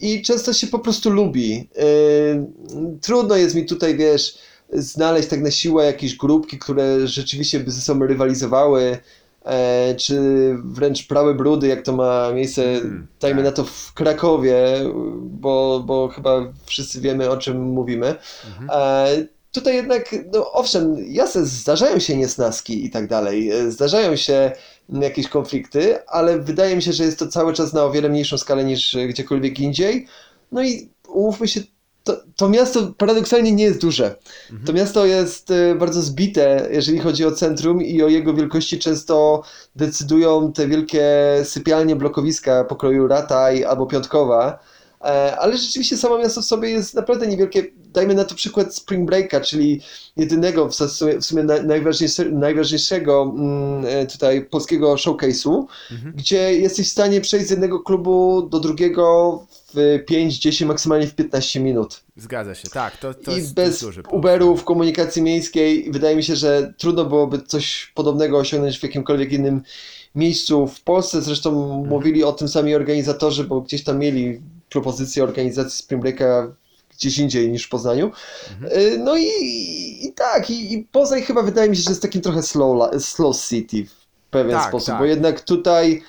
[0.00, 1.68] i często się po prostu lubi.
[1.76, 1.82] E,
[3.00, 4.38] Trudno jest mi tutaj, wiesz,
[4.72, 8.98] znaleźć tak na siłę jakieś grupki, które rzeczywiście by ze sobą rywalizowały,
[9.44, 10.20] e, czy
[10.64, 13.44] wręcz prały brudy, jak to ma miejsce, Mm, dajmy tak.
[13.44, 14.56] na to w Krakowie,
[15.20, 18.14] bo, bo chyba wszyscy wiemy, o czym mówimy.
[18.70, 24.52] E, Tutaj jednak, no owszem, jasne, zdarzają się niesnaski i tak dalej, e, zdarzają się
[24.88, 28.38] jakieś konflikty, ale wydaje mi się, że jest to cały czas na o wiele mniejszą
[28.38, 30.06] skalę niż e, gdziekolwiek indziej.
[30.52, 31.60] No i umówmy się,
[32.04, 34.16] to, to miasto paradoksalnie nie jest duże.
[34.66, 39.42] To miasto jest e, bardzo zbite, jeżeli chodzi o centrum i o jego wielkości często
[39.76, 41.04] decydują te wielkie
[41.44, 44.58] sypialnie, blokowiska pokroju Rataj albo Piątkowa.
[45.00, 47.64] E, Ale rzeczywiście samo miasto w sobie jest naprawdę niewielkie.
[47.92, 49.80] Dajmy na to przykład Spring Breaka, czyli
[50.16, 55.64] jedynego w sumie, w sumie naj- najważniejsze, najważniejszego mm, e, tutaj polskiego showcase'u,
[56.14, 59.38] gdzie jesteś w stanie przejść z jednego klubu do drugiego
[59.74, 62.00] w 5, 10, maksymalnie w 15 minut.
[62.16, 64.02] Zgadza się, tak, to, to I jest bez duży.
[64.10, 69.62] Uberów, komunikacji miejskiej, wydaje mi się, że trudno byłoby coś podobnego osiągnąć w jakimkolwiek innym
[70.14, 71.22] miejscu w Polsce.
[71.22, 71.88] Zresztą Mhm.
[71.88, 74.40] mówili o tym sami organizatorzy, bo gdzieś tam mieli
[74.70, 76.52] propozycję organizacji Spring Breaka
[76.98, 78.10] gdzieś indziej niż w Poznaniu.
[78.50, 78.72] Mhm.
[78.80, 79.28] Y, No i,
[80.02, 83.36] i tak, i, i Poznań chyba wydaje mi się, że jest takim trochę slow, slow
[83.48, 84.98] city w pewien Tak, sposób, tak.
[84.98, 86.02] bo jednak tutaj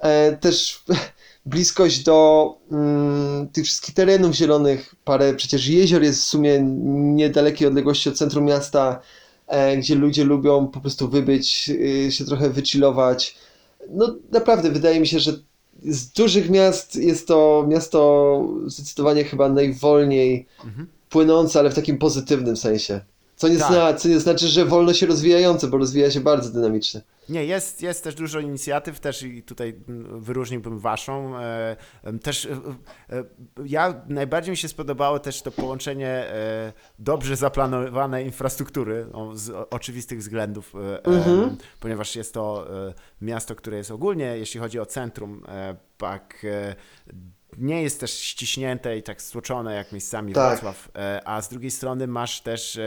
[0.00, 0.84] e, też
[1.46, 6.60] bliskość do mm, tych wszystkich terenów zielonych, parę przecież jezior jest w sumie
[7.14, 9.00] niedalekiej odległości od centrum miasta,
[9.46, 11.70] e, gdzie ludzie lubią po prostu wybyć,
[12.06, 13.36] y, się trochę wychillować.
[13.90, 15.32] No naprawdę wydaje mi się, że
[15.84, 20.86] z dużych miast jest to miasto zdecydowanie chyba najwolniej Mhm.
[21.10, 23.00] płynące, ale w takim pozytywnym sensie.
[23.40, 23.68] Co nie, Tak.
[23.68, 27.00] zna, co nie znaczy, że wolno się rozwijające, bo rozwija się bardzo dynamicznie.
[27.28, 29.74] Nie, jest, jest też dużo inicjatyw, też i tutaj
[30.12, 31.38] wyróżniłbym waszą.
[31.38, 31.76] e,
[32.22, 32.50] Też e,
[33.16, 33.24] e,
[33.66, 36.24] ja najbardziej mi się spodobało też to połączenie
[36.98, 40.72] dobrze zaplanowanej infrastruktury z oczywistych względów,
[41.04, 42.66] em, ponieważ jest to
[43.20, 45.42] miasto, które jest ogólnie, jeśli chodzi o centrum,
[45.98, 46.46] tak
[47.58, 50.50] nie jest też ściśnięte i tak stłoczone jak miejscami Tak.
[50.50, 50.88] Wrocław,
[51.24, 52.78] a z drugiej strony masz też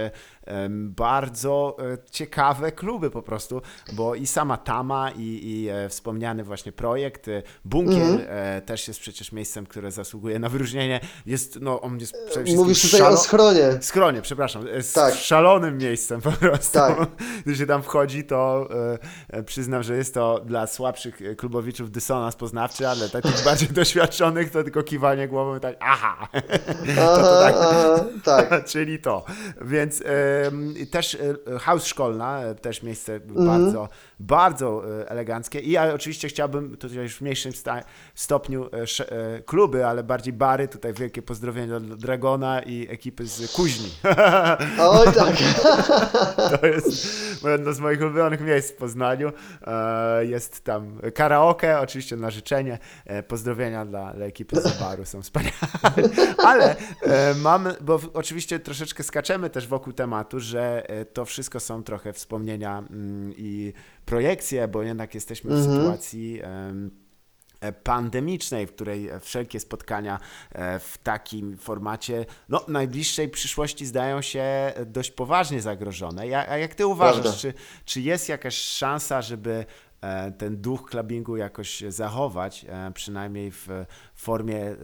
[0.80, 3.62] bardzo e, ciekawe kluby po prostu,
[3.94, 9.00] bo i sama Tama i, i e, wspomniany właśnie projekt, e, Bunkier e, też jest
[9.00, 11.00] przecież miejscem, które zasługuje na wyróżnienie.
[11.26, 13.78] Jest, no on jest przede wszystkim Mówisz tutaj o szalo- schronie.
[13.82, 15.14] Skronie, przepraszam, jest Tak.
[15.14, 16.74] szalonym miejscem po prostu.
[16.74, 16.98] Tak.
[17.46, 18.70] Gdy się tam wchodzi, to
[19.46, 24.84] przyznam, że jest to dla słabszych klubowiczów dysonans poznawczy, ale takich bardziej doświadczonych to tylko
[24.84, 26.18] kiwanie głową i tak, aha,
[27.00, 27.56] Aha, tak.
[27.60, 28.66] aha, tak.
[28.66, 29.26] czyli to.
[29.62, 30.04] Więc
[30.92, 31.16] też
[31.56, 33.46] e, house szkolna, e, też miejsce Mhm.
[33.48, 35.60] bardzo, bardzo e, eleganckie.
[35.60, 37.52] I ja oczywiście chciałbym tutaj już w mniejszym
[38.16, 38.70] stopniu e,
[39.12, 40.68] e, kluby, ale bardziej bary.
[40.68, 43.90] Tutaj wielkie pozdrowienia dla Dragona i ekipy z Kuźni.
[44.80, 45.36] Oj tak.
[46.60, 49.32] To jest jedno z moich ulubionych miejsc w Poznaniu.
[50.22, 52.80] Jest tam karaoke, oczywiście na życzenie.
[53.28, 55.54] Pozdrowienia dla, dla ekipy z baru, są wspaniałe.
[56.48, 56.76] Ale
[57.36, 63.34] mamy, bo oczywiście troszeczkę skaczemy też wokół tematu, że to wszystko są trochę wspomnienia mm,
[63.38, 63.74] i
[64.14, 66.92] projekcje, bo jednak jesteśmy w sytuacji em,
[67.62, 70.20] e, pandemicznej, w której e, wszelkie spotkania
[70.52, 76.28] e, w takim formacie, no najbliższej przyszłości zdają się dość poważnie zagrożone.
[76.28, 77.40] Ja, a jak ty uważasz, Prawda.
[77.40, 77.54] czy,
[77.86, 79.66] czy jest jakaś szansa, żeby
[80.38, 83.68] ten duch clubbingu jakoś zachować, przynajmniej w
[84.16, 84.76] formie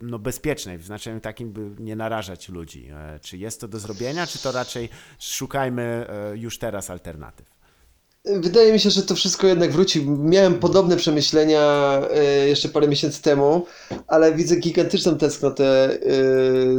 [0.00, 2.90] no, bezpiecznej, w znaczeniu takim, by nie narażać ludzi?
[3.20, 7.59] Czy jest to do zrobienia, czy to raczej szukajmy już teraz alternatyw?
[8.24, 10.06] Wydaje mi się, że to wszystko jednak wróci.
[10.06, 13.66] Miałem podobne przemyślenia e, jeszcze parę miesięcy temu,
[14.06, 15.98] ale widzę gigantyczną tęsknotę e,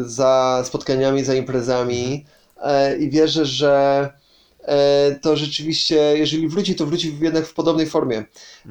[0.03, 2.25] za spotkaniami, za imprezami
[2.61, 4.09] e, i wierzę, że
[5.21, 8.23] to rzeczywiście, jeżeli wróci, to wróci jednak w podobnej formie.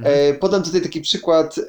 [0.03, 1.63] E, Podam tutaj taki przykład e,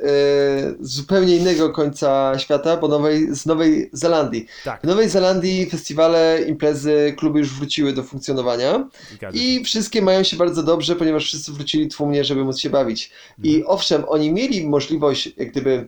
[0.79, 4.45] z zupełnie innego końca świata, bo nowej, z Nowej Zelandii.
[4.63, 8.89] Tak, W Nowej Zelandii festiwale, imprezy, kluby już wróciły do funkcjonowania.
[9.33, 13.11] I wszystkie mają się bardzo dobrze, ponieważ wszyscy wrócili tłumnie, żeby móc się bawić.
[13.43, 15.87] I owszem, oni mieli możliwość jak gdyby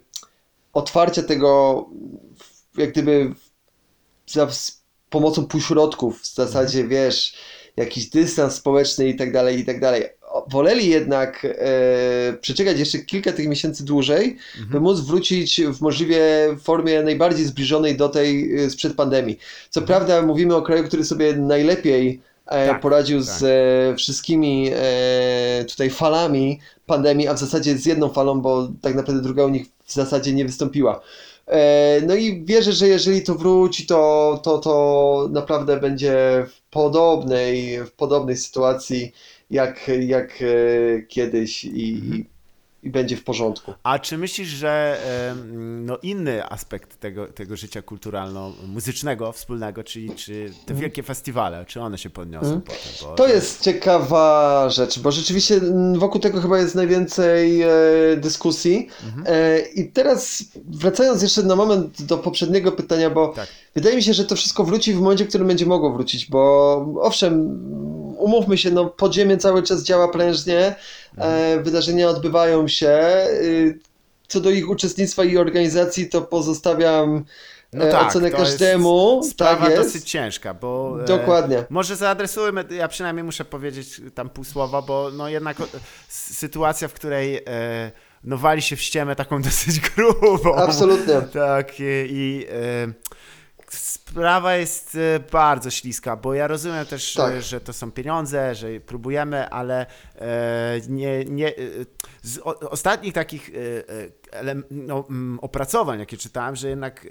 [0.74, 1.86] otwarcia tego
[2.78, 3.34] jak gdyby
[4.28, 7.36] za z pomocą półśrodków, w zasadzie wiesz,
[7.78, 10.04] jakiś dystans społeczny i tak dalej, i tak dalej.
[10.48, 14.38] Woleli jednak e, przeczekać jeszcze kilka tych miesięcy dłużej,
[14.72, 16.22] by móc wrócić w możliwie
[16.64, 19.38] formie najbardziej zbliżonej do tej e, sprzed pandemii.
[19.70, 23.28] Co prawda mówimy o kraju, który sobie najlepiej e, Tak, poradził tak.
[23.28, 28.96] z e, wszystkimi e, tutaj falami pandemii, a w zasadzie z jedną falą, bo tak
[28.96, 31.02] naprawdę druga u nich w zasadzie nie wystąpiła.
[31.48, 37.84] E, No i wierzę, że jeżeli to wróci, to, to, to naprawdę będzie w podobnej,
[37.86, 39.12] w podobnej sytuacji
[39.50, 42.26] jak, jak e, kiedyś i, i,
[42.84, 43.74] i będzie w porządku.
[43.84, 44.98] A czy myślisz, że
[45.86, 51.98] no, inny aspekt tego, tego życia kulturalno-muzycznego wspólnego, czyli czy te wielkie festiwale, czy one
[51.98, 52.78] się podniosą potem?
[53.02, 53.18] Bo Mhm.
[53.18, 57.68] To jest ciekawa rzecz, bo rzeczywiście mm, wokół tego chyba jest najwięcej e,
[58.18, 58.88] dyskusji.
[59.26, 63.48] E, I teraz wracając jeszcze na moment do poprzedniego pytania, bo Tak.
[63.76, 66.42] wydaje mi się, że to wszystko wróci w momencie, w którym będzie mogło wrócić, bo
[67.02, 67.60] owszem,
[68.24, 70.76] umówmy się, no podziemie cały czas działa prężnie,
[71.18, 73.00] e, wydarzenia odbywają się.
[73.32, 73.80] y,
[74.28, 77.26] Co do ich uczestnictwa i organizacji, to pozostawiam
[77.74, 79.22] No e, tak, ocenę to jest każdemu.
[79.24, 79.84] sprawa tak jest.
[79.84, 80.98] dosyć ciężka, bo...
[81.02, 81.64] e, Dokładnie.
[81.70, 85.64] Może zaadresujmy, ja przynajmniej muszę powiedzieć tam pół słowa, bo no jednak o,
[86.10, 87.92] sytuacja, w której e,
[88.24, 90.56] no wali się w ściemę taką dosyć grubą.
[90.56, 91.22] Absolutnie.
[91.34, 92.88] Tak i, i e,
[93.74, 97.34] sprawa jest e, bardzo śliska, bo ja rozumiem też, Tak.
[97.34, 101.54] e, że to są pieniądze, że próbujemy, ale e, nie, nie,
[102.22, 103.52] z ostatnich takich
[104.72, 105.08] no,
[105.42, 107.08] opracowań, jakie czytałem, że jednak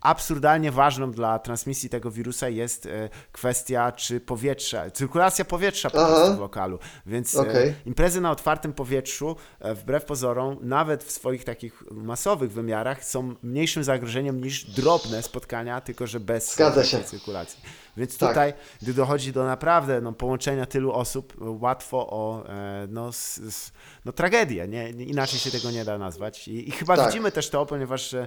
[0.00, 6.36] absurdalnie ważną dla transmisji tego wirusa jest e, kwestia czy powietrza, cyrkulacja powietrza po prostu
[6.36, 6.78] w lokalu.
[7.06, 7.74] Więc e, Okej.
[7.86, 13.84] imprezy na otwartym powietrzu, e, wbrew pozorom, nawet w swoich takich masowych wymiarach, są mniejszym
[13.84, 16.54] zagrożeniem niż drobne spotkania, tylko że bez
[17.04, 17.60] cyrkulacji.
[17.96, 18.28] Więc Tak.
[18.28, 23.72] tutaj, gdy dochodzi do naprawdę no, połączenia tylu osób, łatwo o e, no, s, s,
[24.04, 24.90] no, tragedię, nie?
[24.90, 26.48] Inaczej się tego nie da nazwać.
[26.48, 27.06] I, i chyba Tak.
[27.06, 28.26] widzimy też to, ponieważ, e,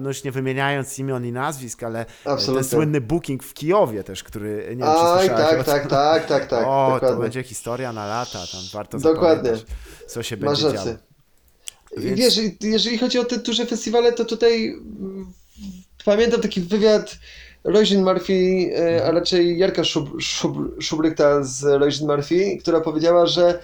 [0.00, 2.68] no już nie wymieniając imion i nazwisk, ale e, ten Absolutnie.
[2.68, 5.88] słynny booking w Kijowie też, który, nie wiem, czy Aj, tak, tak, tym?
[5.90, 6.66] tak, tak, tak.
[6.66, 7.22] o, to dokładnie.
[7.22, 9.52] będzie historia na lata, tam warto Dokładnie.
[10.06, 10.96] co się Masz będzie działo.
[11.96, 15.32] Więc- Wiesz, jeżeli chodzi o te duże festiwale, to tutaj mm,
[16.04, 17.16] pamiętam taki wywiad
[17.64, 20.56] Roisin Murphy, e, a raczej Jarka Szub, Szub,
[21.40, 23.58] z Roisin Murphy, która powiedziała, że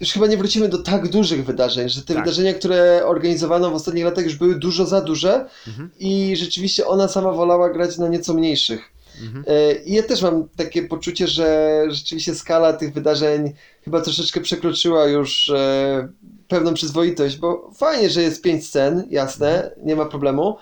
[0.00, 2.22] już chyba nie wrócimy do tak dużych wydarzeń, że te Tak.
[2.24, 5.90] wydarzenia, które organizowano w ostatnich latach już były dużo za duże Mhm.
[5.98, 8.80] i rzeczywiście ona sama wolała grać na nieco mniejszych.
[9.22, 9.44] Mhm.
[9.48, 13.52] E, I ja też mam takie poczucie, że rzeczywiście skala tych wydarzeń
[13.84, 16.08] chyba troszeczkę przekroczyła już e,
[16.48, 20.56] pewną przyzwoitość, bo fajnie, że jest pięć scen, jasne, nie ma problemu,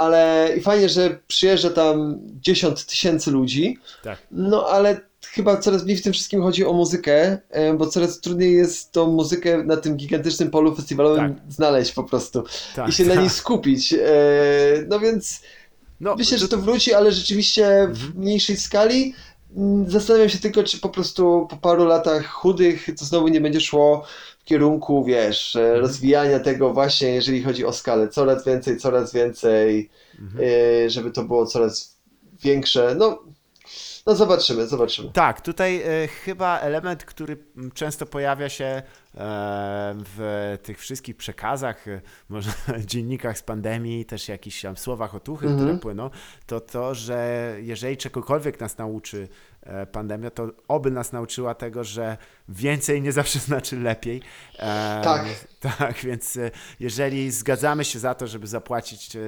[0.00, 4.18] ale i fajnie, że przyjeżdża tam 10 tysięcy ludzi, Tak.
[4.30, 7.38] no ale chyba coraz mniej w tym wszystkim chodzi o muzykę,
[7.78, 12.44] bo coraz trudniej jest tą muzykę na tym gigantycznym polu festiwalowym znaleźć po prostu
[12.76, 13.20] Tak, i się na tak.
[13.20, 13.92] niej skupić.
[13.92, 13.98] E,
[14.88, 15.40] No więc
[16.00, 19.14] No, Myślę, że to- wróci, ale rzeczywiście w mniejszej skali.
[19.56, 23.60] Mm, Zastanawiam się tylko, czy po prostu po paru latach chudych to znowu nie będzie
[23.60, 24.04] szło
[24.50, 28.08] kierunku, wiesz, e, rozwijania tego właśnie, jeżeli chodzi o skalę.
[28.08, 29.90] Coraz więcej, coraz więcej,
[30.84, 31.98] e, żeby to było coraz
[32.42, 32.94] większe.
[32.98, 33.22] No,
[34.06, 35.10] no zobaczymy, zobaczymy.
[35.12, 37.36] Tak, tutaj e, chyba element, który
[37.74, 38.82] często pojawia się
[40.14, 41.84] w tych wszystkich przekazach,
[42.28, 42.50] może
[42.92, 45.66] dziennikach z pandemii, też jakichś tam słowach otuchy, Mhm.
[45.66, 46.10] które płyną,
[46.46, 49.28] to to, że jeżeli czegokolwiek nas nauczy
[49.92, 52.16] pandemia, to oby nas nauczyła tego, że
[52.48, 54.22] więcej nie zawsze znaczy lepiej.
[54.58, 55.24] E, Tak.
[55.78, 56.50] Tak, więc e,
[56.80, 59.20] jeżeli zgadzamy się za to, żeby zapłacić, e,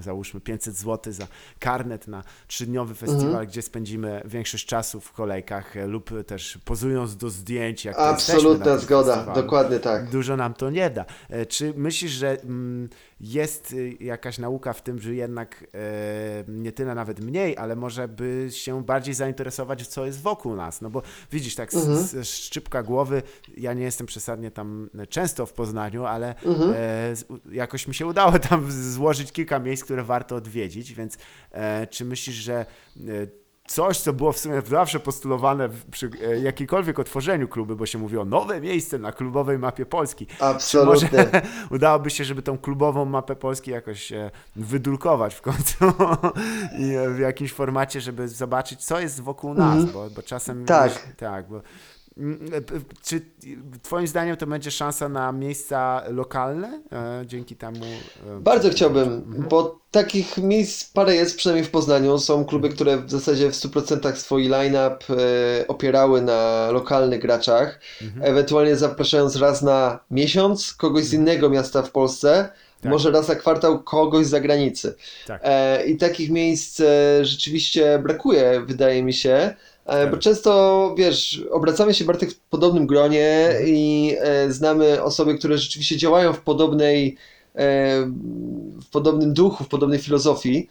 [0.00, 1.26] załóżmy 500 zł za
[1.58, 3.46] karnet na trzydniowy festiwal, Mhm.
[3.46, 9.14] gdzie spędzimy większość czasu w kolejkach e, lub też pozując do zdjęć, jak Absolutna zgoda,
[9.14, 9.42] festiwalu.
[9.42, 10.10] dokładnie tak.
[10.10, 11.04] Dużo nam to nie da.
[11.30, 12.88] E, Czy myślisz, że mm,
[13.20, 18.48] jest jakaś nauka w tym, że jednak e, nie tyle nawet mniej, ale może by
[18.50, 20.80] się bardziej zainteresować, co jest wokół nas?
[20.80, 21.02] No bo
[21.32, 22.24] widzisz, tak z, Mhm.
[22.24, 23.22] z szczypka głowy,
[23.56, 26.70] ja nie jestem przesadnie tam często w Poznaniu, ale Mhm.
[26.70, 26.74] e,
[27.16, 31.18] z- jakoś mi się udało tam złożyć kilka miejsc, które warto odwiedzić, więc
[31.52, 32.66] e, czy myślisz, że
[32.96, 33.00] e,
[33.70, 38.24] coś, co było w sumie zawsze postulowane przy e, jakikolwiek otworzeniu kluby, bo się mówiło
[38.24, 40.26] nowe miejsce na klubowej mapie Polski.
[40.26, 40.34] Czy
[40.84, 41.42] może Absolutnie.
[41.76, 45.84] udałoby się, żeby tą klubową mapę Polski jakoś e, wydrukować w końcu
[46.78, 49.92] i e, w jakimś formacie, żeby zobaczyć, co jest wokół nas, Mhm.
[49.92, 50.64] bo, bo czasem...
[50.64, 50.92] Tak.
[51.16, 51.60] tak, bo
[53.04, 53.20] Czy
[53.82, 57.84] twoim zdaniem to będzie szansa na miejsca lokalne e, dzięki temu?
[58.26, 62.18] e, Bardzo chciałbym, bo takich miejsc parę jest, przynajmniej w Poznaniu.
[62.18, 67.80] Są kluby, które w zasadzie w 100% swój line-up e, opierały na lokalnych graczach,
[68.20, 72.48] ewentualnie zapraszając raz na miesiąc kogoś z innego miasta w Polsce,
[72.80, 72.92] Tak.
[72.92, 74.94] może raz na kwartał kogoś z zagranicy.
[75.26, 75.40] Tak.
[75.44, 79.54] E, I takich miejsc e, rzeczywiście brakuje, wydaje mi się.
[79.90, 80.20] E, Bo Tak.
[80.20, 86.32] często, wiesz, obracamy się Bartek w podobnym gronie i e, znamy osoby, które rzeczywiście działają
[86.32, 87.16] w podobnej,
[87.54, 87.60] e,
[88.82, 90.68] w podobnym duchu, w podobnej filozofii.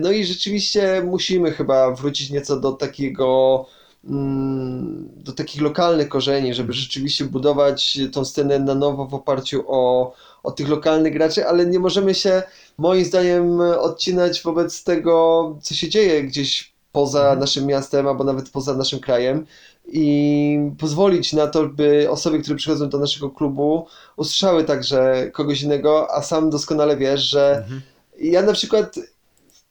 [0.00, 3.66] No i rzeczywiście musimy chyba wrócić nieco do takiego,
[4.04, 10.12] mm, do takich lokalnych korzeni, żeby rzeczywiście budować tą scenę na nowo w oparciu o,
[10.42, 12.42] o tych lokalnych graczy, ale nie możemy się
[12.78, 18.74] moim zdaniem odcinać wobec tego, co się dzieje gdzieś poza naszym miastem albo nawet poza
[18.74, 19.46] naszym krajem
[19.92, 23.86] i pozwolić na to, by osoby, które przychodzą do naszego klubu
[24.16, 27.80] usłyszały także kogoś innego, a sam doskonale wiesz, że Mhm.
[28.20, 28.94] ja na przykład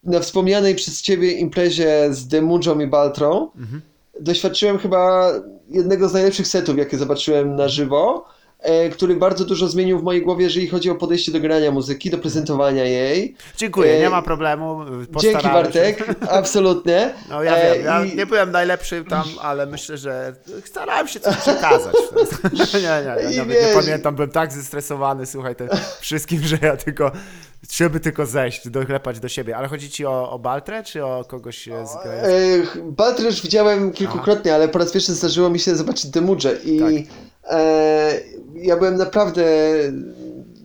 [0.03, 3.81] na wspomnianej przez Ciebie imprezie z Demudżą i Baltrą Mhm.
[4.19, 5.31] doświadczyłem chyba
[5.69, 8.25] jednego z najlepszych setów, jakie zobaczyłem na żywo,
[8.91, 12.17] który bardzo dużo zmienił w mojej głowie, jeżeli chodzi o podejście do grania muzyki, do
[12.17, 13.35] prezentowania jej.
[13.57, 14.79] Dziękuję, nie E, ma problemu.
[15.19, 17.13] Dzięki Bartek, absolutnie.
[17.29, 20.35] No ja E, wiem, ja i- nie byłem najlepszy tam, ale myślę, że
[20.65, 21.93] starałem się coś przekazać.
[22.73, 25.67] nie, nie, ja nawet nie pamiętam, byłem tak zestresowany, słuchaj, tym
[25.99, 27.11] wszystkim, że ja tylko,
[27.71, 29.57] żeby tylko zejść, doklepać do siebie.
[29.57, 32.75] Ale chodzi ci o, o Baltrę, czy o kogoś e, z Grajew?
[32.77, 36.79] E, Baltry już widziałem kilkukrotnie, ale po raz pierwszy zdarzyło mi się zobaczyć Demudże i
[36.79, 36.93] Tak.
[37.49, 38.19] E,
[38.55, 39.45] ja byłem naprawdę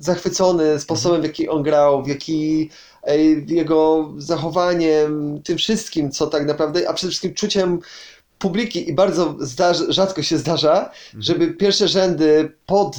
[0.01, 2.71] zachwycony sposobem, w jaki on grał, w jaki
[3.03, 7.79] e, jego zachowaniem, tym wszystkim, co tak naprawdę, a przede wszystkim czuciem
[8.39, 12.97] publiki i bardzo zdarz, rzadko się zdarza, żeby pierwsze rzędy pod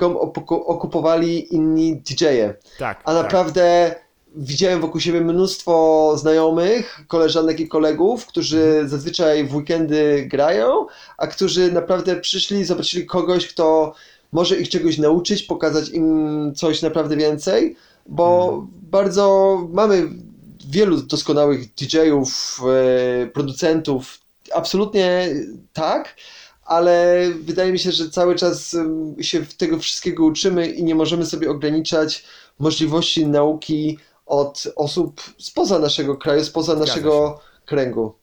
[0.00, 2.54] opuku- okupowali inni DJ-e.
[2.78, 3.30] Tak, A tak.
[4.36, 10.86] Widziałem wokół siebie mnóstwo znajomych, koleżanek i kolegów, którzy zazwyczaj w weekendy grają,
[11.18, 13.94] a którzy naprawdę przyszli, zobaczyli kogoś, kto
[14.32, 17.76] może ich czegoś nauczyć, pokazać im coś naprawdę więcej,
[18.06, 20.08] bo bardzo mamy
[20.68, 22.60] wielu doskonałych DJ-ów,
[23.22, 24.18] e, producentów,
[24.54, 25.28] absolutnie
[25.72, 26.16] tak,
[26.64, 28.76] ale wydaje mi się, że cały czas
[29.20, 32.24] się tego wszystkiego uczymy i nie możemy sobie ograniczać
[32.58, 38.14] możliwości nauki od osób spoza naszego kraju, spoza naszego kręgu.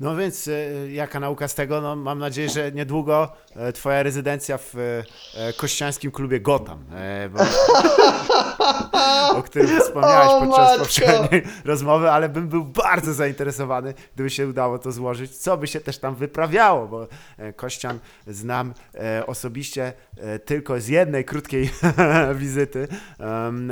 [0.00, 0.52] No więc e,
[0.92, 1.80] jaka nauka z tego?
[1.80, 6.84] No, mam nadzieję, że niedługo e, twoja rezydencja w e, kościańskim klubie Gotham,
[7.30, 7.40] bo,
[9.38, 10.78] o którym wspomniałeś O, podczas matko!
[10.78, 15.80] poprzedniej rozmowy, ale bym był bardzo zainteresowany, gdyby się udało to złożyć, co by się
[15.80, 17.06] też tam wyprawiało, bo
[17.56, 18.74] Kościan znam
[19.26, 19.92] osobiście
[20.44, 21.70] tylko z jednej krótkiej
[22.34, 22.88] wizyty,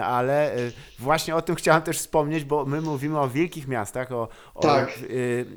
[0.04, 0.52] ale
[0.98, 4.98] właśnie o tym chciałem też wspomnieć, bo my mówimy o wielkich miastach, o, o Tak.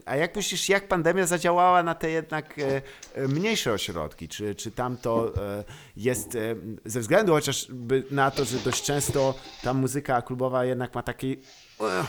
[0.05, 2.81] A jak myślisz, jak pandemia zadziałała na te jednak e,
[3.15, 4.27] e, mniejsze ośrodki?
[4.27, 5.63] Czy, czy tam to e,
[5.97, 6.37] jest,
[6.85, 11.37] ze względu chociażby na to, że dość często ta muzyka klubowa jednak ma taki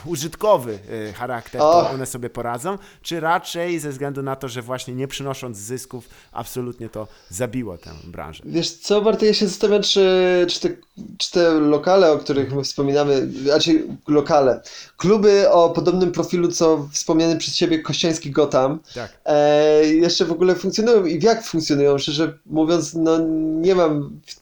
[0.05, 4.95] użytkowy e, charakter, to one sobie poradzą, czy raczej ze względu na to, że właśnie
[4.95, 8.43] nie przynosząc zysków, absolutnie to zabiło tę branżę?
[8.45, 10.69] Wiesz co, Bartek, ja się zastanawiam, czy, czy, te,
[11.17, 14.61] czy te lokale, o których my wspominamy, raczej lokale,
[14.97, 19.11] kluby o podobnym profilu, co wspomniany przez Ciebie Kościański Gotham, Tak.
[19.25, 21.97] e, jeszcze w ogóle funkcjonują i jak funkcjonują?
[21.97, 23.17] Szczerze mówiąc, no
[23.61, 24.35] nie mam w,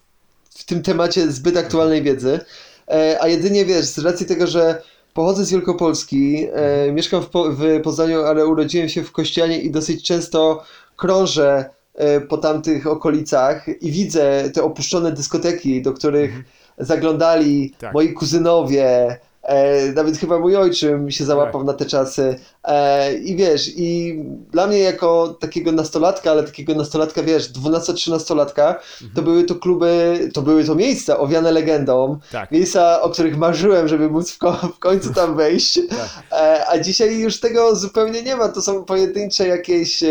[0.59, 2.39] w tym temacie zbyt aktualnej wiedzy,
[2.87, 4.81] e, a jedynie wiesz, z racji tego, że
[5.13, 9.71] pochodzę z Wielkopolski, e, mieszkam w, po, w Poznaniu, ale urodziłem się w Kościanie i
[9.71, 10.63] dosyć często
[10.97, 16.31] krążę e, po tamtych okolicach i widzę te opuszczone dyskoteki, do których
[16.77, 17.93] zaglądali Tak.
[17.93, 21.67] moi kuzynowie, e, nawet chyba mój ojczym się załapał Tak.
[21.67, 22.35] na te czasy.
[22.63, 24.19] E, I wiesz, i
[24.51, 28.75] dla mnie jako takiego nastolatka, ale takiego nastolatka, wiesz, 12-13-latka,
[29.15, 32.51] to były to kluby, to były to miejsca owiane legendą, Tak.
[32.51, 35.79] miejsca, o których marzyłem, żeby móc w, ko- w końcu tam wejść.
[35.89, 36.39] Tak.
[36.41, 38.47] E, a dzisiaj już tego zupełnie nie ma.
[38.49, 40.03] To są pojedyncze jakieś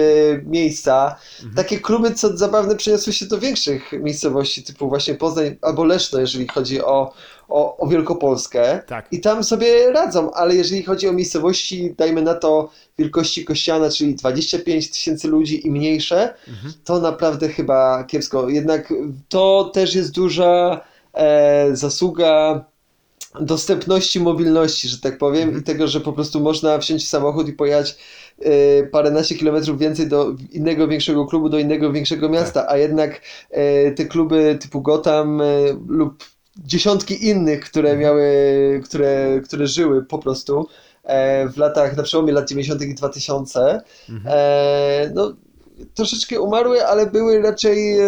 [0.46, 1.16] miejsca.
[1.56, 6.48] Takie kluby, co zabawne, przeniosły się do większych miejscowości, typu właśnie Poznań albo Leszno, jeżeli
[6.48, 7.12] chodzi o,
[7.50, 8.82] o, o Wielkopolskę.
[8.86, 9.06] Tak.
[9.12, 14.14] I tam sobie radzą, ale jeżeli chodzi o miejscowości, dajmy na to wielkości Kościana, czyli
[14.14, 16.72] 25 tysięcy ludzi i mniejsze, Mhm.
[16.84, 18.48] to naprawdę chyba kiepsko.
[18.48, 18.92] Jednak
[19.28, 20.80] to też jest duża
[21.14, 22.64] e, zasługa
[23.40, 25.58] dostępności mobilności, że tak powiem, Mhm.
[25.60, 27.96] i tego, że po prostu można wsiąść w samochód i pojechać
[28.42, 33.20] e, paręnaście kilometrów więcej do innego większego klubu, do innego większego miasta, a jednak
[33.50, 35.44] e, te kluby typu Gotham e,
[35.88, 36.24] lub
[36.60, 38.24] dziesiątki innych, które miały,
[38.84, 40.68] które, które żyły po prostu
[41.04, 42.82] e, w latach, na przełomie lat 90.
[42.82, 43.80] i 2000,
[44.26, 45.32] e, no
[45.94, 48.04] troszeczkę umarły, ale były raczej e,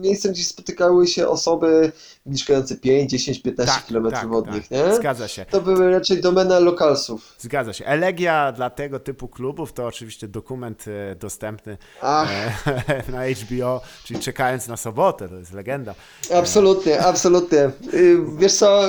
[0.00, 1.92] miejscem, gdzie spotykały się osoby
[2.26, 4.54] mieszkające 5, 10, 15 Tak, kilometrów tak, od tak.
[4.54, 4.94] nich, nie?
[4.94, 5.46] Zgadza się.
[5.50, 7.34] To były raczej domena lokalsów.
[7.38, 7.84] Zgadza się.
[7.84, 12.28] Elegia dla tego typu klubów to oczywiście dokument e, dostępny Ach,
[12.66, 15.94] e, na HBO, czyli czekając na sobotę, to jest legenda.
[16.34, 17.70] absolutnie, absolutnie.
[17.94, 18.82] Y, Wiesz co,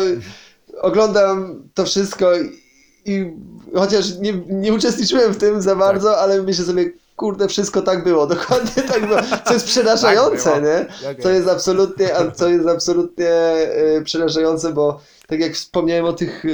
[0.82, 2.62] oglądam to wszystko i,
[3.06, 3.32] i
[3.76, 8.28] chociaż nie, nie uczestniczyłem w tym za bardzo, ale myślę sobie, kurde, wszystko tak było,
[8.36, 10.86] dokładnie tak było, co jest przerażające, Tak nie?
[11.04, 11.48] Tak Co jest.
[11.50, 16.50] absolutnie, a co jest absolutnie e, przerażające, bo tak jak wspomniałem o tych e,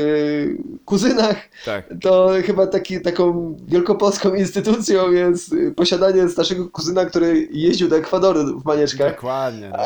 [0.86, 1.36] kuzynach,
[1.66, 1.86] Tak.
[2.02, 8.60] to chyba taki, taką wielkopolską instytucją jest e, posiadanie starszego kuzyna, który jeździł do Ekwadoru
[8.60, 9.16] w manieczkach.
[9.16, 9.72] Dokładnie.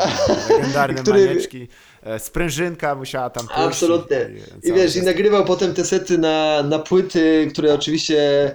[0.48, 0.56] No.
[0.56, 1.68] Legendarne Który- manieczki.
[2.02, 3.60] E, Sprężynka musiała tam pójść.
[3.60, 4.30] Absolutnie.
[4.64, 8.52] I, I wiesz, i nagrywał potem te sety na, na płyty, które oczywiście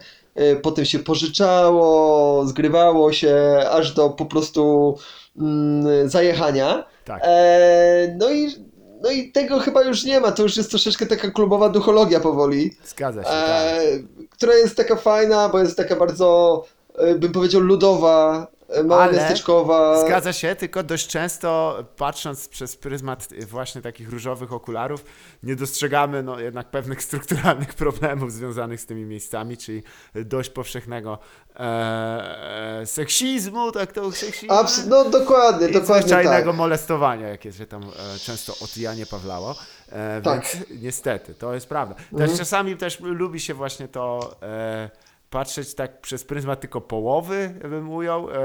[0.61, 3.35] potem się pożyczało, zgrywało się,
[3.71, 4.95] aż do po prostu
[5.37, 6.85] mm, zajechania.
[7.05, 7.21] Tak.
[7.23, 8.69] E, no i
[9.01, 12.71] no i tego chyba już nie ma, to już jest troszeczkę taka klubowa duchologia powoli,
[12.85, 14.29] Zgadza się, e, tak.
[14.29, 16.63] która jest taka fajna, bo jest taka bardzo,
[16.97, 18.47] e, bym powiedział, ludowa,
[18.85, 20.05] mała Ale miasteczkowa.
[20.05, 25.05] Zgadza się, tylko dość często patrząc przez pryzmat właśnie takich różowych okularów,
[25.43, 29.83] nie dostrzegamy no, jednak pewnych strukturalnych problemów związanych z tymi miejscami, czyli
[30.15, 31.19] dość powszechnego
[31.55, 31.59] e,
[32.81, 34.55] e, seksizmu, tak to seksizmu.
[34.55, 36.55] Abs- no dokładnie, I dokładnie zwyczajnego tak.
[36.57, 39.55] molestowania, jakie się tam e, często odjanie Pawlało.
[39.91, 40.41] E, Tak.
[40.53, 41.95] Więc niestety, to jest prawda.
[41.95, 42.37] Też Mhm.
[42.37, 44.89] czasami też lubi się właśnie to e,
[45.29, 48.35] patrzeć tak przez pryzmat tylko połowy, bym ujął, e,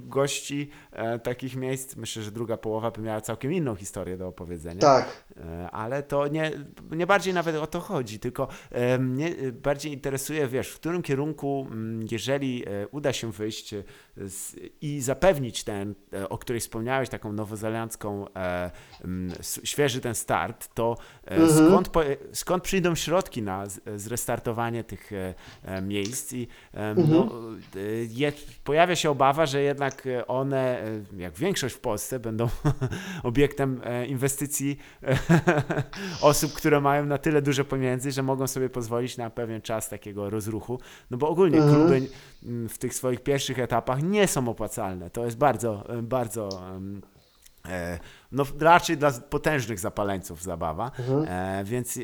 [0.00, 1.96] gości e, takich miejsc.
[1.96, 4.80] Myślę, że druga połowa by miała całkiem inną historię do opowiedzenia.
[4.80, 5.08] Tak.
[5.38, 6.52] E, Ale to nie,
[6.90, 11.02] nie bardziej nawet o to chodzi, tylko e, mnie e, bardziej interesuje, wiesz, w którym
[11.02, 13.74] kierunku, mm, jeżeli uda się wyjść
[14.16, 15.94] z, i zapewnić ten,
[16.28, 18.26] o której wspomniałeś, taką nowozelandzką,
[19.04, 19.32] mm,
[19.64, 21.90] świeży ten start, to e, skąd,
[22.32, 23.64] skąd przyjdą środki na
[23.96, 25.10] zrestartowanie tych
[25.82, 26.32] miejsc?
[26.32, 26.48] I
[26.96, 27.30] no,
[27.76, 27.80] e,
[28.10, 28.32] je,
[28.64, 30.82] pojawia się obawa, że jednak one,
[31.16, 32.48] jak większość w Polsce, będą
[33.22, 34.78] obiektem inwestycji
[36.20, 40.30] osób, które mają na tyle dużo pieniędzy, że mogą sobie pozwolić na pewien czas takiego
[40.30, 40.80] rozruchu.
[41.10, 42.08] No bo ogólnie kluby
[42.44, 45.10] mm, w tych swoich pierwszych etapach nie są opłacalne.
[45.10, 46.48] To jest bardzo, bardzo.
[47.68, 47.98] E,
[48.32, 50.90] no, raczej dla potężnych zapaleńców zabawa,
[51.26, 52.00] e, więc e,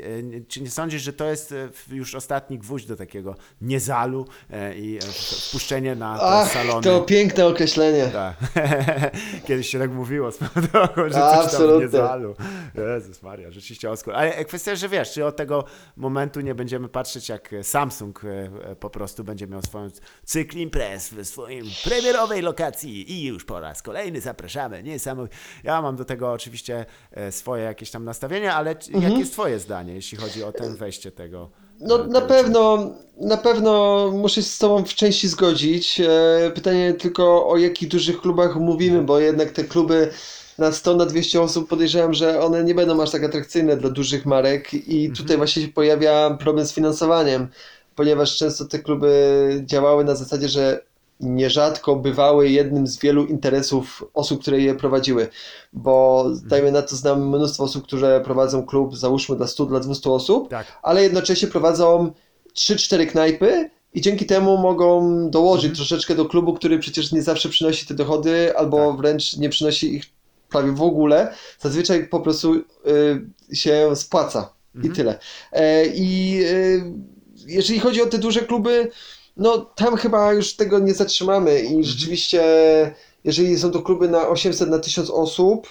[0.49, 4.97] czy nie sądzisz, że to jest e, już ostatni gwóźdź do takiego niezalu e, i
[4.97, 5.01] e,
[5.49, 6.83] wpuszczenie na Ach, salony?
[6.83, 8.07] to piękne określenie.
[8.07, 8.37] Tak.
[9.47, 11.85] Kiedyś się tak mówiło z że coś tam Absolutnie.
[11.85, 12.35] nie zalu.
[12.95, 14.14] Jezus Maria, rzeczywiście oskór.
[14.14, 15.64] Ale kwestia, że wiesz, czy od tego
[15.97, 18.29] momentu nie będziemy patrzeć, jak Samsung e,
[18.70, 19.89] e, po prostu będzie miał swoją
[20.25, 24.83] cykl imprez w swoim premierowej lokacji i już po raz kolejny zapraszamy.
[24.83, 25.37] Niesamowite.
[25.62, 29.59] Ja mam do tego oczywiście e, swoje jakieś tam nastawienie, ale c- jakie jest twoje
[29.59, 31.51] zdanie, jeśli chodzi o ten wejście tego?
[31.81, 32.91] No e, na tego pewno,
[33.21, 36.01] na pewno muszę się z Tobą w części zgodzić.
[36.01, 40.11] E, Pytanie tylko o jakich dużych klubach mówimy, bo jednak te kluby
[40.59, 44.27] na 100, na 200 osób podejrzewam, że one nie będą aż tak atrakcyjne dla dużych
[44.27, 47.49] marek i tutaj właśnie się pojawia problem z finansowaniem,
[47.97, 49.12] ponieważ często te kluby
[49.67, 50.81] działały na zasadzie, że
[51.21, 55.29] nierzadko bywały jednym z wielu interesów osób, które je prowadziły,
[55.73, 60.11] bo dajmy na to znam mnóstwo osób, które prowadzą klub, załóżmy dla 100, dla 200
[60.11, 60.67] osób, Tak.
[60.83, 62.12] ale jednocześnie prowadzą
[62.55, 67.87] 3-4 knajpy i dzięki temu mogą dołożyć troszeczkę do klubu, który przecież nie zawsze przynosi
[67.87, 68.97] te dochody, albo Tak.
[68.97, 70.05] wręcz nie przynosi ich
[70.49, 71.35] prawie w ogóle.
[71.61, 72.67] Zazwyczaj po prostu y,
[73.57, 74.53] się spłaca
[74.85, 75.19] i tyle.
[75.53, 76.93] E, I y,
[77.47, 78.91] jeżeli chodzi o te duże kluby,
[79.37, 82.43] no tam chyba już tego nie zatrzymamy i rzeczywiście
[83.24, 85.68] jeżeli są to kluby na 800, na 1000 osób,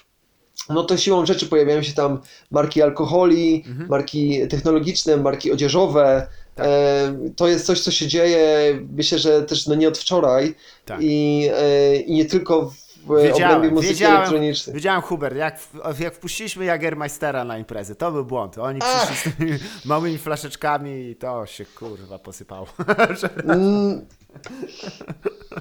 [0.70, 6.28] no to siłą rzeczy pojawiają się tam marki alkoholi, marki technologiczne, marki odzieżowe.
[6.56, 6.66] Tak.
[6.68, 10.56] E, to jest coś, co się dzieje, myślę, że też no nie od wczoraj
[10.86, 11.00] Tak.
[11.02, 14.74] i, e, i nie tylko w obrębie Wiedziałem, muzyki wiedziałem, elektronicznej.
[14.76, 18.58] wiedziałem Hubert, jak, w- jak wpuściliśmy Jagermeistera na imprezę, to był błąd.
[18.58, 19.06] Oni Ach.
[19.12, 19.52] przyszli z tymi
[19.86, 22.68] małymi flaszeczkami i to się kurwa posypało.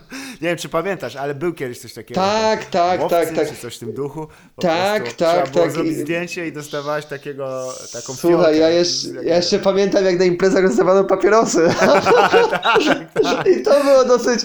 [0.43, 2.21] Nie wiem, czy pamiętasz, ale był kiedyś coś takiego.
[2.21, 3.49] Tak, tak, Łowcy, tak, tak.
[3.49, 4.27] Czy coś w tym duchu.
[4.57, 5.73] Po Tak, tak, Trzeba było tak.
[5.73, 10.63] zrobić zdjęcie i dostawałeś takiego, taką Słuchaj, ja jeszcze, ja jeszcze pamiętam, jak na imprezach
[10.63, 11.69] rozdawano papierosy.
[13.59, 14.41] I to było dosyć,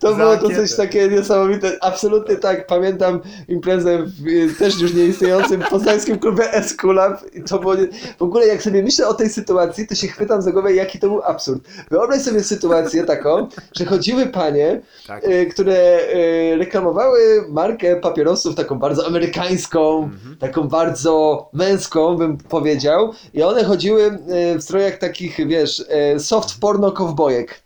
[0.00, 1.78] to było dosyć takie niesamowite.
[1.80, 7.74] Absolutnie tak, pamiętam imprezę w y, też już nieistniejącym poznańskim klubie Eskulap i to było,
[7.74, 7.88] nie...
[8.18, 11.08] w ogóle jak sobie myślę o tej sytuacji, to się chwytam za głowę, jaki to
[11.08, 11.68] był absurd.
[11.90, 13.48] Wyobraź sobie sytuację taką,
[13.78, 15.24] że chodziły panie, Tak.
[15.28, 20.36] y, które y, reklamowały markę papierosów taką bardzo amerykańską, Mhm.
[20.36, 23.12] taką bardzo męską, bym powiedział.
[23.34, 24.02] I one chodziły
[24.54, 25.84] y, w strojach takich, wiesz,
[26.18, 27.62] soft porno kowbojek.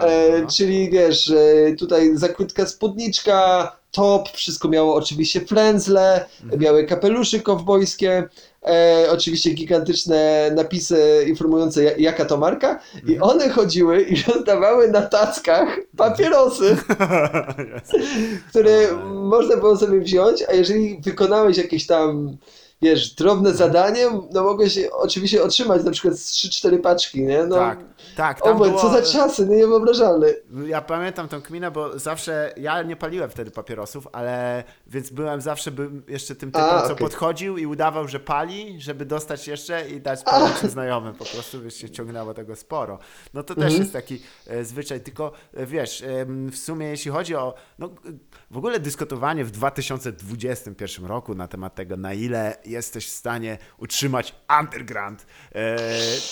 [0.00, 0.48] E, no.
[0.50, 6.62] czyli wiesz, e, tutaj za krótka spódniczka, top, wszystko miało oczywiście frędzle, Mhm.
[6.62, 8.28] miały kapeluszy kowbojskie,
[8.66, 13.08] e, oczywiście gigantyczne napisy informujące ja- jaka to marka Mhm.
[13.14, 16.76] i one chodziły i rozdawały na tackach papierosy,
[18.50, 22.36] które można było sobie wziąć, a jeżeli wykonałeś jakieś tam
[22.82, 27.44] wiesz, drobne zadanie, no mogłeś oczywiście otrzymać na przykład z 3-4 paczki, nie?
[27.44, 27.78] No, tak,
[28.18, 28.42] tak.
[28.42, 30.26] o, Tam bo było, co za czasy, no niewyobrażalne.
[30.66, 35.70] Ja pamiętam tą kminę, bo zawsze ja nie paliłem wtedy papierosów, ale więc byłem zawsze
[35.70, 40.00] bym jeszcze tym typem, A, co podchodził i udawał, że pali, żeby dostać jeszcze i
[40.00, 41.14] dać palić znajomym.
[41.14, 42.98] Po prostu wiesz, się ciągnęło tego sporo.
[43.34, 43.70] No to Mhm.
[43.70, 47.90] też jest taki e, zwyczaj, tylko e, wiesz, em, w sumie jeśli chodzi o no,
[48.50, 54.34] w ogóle dyskutowanie w 2021 roku na temat tego, na ile jesteś w stanie utrzymać
[54.60, 55.76] underground, e,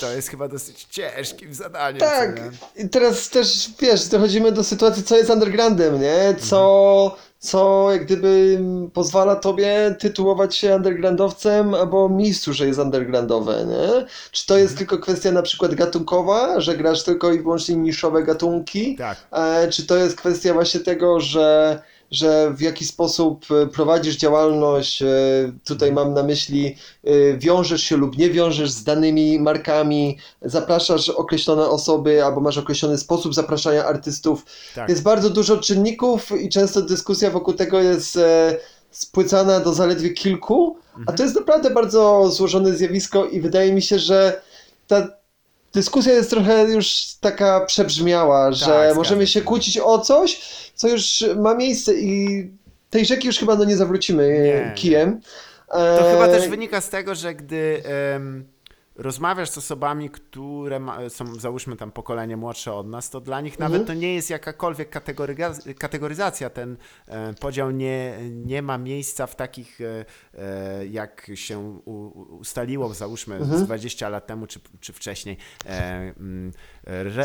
[0.01, 2.01] to jest chyba dosyć ciężkim zadaniem.
[2.01, 2.41] Tak,
[2.77, 6.35] i teraz też wiesz, dochodzimy do sytuacji, co jest undergroundem, nie?
[6.41, 8.59] Co, co jak gdyby
[8.93, 14.07] pozwala tobie tytułować się undergroundowcem albo miejscu, że jest undergroundowe, nie?
[14.31, 18.97] Czy to jest tylko kwestia na przykład gatunkowa, że grasz tylko i wyłącznie niszowe gatunki?
[18.97, 19.19] Tak.
[19.33, 25.03] E, czy to jest kwestia właśnie tego, że, że w jaki sposób e, prowadzisz działalność,
[25.03, 25.07] e,
[25.65, 31.69] tutaj mam na myśli, e, wiążesz się lub nie wiążesz z danymi markami, zapraszasz określone
[31.69, 34.47] osoby albo masz określony sposób zapraszania artystów.
[34.75, 34.89] Tak.
[34.89, 38.19] Jest bardzo dużo czynników i często dyskusja wokół tego jest
[38.91, 40.77] spłycana do zaledwie kilku,
[41.07, 44.41] a to jest naprawdę bardzo złożone zjawisko i wydaje mi się, że
[44.87, 45.09] ta
[45.77, 49.43] dyskusja jest trochę już taka przebrzmiała, że zgadza możemy się.
[49.43, 50.41] kłócić o coś,
[50.75, 52.51] co już ma miejsce i
[52.91, 55.21] tej rzeki już chyba no nie zawrócimy Nie, kijem.
[55.69, 57.83] To E, chyba też wynika z tego, że gdy
[58.99, 63.59] rozmawiasz z osobami, które ma, są załóżmy tam pokolenie młodsze od nas, to dla nich
[63.59, 63.87] nawet Mhm.
[63.87, 66.51] to nie jest jakakolwiek kategoryga- kategoryzacja.
[66.51, 66.77] Ten
[67.09, 70.05] e, podział nie, nie ma miejsca w takich, e,
[70.35, 71.93] e, jak się u,
[72.41, 73.59] ustaliło, załóżmy Mhm.
[73.61, 75.37] z 20 lat temu czy, czy wcześniej,
[75.67, 75.71] e,
[76.21, 76.53] mm,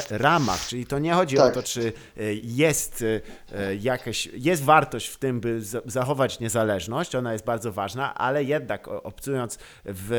[0.09, 0.67] ramach.
[0.67, 1.51] Czyli to nie chodzi Tak.
[1.51, 3.03] o to, czy e, jest
[3.51, 8.43] e, jakaś, jest wartość w tym, by za- zachować niezależność, ona jest bardzo ważna, ale
[8.43, 10.11] jednak obcując w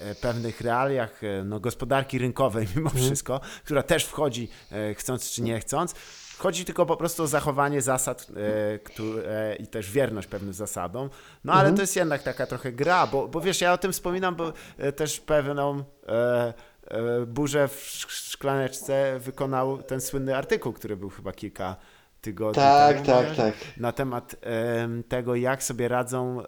[0.00, 4.48] e, pewnych realiach no, gospodarki rynkowej mimo wszystko, która też wchodzi
[4.94, 5.94] chcąc czy nie chcąc,
[6.40, 8.26] Chodzi tylko po prostu o zachowanie zasad
[8.74, 11.10] e, które, i też wierność pewnym zasadom.
[11.44, 14.36] No ale to jest jednak taka trochę gra, bo, bo wiesz, ja o tym wspominam,
[14.36, 16.54] bo e, też pewną e,
[17.26, 21.76] burzę w sz- szklaneczce wykonał ten słynny artykuł, który był chyba kilka
[22.20, 23.06] tygodni Tak, temu.
[23.06, 23.34] tak, nie?
[23.36, 23.54] tak.
[23.76, 26.42] Na temat em, tego, jak sobie radzą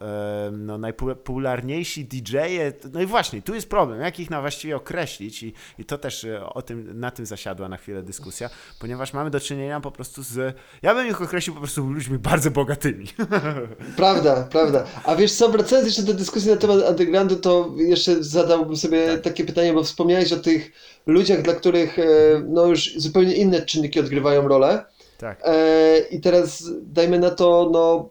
[0.53, 2.73] no, najpopularniejsi DJ-e.
[2.93, 6.25] No i właśnie, tu jest problem, jak ich na właściwie określić i, i to też
[6.25, 8.51] e, o tym, na tym zasiadła na chwilę dyskusja,
[8.81, 12.51] ponieważ mamy do czynienia po prostu z, ja bym ich określił po prostu ludźmi bardzo
[12.51, 13.07] bogatymi.
[13.97, 14.85] Prawda, prawda.
[15.05, 19.21] A wiesz co, wracając jeszcze do dyskusji na temat undergroundu, to jeszcze zadałbym sobie Tak.
[19.21, 20.73] takie pytanie, bo wspomniałeś o tych
[21.07, 22.03] ludziach, dla których e,
[22.49, 24.85] no już zupełnie inne czynniki odgrywają rolę.
[25.23, 25.41] Tak.
[25.45, 28.09] E, I teraz dajmy na to, no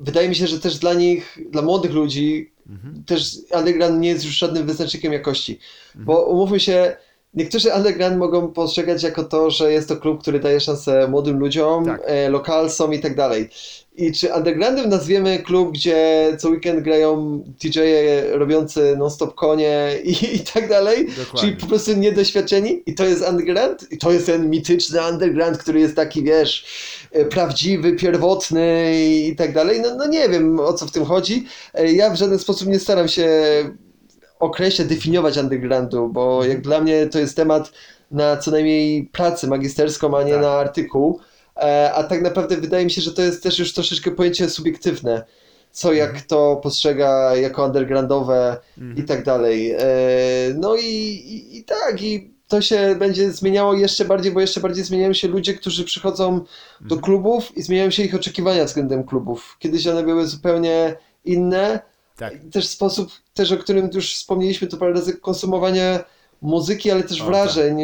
[0.00, 3.04] wydaje mi się, że też dla nich, dla młodych ludzi, Mhm.
[3.06, 5.58] też underground nie jest już żadnym wyznacznikiem jakości.
[5.94, 6.96] Bo umówmy się,
[7.34, 11.84] niektórzy underground mogą postrzegać jako to, że jest to klub, który daje szansę młodym ludziom,
[11.86, 12.00] Tak.
[12.04, 13.48] e, lokalsom i tak dalej.
[13.98, 20.40] I czy undergroundem nazwiemy klub, gdzie co weekend grają DJ-e robiący non-stop konie i, i
[20.40, 21.06] tak dalej?
[21.06, 21.40] Dokładnie.
[21.40, 22.82] Czyli po prostu niedoświadczeni?
[22.86, 23.92] I to jest underground?
[23.92, 26.64] I to jest ten mityczny underground, który jest taki, wiesz,
[27.12, 29.80] e, prawdziwy, pierwotny i, tak dalej?
[29.80, 31.46] No, no nie wiem, o co w tym chodzi.
[31.74, 33.28] E, Ja w żaden sposób nie staram się
[34.38, 37.72] określać, definiować undergroundu, bo jak dla mnie to jest temat
[38.10, 40.42] na co najmniej pracę magisterską, a nie Tak.
[40.42, 41.20] na artykuł.
[41.56, 45.24] E, A tak naprawdę wydaje mi się, że to jest też już troszeczkę pojęcie subiektywne.
[45.72, 46.24] Co jak Mhm.
[46.28, 49.06] to postrzega jako undergroundowe i Mhm.
[49.06, 49.70] tak dalej.
[49.70, 49.78] E,
[50.54, 54.84] No i, i, i tak, i to się będzie zmieniało jeszcze bardziej, bo jeszcze bardziej
[54.84, 56.38] zmieniają się ludzie, którzy przychodzą
[56.80, 57.00] do Mhm.
[57.00, 59.56] klubów i zmieniają się ich oczekiwania względem klubów.
[59.58, 61.80] Kiedyś one były zupełnie inne,
[62.16, 62.34] Tak.
[62.52, 66.04] też sposób, też o którym już wspomnieliśmy tu parę razy, konsumowania
[66.42, 67.76] muzyki, ale też O, wrażeń.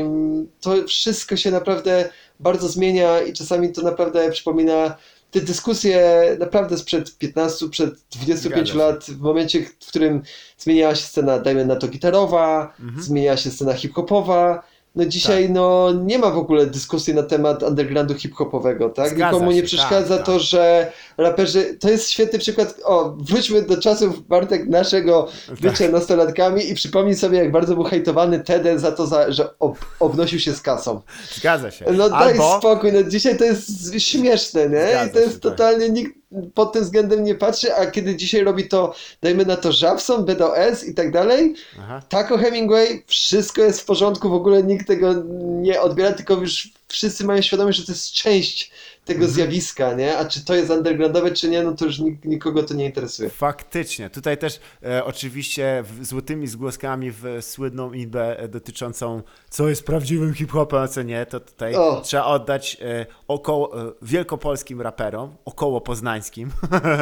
[0.60, 2.08] To wszystko się naprawdę
[2.40, 4.96] bardzo zmienia i czasami to naprawdę przypomina
[5.30, 10.22] te dyskusje naprawdę sprzed 15, przed 25 Zgadza lat, w momencie, w którym
[10.58, 13.02] zmieniała się scena, dajmy na to gitarowa, Mhm.
[13.02, 14.62] zmieniała się scena hip-hopowa.
[14.94, 15.54] No dzisiaj Tak.
[15.54, 19.08] no, nie ma w ogóle dyskusji na temat undergroundu hip-hopowego, tak?
[19.10, 20.40] Zgadza Nikomu nie się, przeszkadza tak, to, tak.
[20.42, 25.28] że raperzy, to jest świetny przykład, o, wróćmy do czasów, Bartek, naszego
[25.60, 25.92] bycia Tak.
[25.92, 30.40] nastolatkami i przypomnij sobie, jak bardzo był hejtowany Tede za to, za, że ob, obnosił
[30.40, 31.00] się z kasą.
[31.34, 31.84] Zgadza się.
[31.92, 34.86] No daj Albo, spokój, no dzisiaj to jest śmieszne, nie?
[34.88, 35.52] Zgadza I to jest się, tak.
[35.52, 36.21] totalnie nikt
[36.54, 40.84] pod tym względem nie patrzy, a kiedy dzisiaj robi to, dajmy na to Żabson, BDOS
[40.84, 42.02] i tak dalej, Aha.
[42.08, 45.14] Taco Hemingway, wszystko jest w porządku, w ogóle nikt tego
[45.62, 48.70] nie odbiera, tylko już wszyscy mają świadomość, że to jest część
[49.04, 49.32] tego Mhm.
[49.34, 50.18] zjawiska, nie?
[50.18, 53.30] A czy to jest undergroundowe, czy nie, no to już nik nikogo to nie interesuje.
[53.30, 54.10] Faktycznie.
[54.10, 60.34] Tutaj też e, oczywiście w, złotymi zgłoskami w słynną inbę e, dotyczącą co jest prawdziwym
[60.34, 62.00] hip-hopem, a co nie, to tutaj O.
[62.04, 66.50] trzeba oddać e, około, e, wielkopolskim raperom, około poznańskim,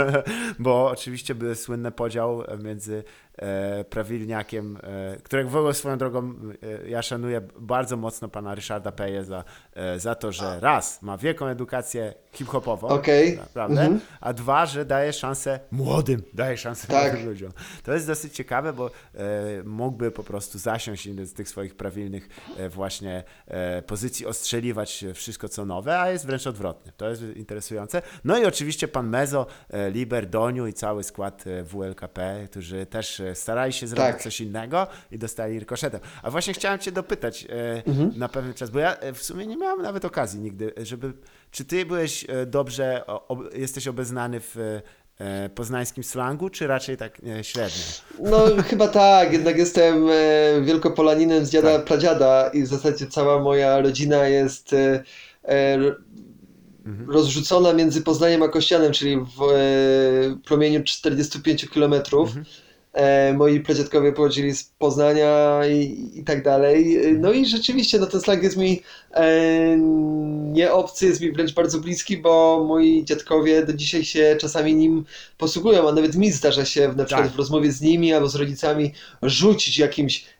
[0.59, 3.05] bo oczywiście był słynny podział między
[3.37, 6.35] e, prawilniakiem, e, którego w ogóle swoją drogą
[6.85, 9.45] e, ja szanuję bardzo mocno pana Ryszarda Peje za, e,
[9.97, 13.39] za to, że raz ma wielką edukację hip-hopową, Okej.
[13.55, 13.83] prawda?
[13.83, 14.01] Mhm.
[14.21, 17.05] A dwa, że daje szansę młodym, daje szansę Tak.
[17.13, 17.53] młodym ludziom.
[17.85, 19.21] To jest dosyć ciekawe, bo e,
[19.65, 22.29] mógłby po prostu zasiąść i z tych swoich prawilnych
[22.59, 26.93] e, właśnie e, pozycji ostrzeliwać wszystko co nowe, a jest wręcz odwrotnie.
[26.97, 28.03] To jest interesujące.
[28.25, 33.21] No i oczywiście pan Mezo, e, Liber, Doniu i cały skład e, WLKP, którzy też
[33.21, 34.23] e, starali się zrobić Tak.
[34.23, 36.01] coś innego i dostali rykoszetem.
[36.23, 38.19] A właśnie chciałem cię dopytać e, Mhm.
[38.19, 41.13] na pewien czas, bo ja e, w sumie nie miałem nawet okazji nigdy, żeby...
[41.51, 44.57] Czy ty byłeś e, dobrze, ob, jesteś obeznany w
[45.19, 47.83] e, poznańskim slangu, czy raczej tak e, średnio?
[48.21, 50.07] No chyba tak, jednak jestem
[50.63, 51.85] wielkopolaninem z dziada Tak.
[51.85, 55.05] pradziada i w zasadzie cała moja rodzina jest e,
[57.09, 59.41] rozrzucona między Poznaniem a Kościanem, czyli w
[60.45, 62.37] promieniu 45 kilometrów.
[62.37, 62.43] E,
[63.35, 66.97] moi pradziadkowie pochodzili z Poznania i, i tak dalej.
[66.97, 68.83] E, No i rzeczywiście, no ten slang jest mi
[69.15, 69.77] e,
[70.53, 75.05] nie obcy, jest mi wręcz bardzo bliski, bo moi dziadkowie do dzisiaj się czasami nim
[75.39, 77.35] posługują, a nawet mi zdarza się w, na przykład Tak.
[77.35, 78.93] w rozmowie z nimi albo z rodzicami
[79.23, 80.25] rzucić jakimś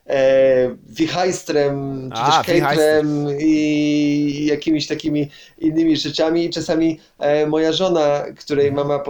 [0.89, 6.45] wichajstrem, czy A, też hejtrem i jakimiś takimi innymi rzeczami.
[6.45, 8.87] I czasami e, moja żona, której Mhm.
[8.87, 9.03] mama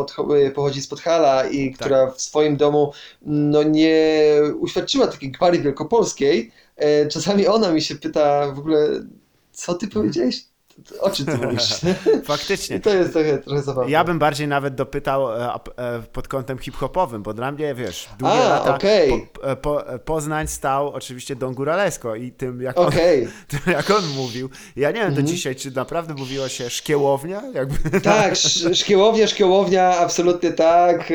[0.46, 1.76] e, pochodzi z Podhala i Tak.
[1.76, 2.92] która w swoim domu
[3.22, 4.26] no nie
[4.60, 8.88] uświadczyła takiej gwary wielkopolskiej, e, czasami ona mi się pyta w ogóle,
[9.52, 10.51] co ty powiedziałeś?
[11.00, 11.70] O czym ty mówisz?
[12.26, 12.76] Faktycznie.
[12.78, 13.92] I to jest trochę, trochę zabawne.
[13.92, 15.60] Ja bym bardziej nawet dopytał e, e,
[16.14, 19.28] pod kątem hip-hopowym, bo dla mnie, wiesz, długie A, lata okej.
[19.34, 23.28] po, e, po, Poznań stał oczywiście Don Góralesko i tym jak, on, Okej.
[23.48, 24.50] tym, jak on mówił.
[24.76, 25.26] Ja nie wiem Mhm.
[25.26, 27.42] do dzisiaj, czy naprawdę mówiło się szkiełownia?
[27.54, 31.14] Jakby, Tak, sz- szkiełownia, szkiełownia, absolutnie tak.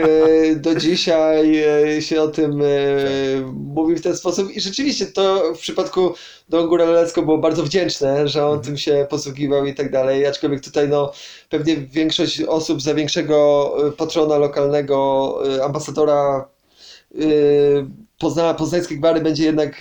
[0.57, 1.65] Do dzisiaj
[2.01, 2.63] się o tym
[3.55, 6.15] mówi w ten sposób i rzeczywiście to w przypadku
[6.49, 10.89] Don Góralesco było bardzo wdzięczne, że on tym się posługiwał i tak dalej, aczkolwiek tutaj
[10.89, 11.13] no
[11.51, 16.49] pewnie większość osób za większego e, patrona lokalnego, e, ambasadora
[17.15, 17.19] e,
[18.19, 19.75] Pozna, poznańskiej gwary będzie jednak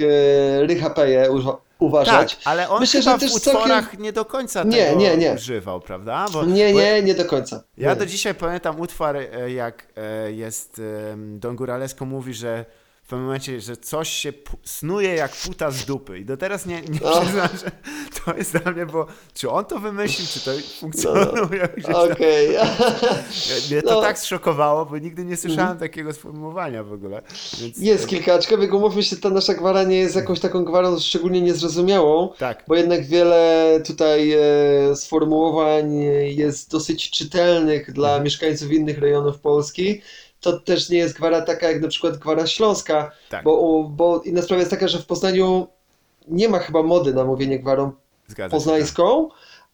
[0.67, 2.37] Rycha Peje uża- tak, uważać.
[2.45, 5.33] ale on Myślę, że w też utworach nie do końca Nie, tego nie, nie.
[5.33, 6.25] używał, prawda?
[6.33, 7.63] Bo, Nie, bo nie, nie do końca.
[7.77, 7.95] Ja Nie.
[7.95, 10.81] do dzisiaj pamiętam utwór, e, jak e, jest
[11.17, 12.65] Don Góralesko mówi, że
[13.05, 14.33] w pewnym momencie, że coś się
[14.63, 16.19] snuje jak puta z dupy.
[16.19, 17.21] I do teraz nie, nie O.
[17.21, 17.71] przyznam, że
[18.25, 22.11] to jest dla mnie, bo czy on to wymyślił, czy to funkcjonuje gdzieś tam.
[22.11, 22.49] Okej.
[23.71, 24.01] Mnie to No.
[24.01, 27.21] tak zszokowało, bo nigdy nie słyszałem takiego sformułowania w ogóle.
[27.61, 31.41] Więc, Jest kilka, aczkolwiek umówmy się, ta nasza gwara nie jest jakąś taką gwarą szczególnie
[31.41, 32.63] niezrozumiałą, Tak.
[32.67, 35.93] bo jednak wiele tutaj e, sformułowań
[36.27, 38.23] jest dosyć czytelnych dla Mhm.
[38.23, 40.01] mieszkańców innych rejonów Polski.
[40.41, 43.43] To też nie jest gwara taka jak na przykład gwara śląska, Tak.
[43.43, 45.67] bo, bo inna sprawa jest taka, że w Poznaniu
[46.27, 47.91] nie ma chyba mody na mówienie gwarą
[48.27, 48.51] Zgadza się, tak.
[48.51, 49.29] poznańską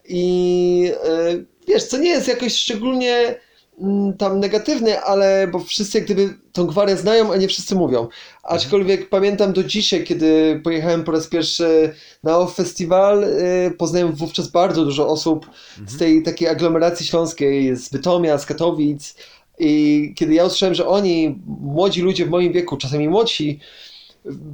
[0.05, 3.35] i e, wiesz, co nie jest jakoś szczególnie
[3.81, 8.07] mm, tam negatywne, ale bo wszyscy gdyby tą gwarę znają, a nie wszyscy mówią.
[8.43, 11.93] Aczkolwiek pamiętam do dzisiaj, kiedy pojechałem po raz pierwszy
[12.23, 15.49] na OFF Festiwal, e, poznałem wówczas bardzo dużo osób
[15.87, 19.15] z tej takiej aglomeracji śląskiej, z Bytomia, z Katowic
[19.59, 23.59] i kiedy ja usłyszałem, że oni, młodzi ludzie w moim wieku, czasami młodsi,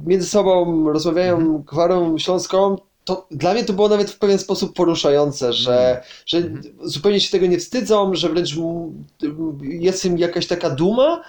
[0.06, 5.52] między sobą rozmawiają gwarą śląską, to dla mnie to było nawet w pewien sposób poruszające,
[5.52, 6.42] że, że
[6.82, 8.54] zupełnie się tego nie wstydzą, że wręcz
[9.62, 11.22] jest im jakaś taka duma.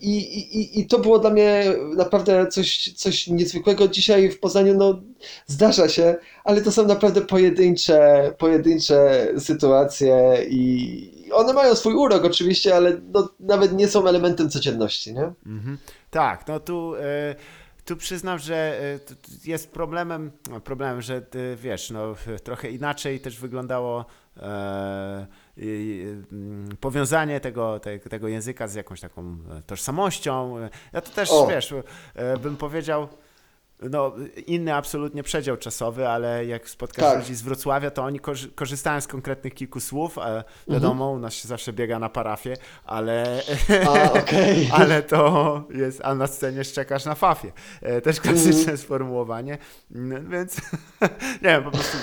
[0.00, 1.64] I, i, i- i to było dla mnie
[1.96, 3.88] naprawdę coś, coś niezwykłego.
[3.88, 5.00] Dzisiaj w Poznaniu no,
[5.46, 12.76] zdarza się, ale to są naprawdę pojedyncze, pojedyncze sytuacje i one mają swój urok oczywiście,
[12.76, 15.32] ale no, nawet nie są elementem codzienności, nie?
[15.46, 15.78] Mhm.
[16.10, 17.34] Tak, no tu, e,
[17.84, 18.98] tu przyznam, że e,
[19.44, 22.14] jest problemem, no, problemem, że ty, wiesz, no,
[22.44, 24.04] trochę inaczej też wyglądało
[24.36, 25.26] e,
[25.56, 30.56] mm, powiązanie tego, te, tego języka z jakąś taką e, tożsamością.
[30.92, 31.46] Ja to też, O.
[31.46, 31.74] wiesz,
[32.14, 33.08] e, bym powiedział,
[33.90, 34.12] no,
[34.46, 37.18] inny absolutnie przedział czasowy, ale jak spotkasz Tak.
[37.18, 40.44] ludzi z Wrocławia, to oni korzy- korzystają z konkretnych kilku słów, a Mhm.
[40.68, 43.42] wiadomo, u nas się zawsze biega na parafię, ale,
[43.86, 44.68] A, okej.
[44.80, 47.52] ale to jest, a na scenie szczekasz na fafie.
[47.82, 49.58] E, Też klasyczne sformułowanie,
[49.94, 50.56] Mm, więc
[51.42, 51.96] nie wiem, po prostu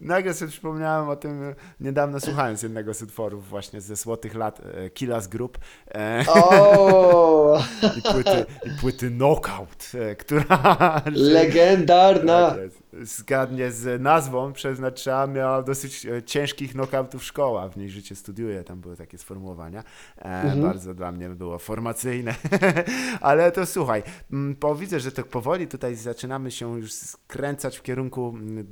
[0.00, 4.60] nagle sobie, przypomniałem o tym e, niedawno słuchając jednego z utworów właśnie ze Złotych Lat,
[4.74, 5.58] e, Killas Group
[5.94, 7.58] e, O,
[7.98, 10.71] i płyty, i płyty Knockout, e, która
[11.12, 12.50] legendarna.
[12.50, 12.58] tak.
[13.06, 18.80] Zgadnie z nazwą przeznaczyła miała dosyć e, ciężkich knockoutów szkoła, w niej życie studiuje, tam
[18.80, 19.84] były takie sformułowania.
[20.18, 22.34] E, Bardzo dla mnie było formacyjne.
[23.20, 27.82] Ale to słuchaj, mm, bo widzę, że tak powoli tutaj zaczynamy się już skręcać w
[27.82, 28.66] kierunku mm,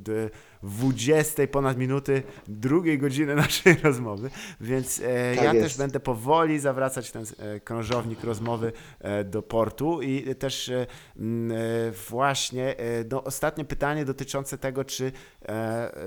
[0.62, 4.31] 20 ponad minuty drugiej godziny naszej rozmowy,
[4.61, 5.66] więc e, Tak ja jest.
[5.66, 11.59] też będę powoli zawracać ten e, krążownik rozmowy e, do portu i też e, mm,
[11.59, 12.77] e, właśnie
[13.11, 15.12] no, ostatnie pytanie dotyczące tego, czy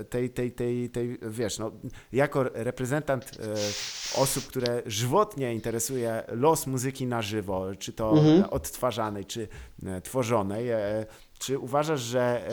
[0.09, 1.71] tej, tej, tej, tej wiesz, no,
[2.11, 3.31] jako reprezentant
[4.15, 8.13] osób, które żywotnie interesuje los muzyki na żywo, czy to
[8.49, 9.47] odtwarzanej, czy
[10.03, 10.67] tworzonej,
[11.39, 12.49] czy uważasz, że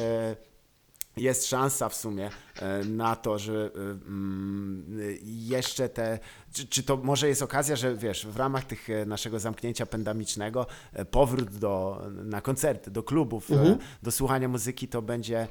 [1.17, 4.87] jest szansa w sumie e, na to, że e, mm,
[5.25, 6.19] jeszcze te,
[6.53, 10.67] czy, czy to może jest okazja, że wiesz, w ramach tych e, naszego zamknięcia pandemicznego
[11.11, 15.49] powrót do, na koncerty, do klubów, e, do słuchania muzyki to będzie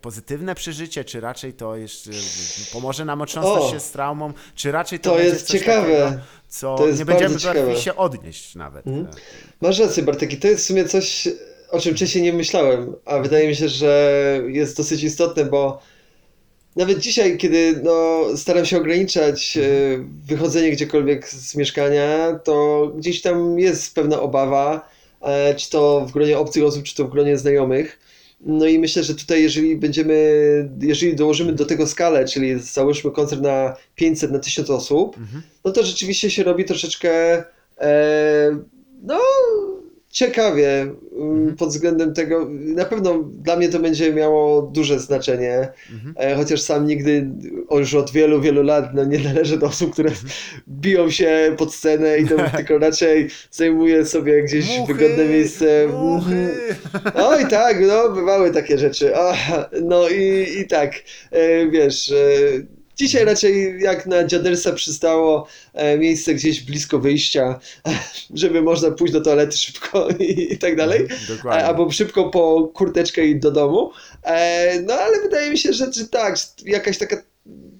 [0.00, 2.10] pozytywne przeżycie, czy raczej to jeszcze
[2.72, 5.80] pomoże nam otrząsnąć się z traumą, czy raczej to, To jest ciekawe.
[5.82, 8.86] takiego, co nie będziemy potrafili się odnieść nawet.
[8.86, 9.06] E,
[9.60, 11.28] Masz rację, Bartek, i to jest w sumie coś,
[11.74, 15.80] o czym wcześniej nie myślałem, a wydaje mi się, że jest dosyć istotne, bo
[16.76, 19.60] nawet dzisiaj, kiedy no, staram się ograniczać e,
[20.26, 24.88] wychodzenie gdziekolwiek z mieszkania, to gdzieś tam jest pewna obawa,
[25.20, 27.98] e, czy to w gronie obcych osób, czy to w gronie znajomych.
[28.40, 33.42] No i myślę, że tutaj, jeżeli będziemy, jeżeli dołożymy do tego skalę, czyli załóżmy koncert
[33.42, 35.16] na 500, na 1000 osób,
[35.64, 37.44] no to rzeczywiście się robi troszeczkę,
[37.78, 38.58] e,
[39.02, 39.18] no,
[40.14, 40.86] ciekawie
[41.18, 42.48] mm, pod względem tego.
[42.50, 45.68] Na pewno dla mnie to będzie miało duże znaczenie,
[46.16, 47.30] e, chociaż sam nigdy,
[47.68, 50.10] o, już od wielu, wielu lat, no, nie należę do osób, które
[50.68, 55.86] biją się pod scenę i to tylko raczej zajmuję sobie gdzieś Muchy, wygodne miejsce.
[55.88, 56.48] muchy.
[57.14, 59.16] Oj, tak, no, bywały takie rzeczy.
[59.16, 59.34] A,
[59.82, 60.92] no i, i tak,
[61.30, 67.60] e, wiesz, e, dzisiaj raczej jak na dziadersa przystało e, miejsce gdzieś blisko wyjścia,
[68.34, 71.08] żeby można pójść do toalety szybko i, i tak dalej.
[71.28, 71.62] Dokładnie.
[71.62, 73.90] E, Albo szybko po kurteczkę i do domu.
[74.22, 77.16] E, no ale wydaje mi się, że, że tak, jakaś taka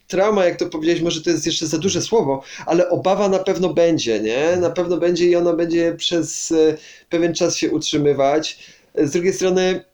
[0.06, 3.74] trauma, jak to powiedziałeś, może to jest jeszcze za duże słowo, ale obawa na pewno
[3.74, 4.56] będzie, nie?
[4.56, 6.76] Na pewno będzie i ona będzie przez e,
[7.10, 8.58] pewien czas się utrzymywać.
[8.94, 9.84] Z drugiej strony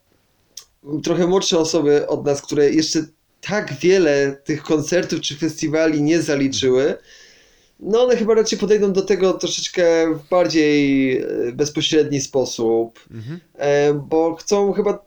[1.03, 3.05] trochę młodsze osoby od nas, które jeszcze
[3.41, 6.95] tak wiele tych koncertów czy festiwali nie zaliczyły,
[7.81, 13.41] no one chyba raczej podejdą do tego troszeczkę w bardziej e, bezpośredni sposób, Mhm.
[13.59, 15.05] e, bo chcą chyba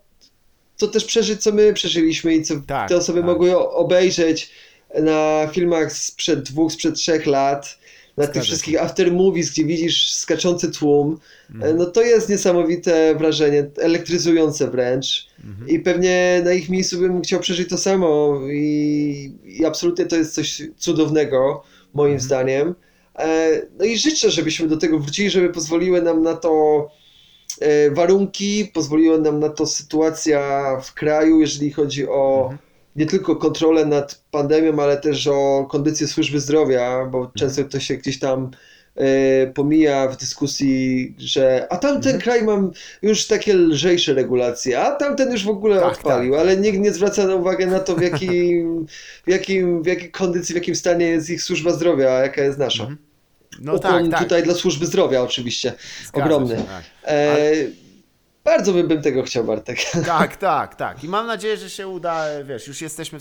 [0.77, 3.25] to też przeżyć, co my przeżyliśmy i co Tak, te osoby tak.
[3.25, 4.51] mogły obejrzeć
[4.99, 7.77] na filmach sprzed dwóch, sprzed trzech lat,
[8.17, 11.19] na Zgadza tych wszystkich after movies, gdzie widzisz skaczący tłum.
[11.61, 15.27] E, No to jest niesamowite wrażenie, elektryzujące wręcz.
[15.45, 15.69] Mhm.
[15.69, 20.33] I pewnie na ich miejscu bym chciał przeżyć to samo i, i absolutnie to jest
[20.35, 21.63] coś cudownego,
[21.93, 22.25] moim Mhm.
[22.25, 22.75] zdaniem.
[23.19, 26.87] E, No i życzę, żebyśmy do tego wrócili, żeby pozwoliły nam na to
[27.59, 32.57] e, warunki, pozwoliła nam na to sytuacja w kraju, jeżeli chodzi o Mhm.
[32.95, 37.33] Nie tylko kontrolę nad pandemią, ale też o kondycję służby zdrowia, bo Mhm.
[37.35, 38.51] często to się gdzieś tam
[38.95, 42.21] e, pomija w dyskusji, że a tamten Mhm.
[42.21, 42.71] kraj mam
[43.01, 46.91] już takie lżejsze regulacje, a tamten już w ogóle Tak, odpalił, tak, ale nikt nie
[46.93, 48.85] zwraca na uwagę na to, w jakim,
[49.27, 52.57] w jakim, w jakiej kondycji, w jakim stanie jest ich służba zdrowia, a jaka jest
[52.59, 52.83] nasza.
[52.83, 52.97] Mhm.
[53.61, 54.23] No Ukłon tak, tak.
[54.23, 55.73] tutaj dla służby zdrowia oczywiście.
[56.07, 56.55] Zgadza ogromny.
[56.55, 56.83] Się, tak.
[57.05, 57.51] E,
[58.43, 59.77] Bardzo bym, tego chciał, Bartek.
[60.05, 61.03] Tak, tak, tak.
[61.03, 63.19] I mam nadzieję, że się uda, wiesz, już jesteśmy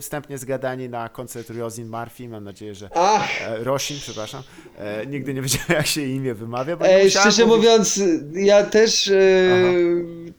[0.00, 2.28] wstępnie zgadani na koncert Rosin Murphy.
[2.28, 4.42] Mam nadzieję, że Ach, e, Rosin, przepraszam.
[4.78, 8.00] E, nigdy nie wiedziałem, jak się imię wymawia, bo nie e, szczerze mówić- mówiąc,
[8.32, 9.14] ja też, e,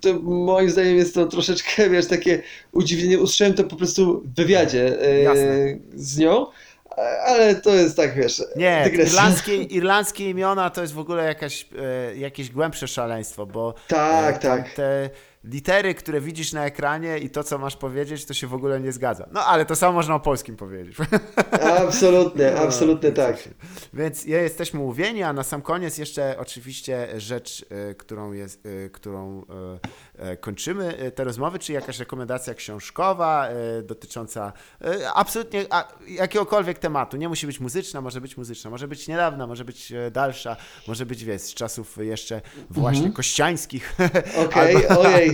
[0.02, 2.42] to moim zdaniem jest to troszeczkę, wiesz, takie
[2.72, 3.20] udziwnienie.
[3.20, 5.34] Usłyszałem to po prostu w wywiadzie e,
[5.96, 6.46] z nią,
[7.26, 11.66] ale to jest tak, wiesz, Nie, irlandzkie, irlandzkie imiona to jest w ogóle jakaś,
[12.12, 14.74] e, jakieś głębsze szaleństwo, bo Tak, e, tam tak.
[14.74, 15.10] te
[15.44, 18.92] litery, które widzisz na ekranie i to, co masz powiedzieć, to się w ogóle nie
[18.92, 19.28] zgadza.
[19.32, 20.98] No, ale to samo można o polskim powiedzieć.
[21.78, 23.50] Absolutnie, No, absolutnie tak.
[23.94, 28.90] Więc je- jesteśmy mówieni, a na sam koniec jeszcze oczywiście rzecz, e, którą, jest, e,
[28.90, 29.46] którą
[30.18, 33.50] e, kończymy te rozmowy, czy jakaś rekomendacja książkowa
[33.84, 34.54] dotycząca
[35.16, 35.66] absolutnie
[36.08, 37.18] jakiegokolwiek tematu.
[37.18, 40.58] Nie musi być muzyczna, może być muzyczna, może być niedawna, może być dalsza,
[40.88, 43.96] może być wiesz, z czasów jeszcze właśnie kościańskich
[44.46, 45.31] Okej, albo, ojej.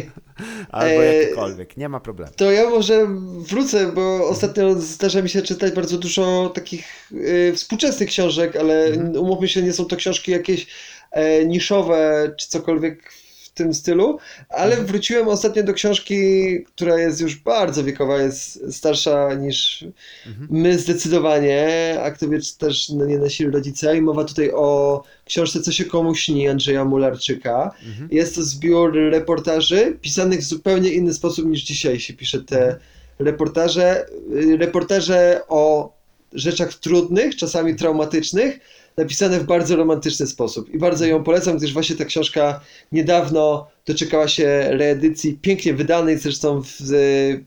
[0.72, 1.78] Albo E, jakikolwiek.
[1.78, 2.32] Nie ma problemu.
[2.36, 3.08] To ja może
[3.38, 9.16] wrócę, bo ostatnio zdarza mi się czytać bardzo dużo takich y, współczesnych książek, ale Mhm.
[9.18, 10.68] umówmy się, nie są to książki jakieś
[11.12, 13.12] e, niszowe czy cokolwiek
[13.58, 14.18] tym stylu,
[14.50, 14.86] ale Mhm.
[14.88, 16.18] wróciłem ostatnio do książki,
[16.64, 19.86] która jest już bardzo wiekowa, jest starsza niż
[20.28, 20.48] Mhm.
[20.52, 21.68] my zdecydowanie,
[22.04, 23.98] a kto wie, czy też no, nie nasi rodzice.
[23.98, 27.72] I mowa tutaj o książce Co się komu śni Andrzeja Mularczyka.
[27.88, 28.08] Mhm.
[28.12, 32.78] Jest to zbiór reportaży pisanych w zupełnie inny sposób niż dzisiaj się pisze te
[33.20, 34.06] reportaże.
[34.36, 35.94] Y, Reportaże o
[36.34, 38.60] rzeczach trudnych, czasami traumatycznych,
[38.98, 40.70] napisane w bardzo romantyczny sposób.
[40.70, 42.62] I bardzo ją polecam, gdyż właśnie ta książka
[42.92, 46.92] niedawno doczekała się reedycji, pięknie wydanej, zresztą z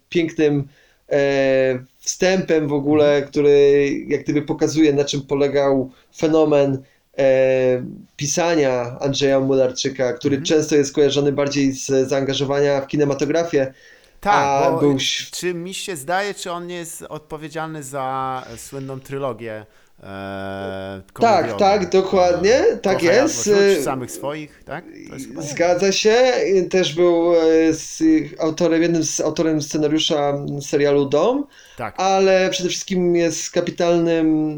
[0.08, 0.68] pięknym
[1.12, 6.82] e, wstępem w ogóle, który jak gdyby pokazuje, na czym polegał fenomen
[7.18, 7.84] e,
[8.16, 10.44] pisania Andrzeja Mularczyka, który Mhm.
[10.46, 13.74] często jest kojarzony bardziej z zaangażowania w kinematografię
[14.20, 14.96] Tak, bo był...
[15.32, 19.66] czy mi się zdaje, czy on nie jest odpowiedzialny za słynną trylogię
[20.02, 23.48] e, Tak, tak, dokładnie, tak jest.
[23.48, 24.84] E, samych swoich, tak?
[25.38, 26.16] Zgadza się.
[26.70, 27.38] Też był e,
[27.72, 28.02] z
[28.38, 31.46] autorem, jednym z autorem scenariusza serialu Dom,
[31.76, 31.94] Tak.
[32.00, 34.56] ale przede wszystkim jest kapitalnym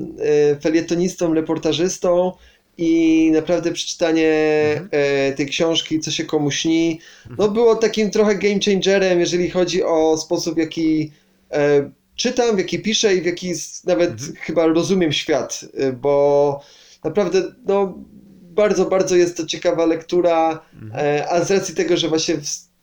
[0.53, 2.33] e, felietonistą, reportażystą
[2.79, 4.33] i naprawdę przeczytanie
[4.73, 4.89] Mhm.
[4.93, 7.01] e, tej książki, co się komu śni,
[7.39, 11.13] no było takim trochę game changerem, jeżeli chodzi o sposób, w jaki
[12.17, 13.53] czytam, w jaki piszę i w jaki
[13.85, 14.33] nawet Mhm.
[14.37, 16.61] chyba rozumiem świat, e, bo
[17.05, 17.95] naprawdę no,
[18.43, 21.07] bardzo, bardzo jest to ciekawa lektura, Mhm.
[21.07, 22.35] e, a z racji tego, że właśnie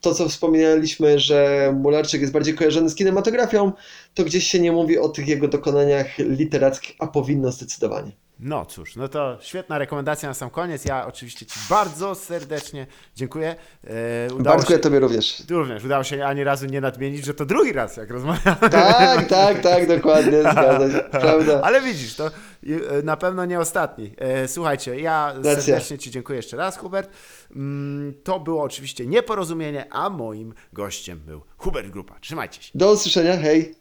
[0.01, 3.71] to, co wspominaliśmy, że Mularczyk jest bardziej kojarzony z kinematografią,
[4.13, 8.11] to gdzieś się nie mówi o tych jego dokonaniach literackich, a powinno zdecydowanie.
[8.39, 10.85] No cóż, no to świetna rekomendacja na sam koniec.
[10.85, 13.55] Ja oczywiście Ci bardzo serdecznie dziękuję.
[13.83, 15.43] E, udało Bartku, ja tobie również.
[15.49, 18.69] również udało się ani razu nie nadmienić, że to drugi raz, jak rozmawiamy.
[18.71, 21.61] Tak, tak, tak, dokładnie, się, prawda.
[21.63, 22.31] Ale widzisz, to e,
[23.03, 24.13] na pewno nie ostatni.
[24.17, 25.61] E, Słuchajcie, ja Racja.
[25.61, 27.09] serdecznie Ci dziękuję jeszcze raz, Hubert.
[27.55, 32.19] Mm, To było oczywiście nieporozumienie, a moim gościem był Hubert Grupa.
[32.19, 32.71] Trzymajcie się.
[32.75, 33.75] Do usłyszenia, hej.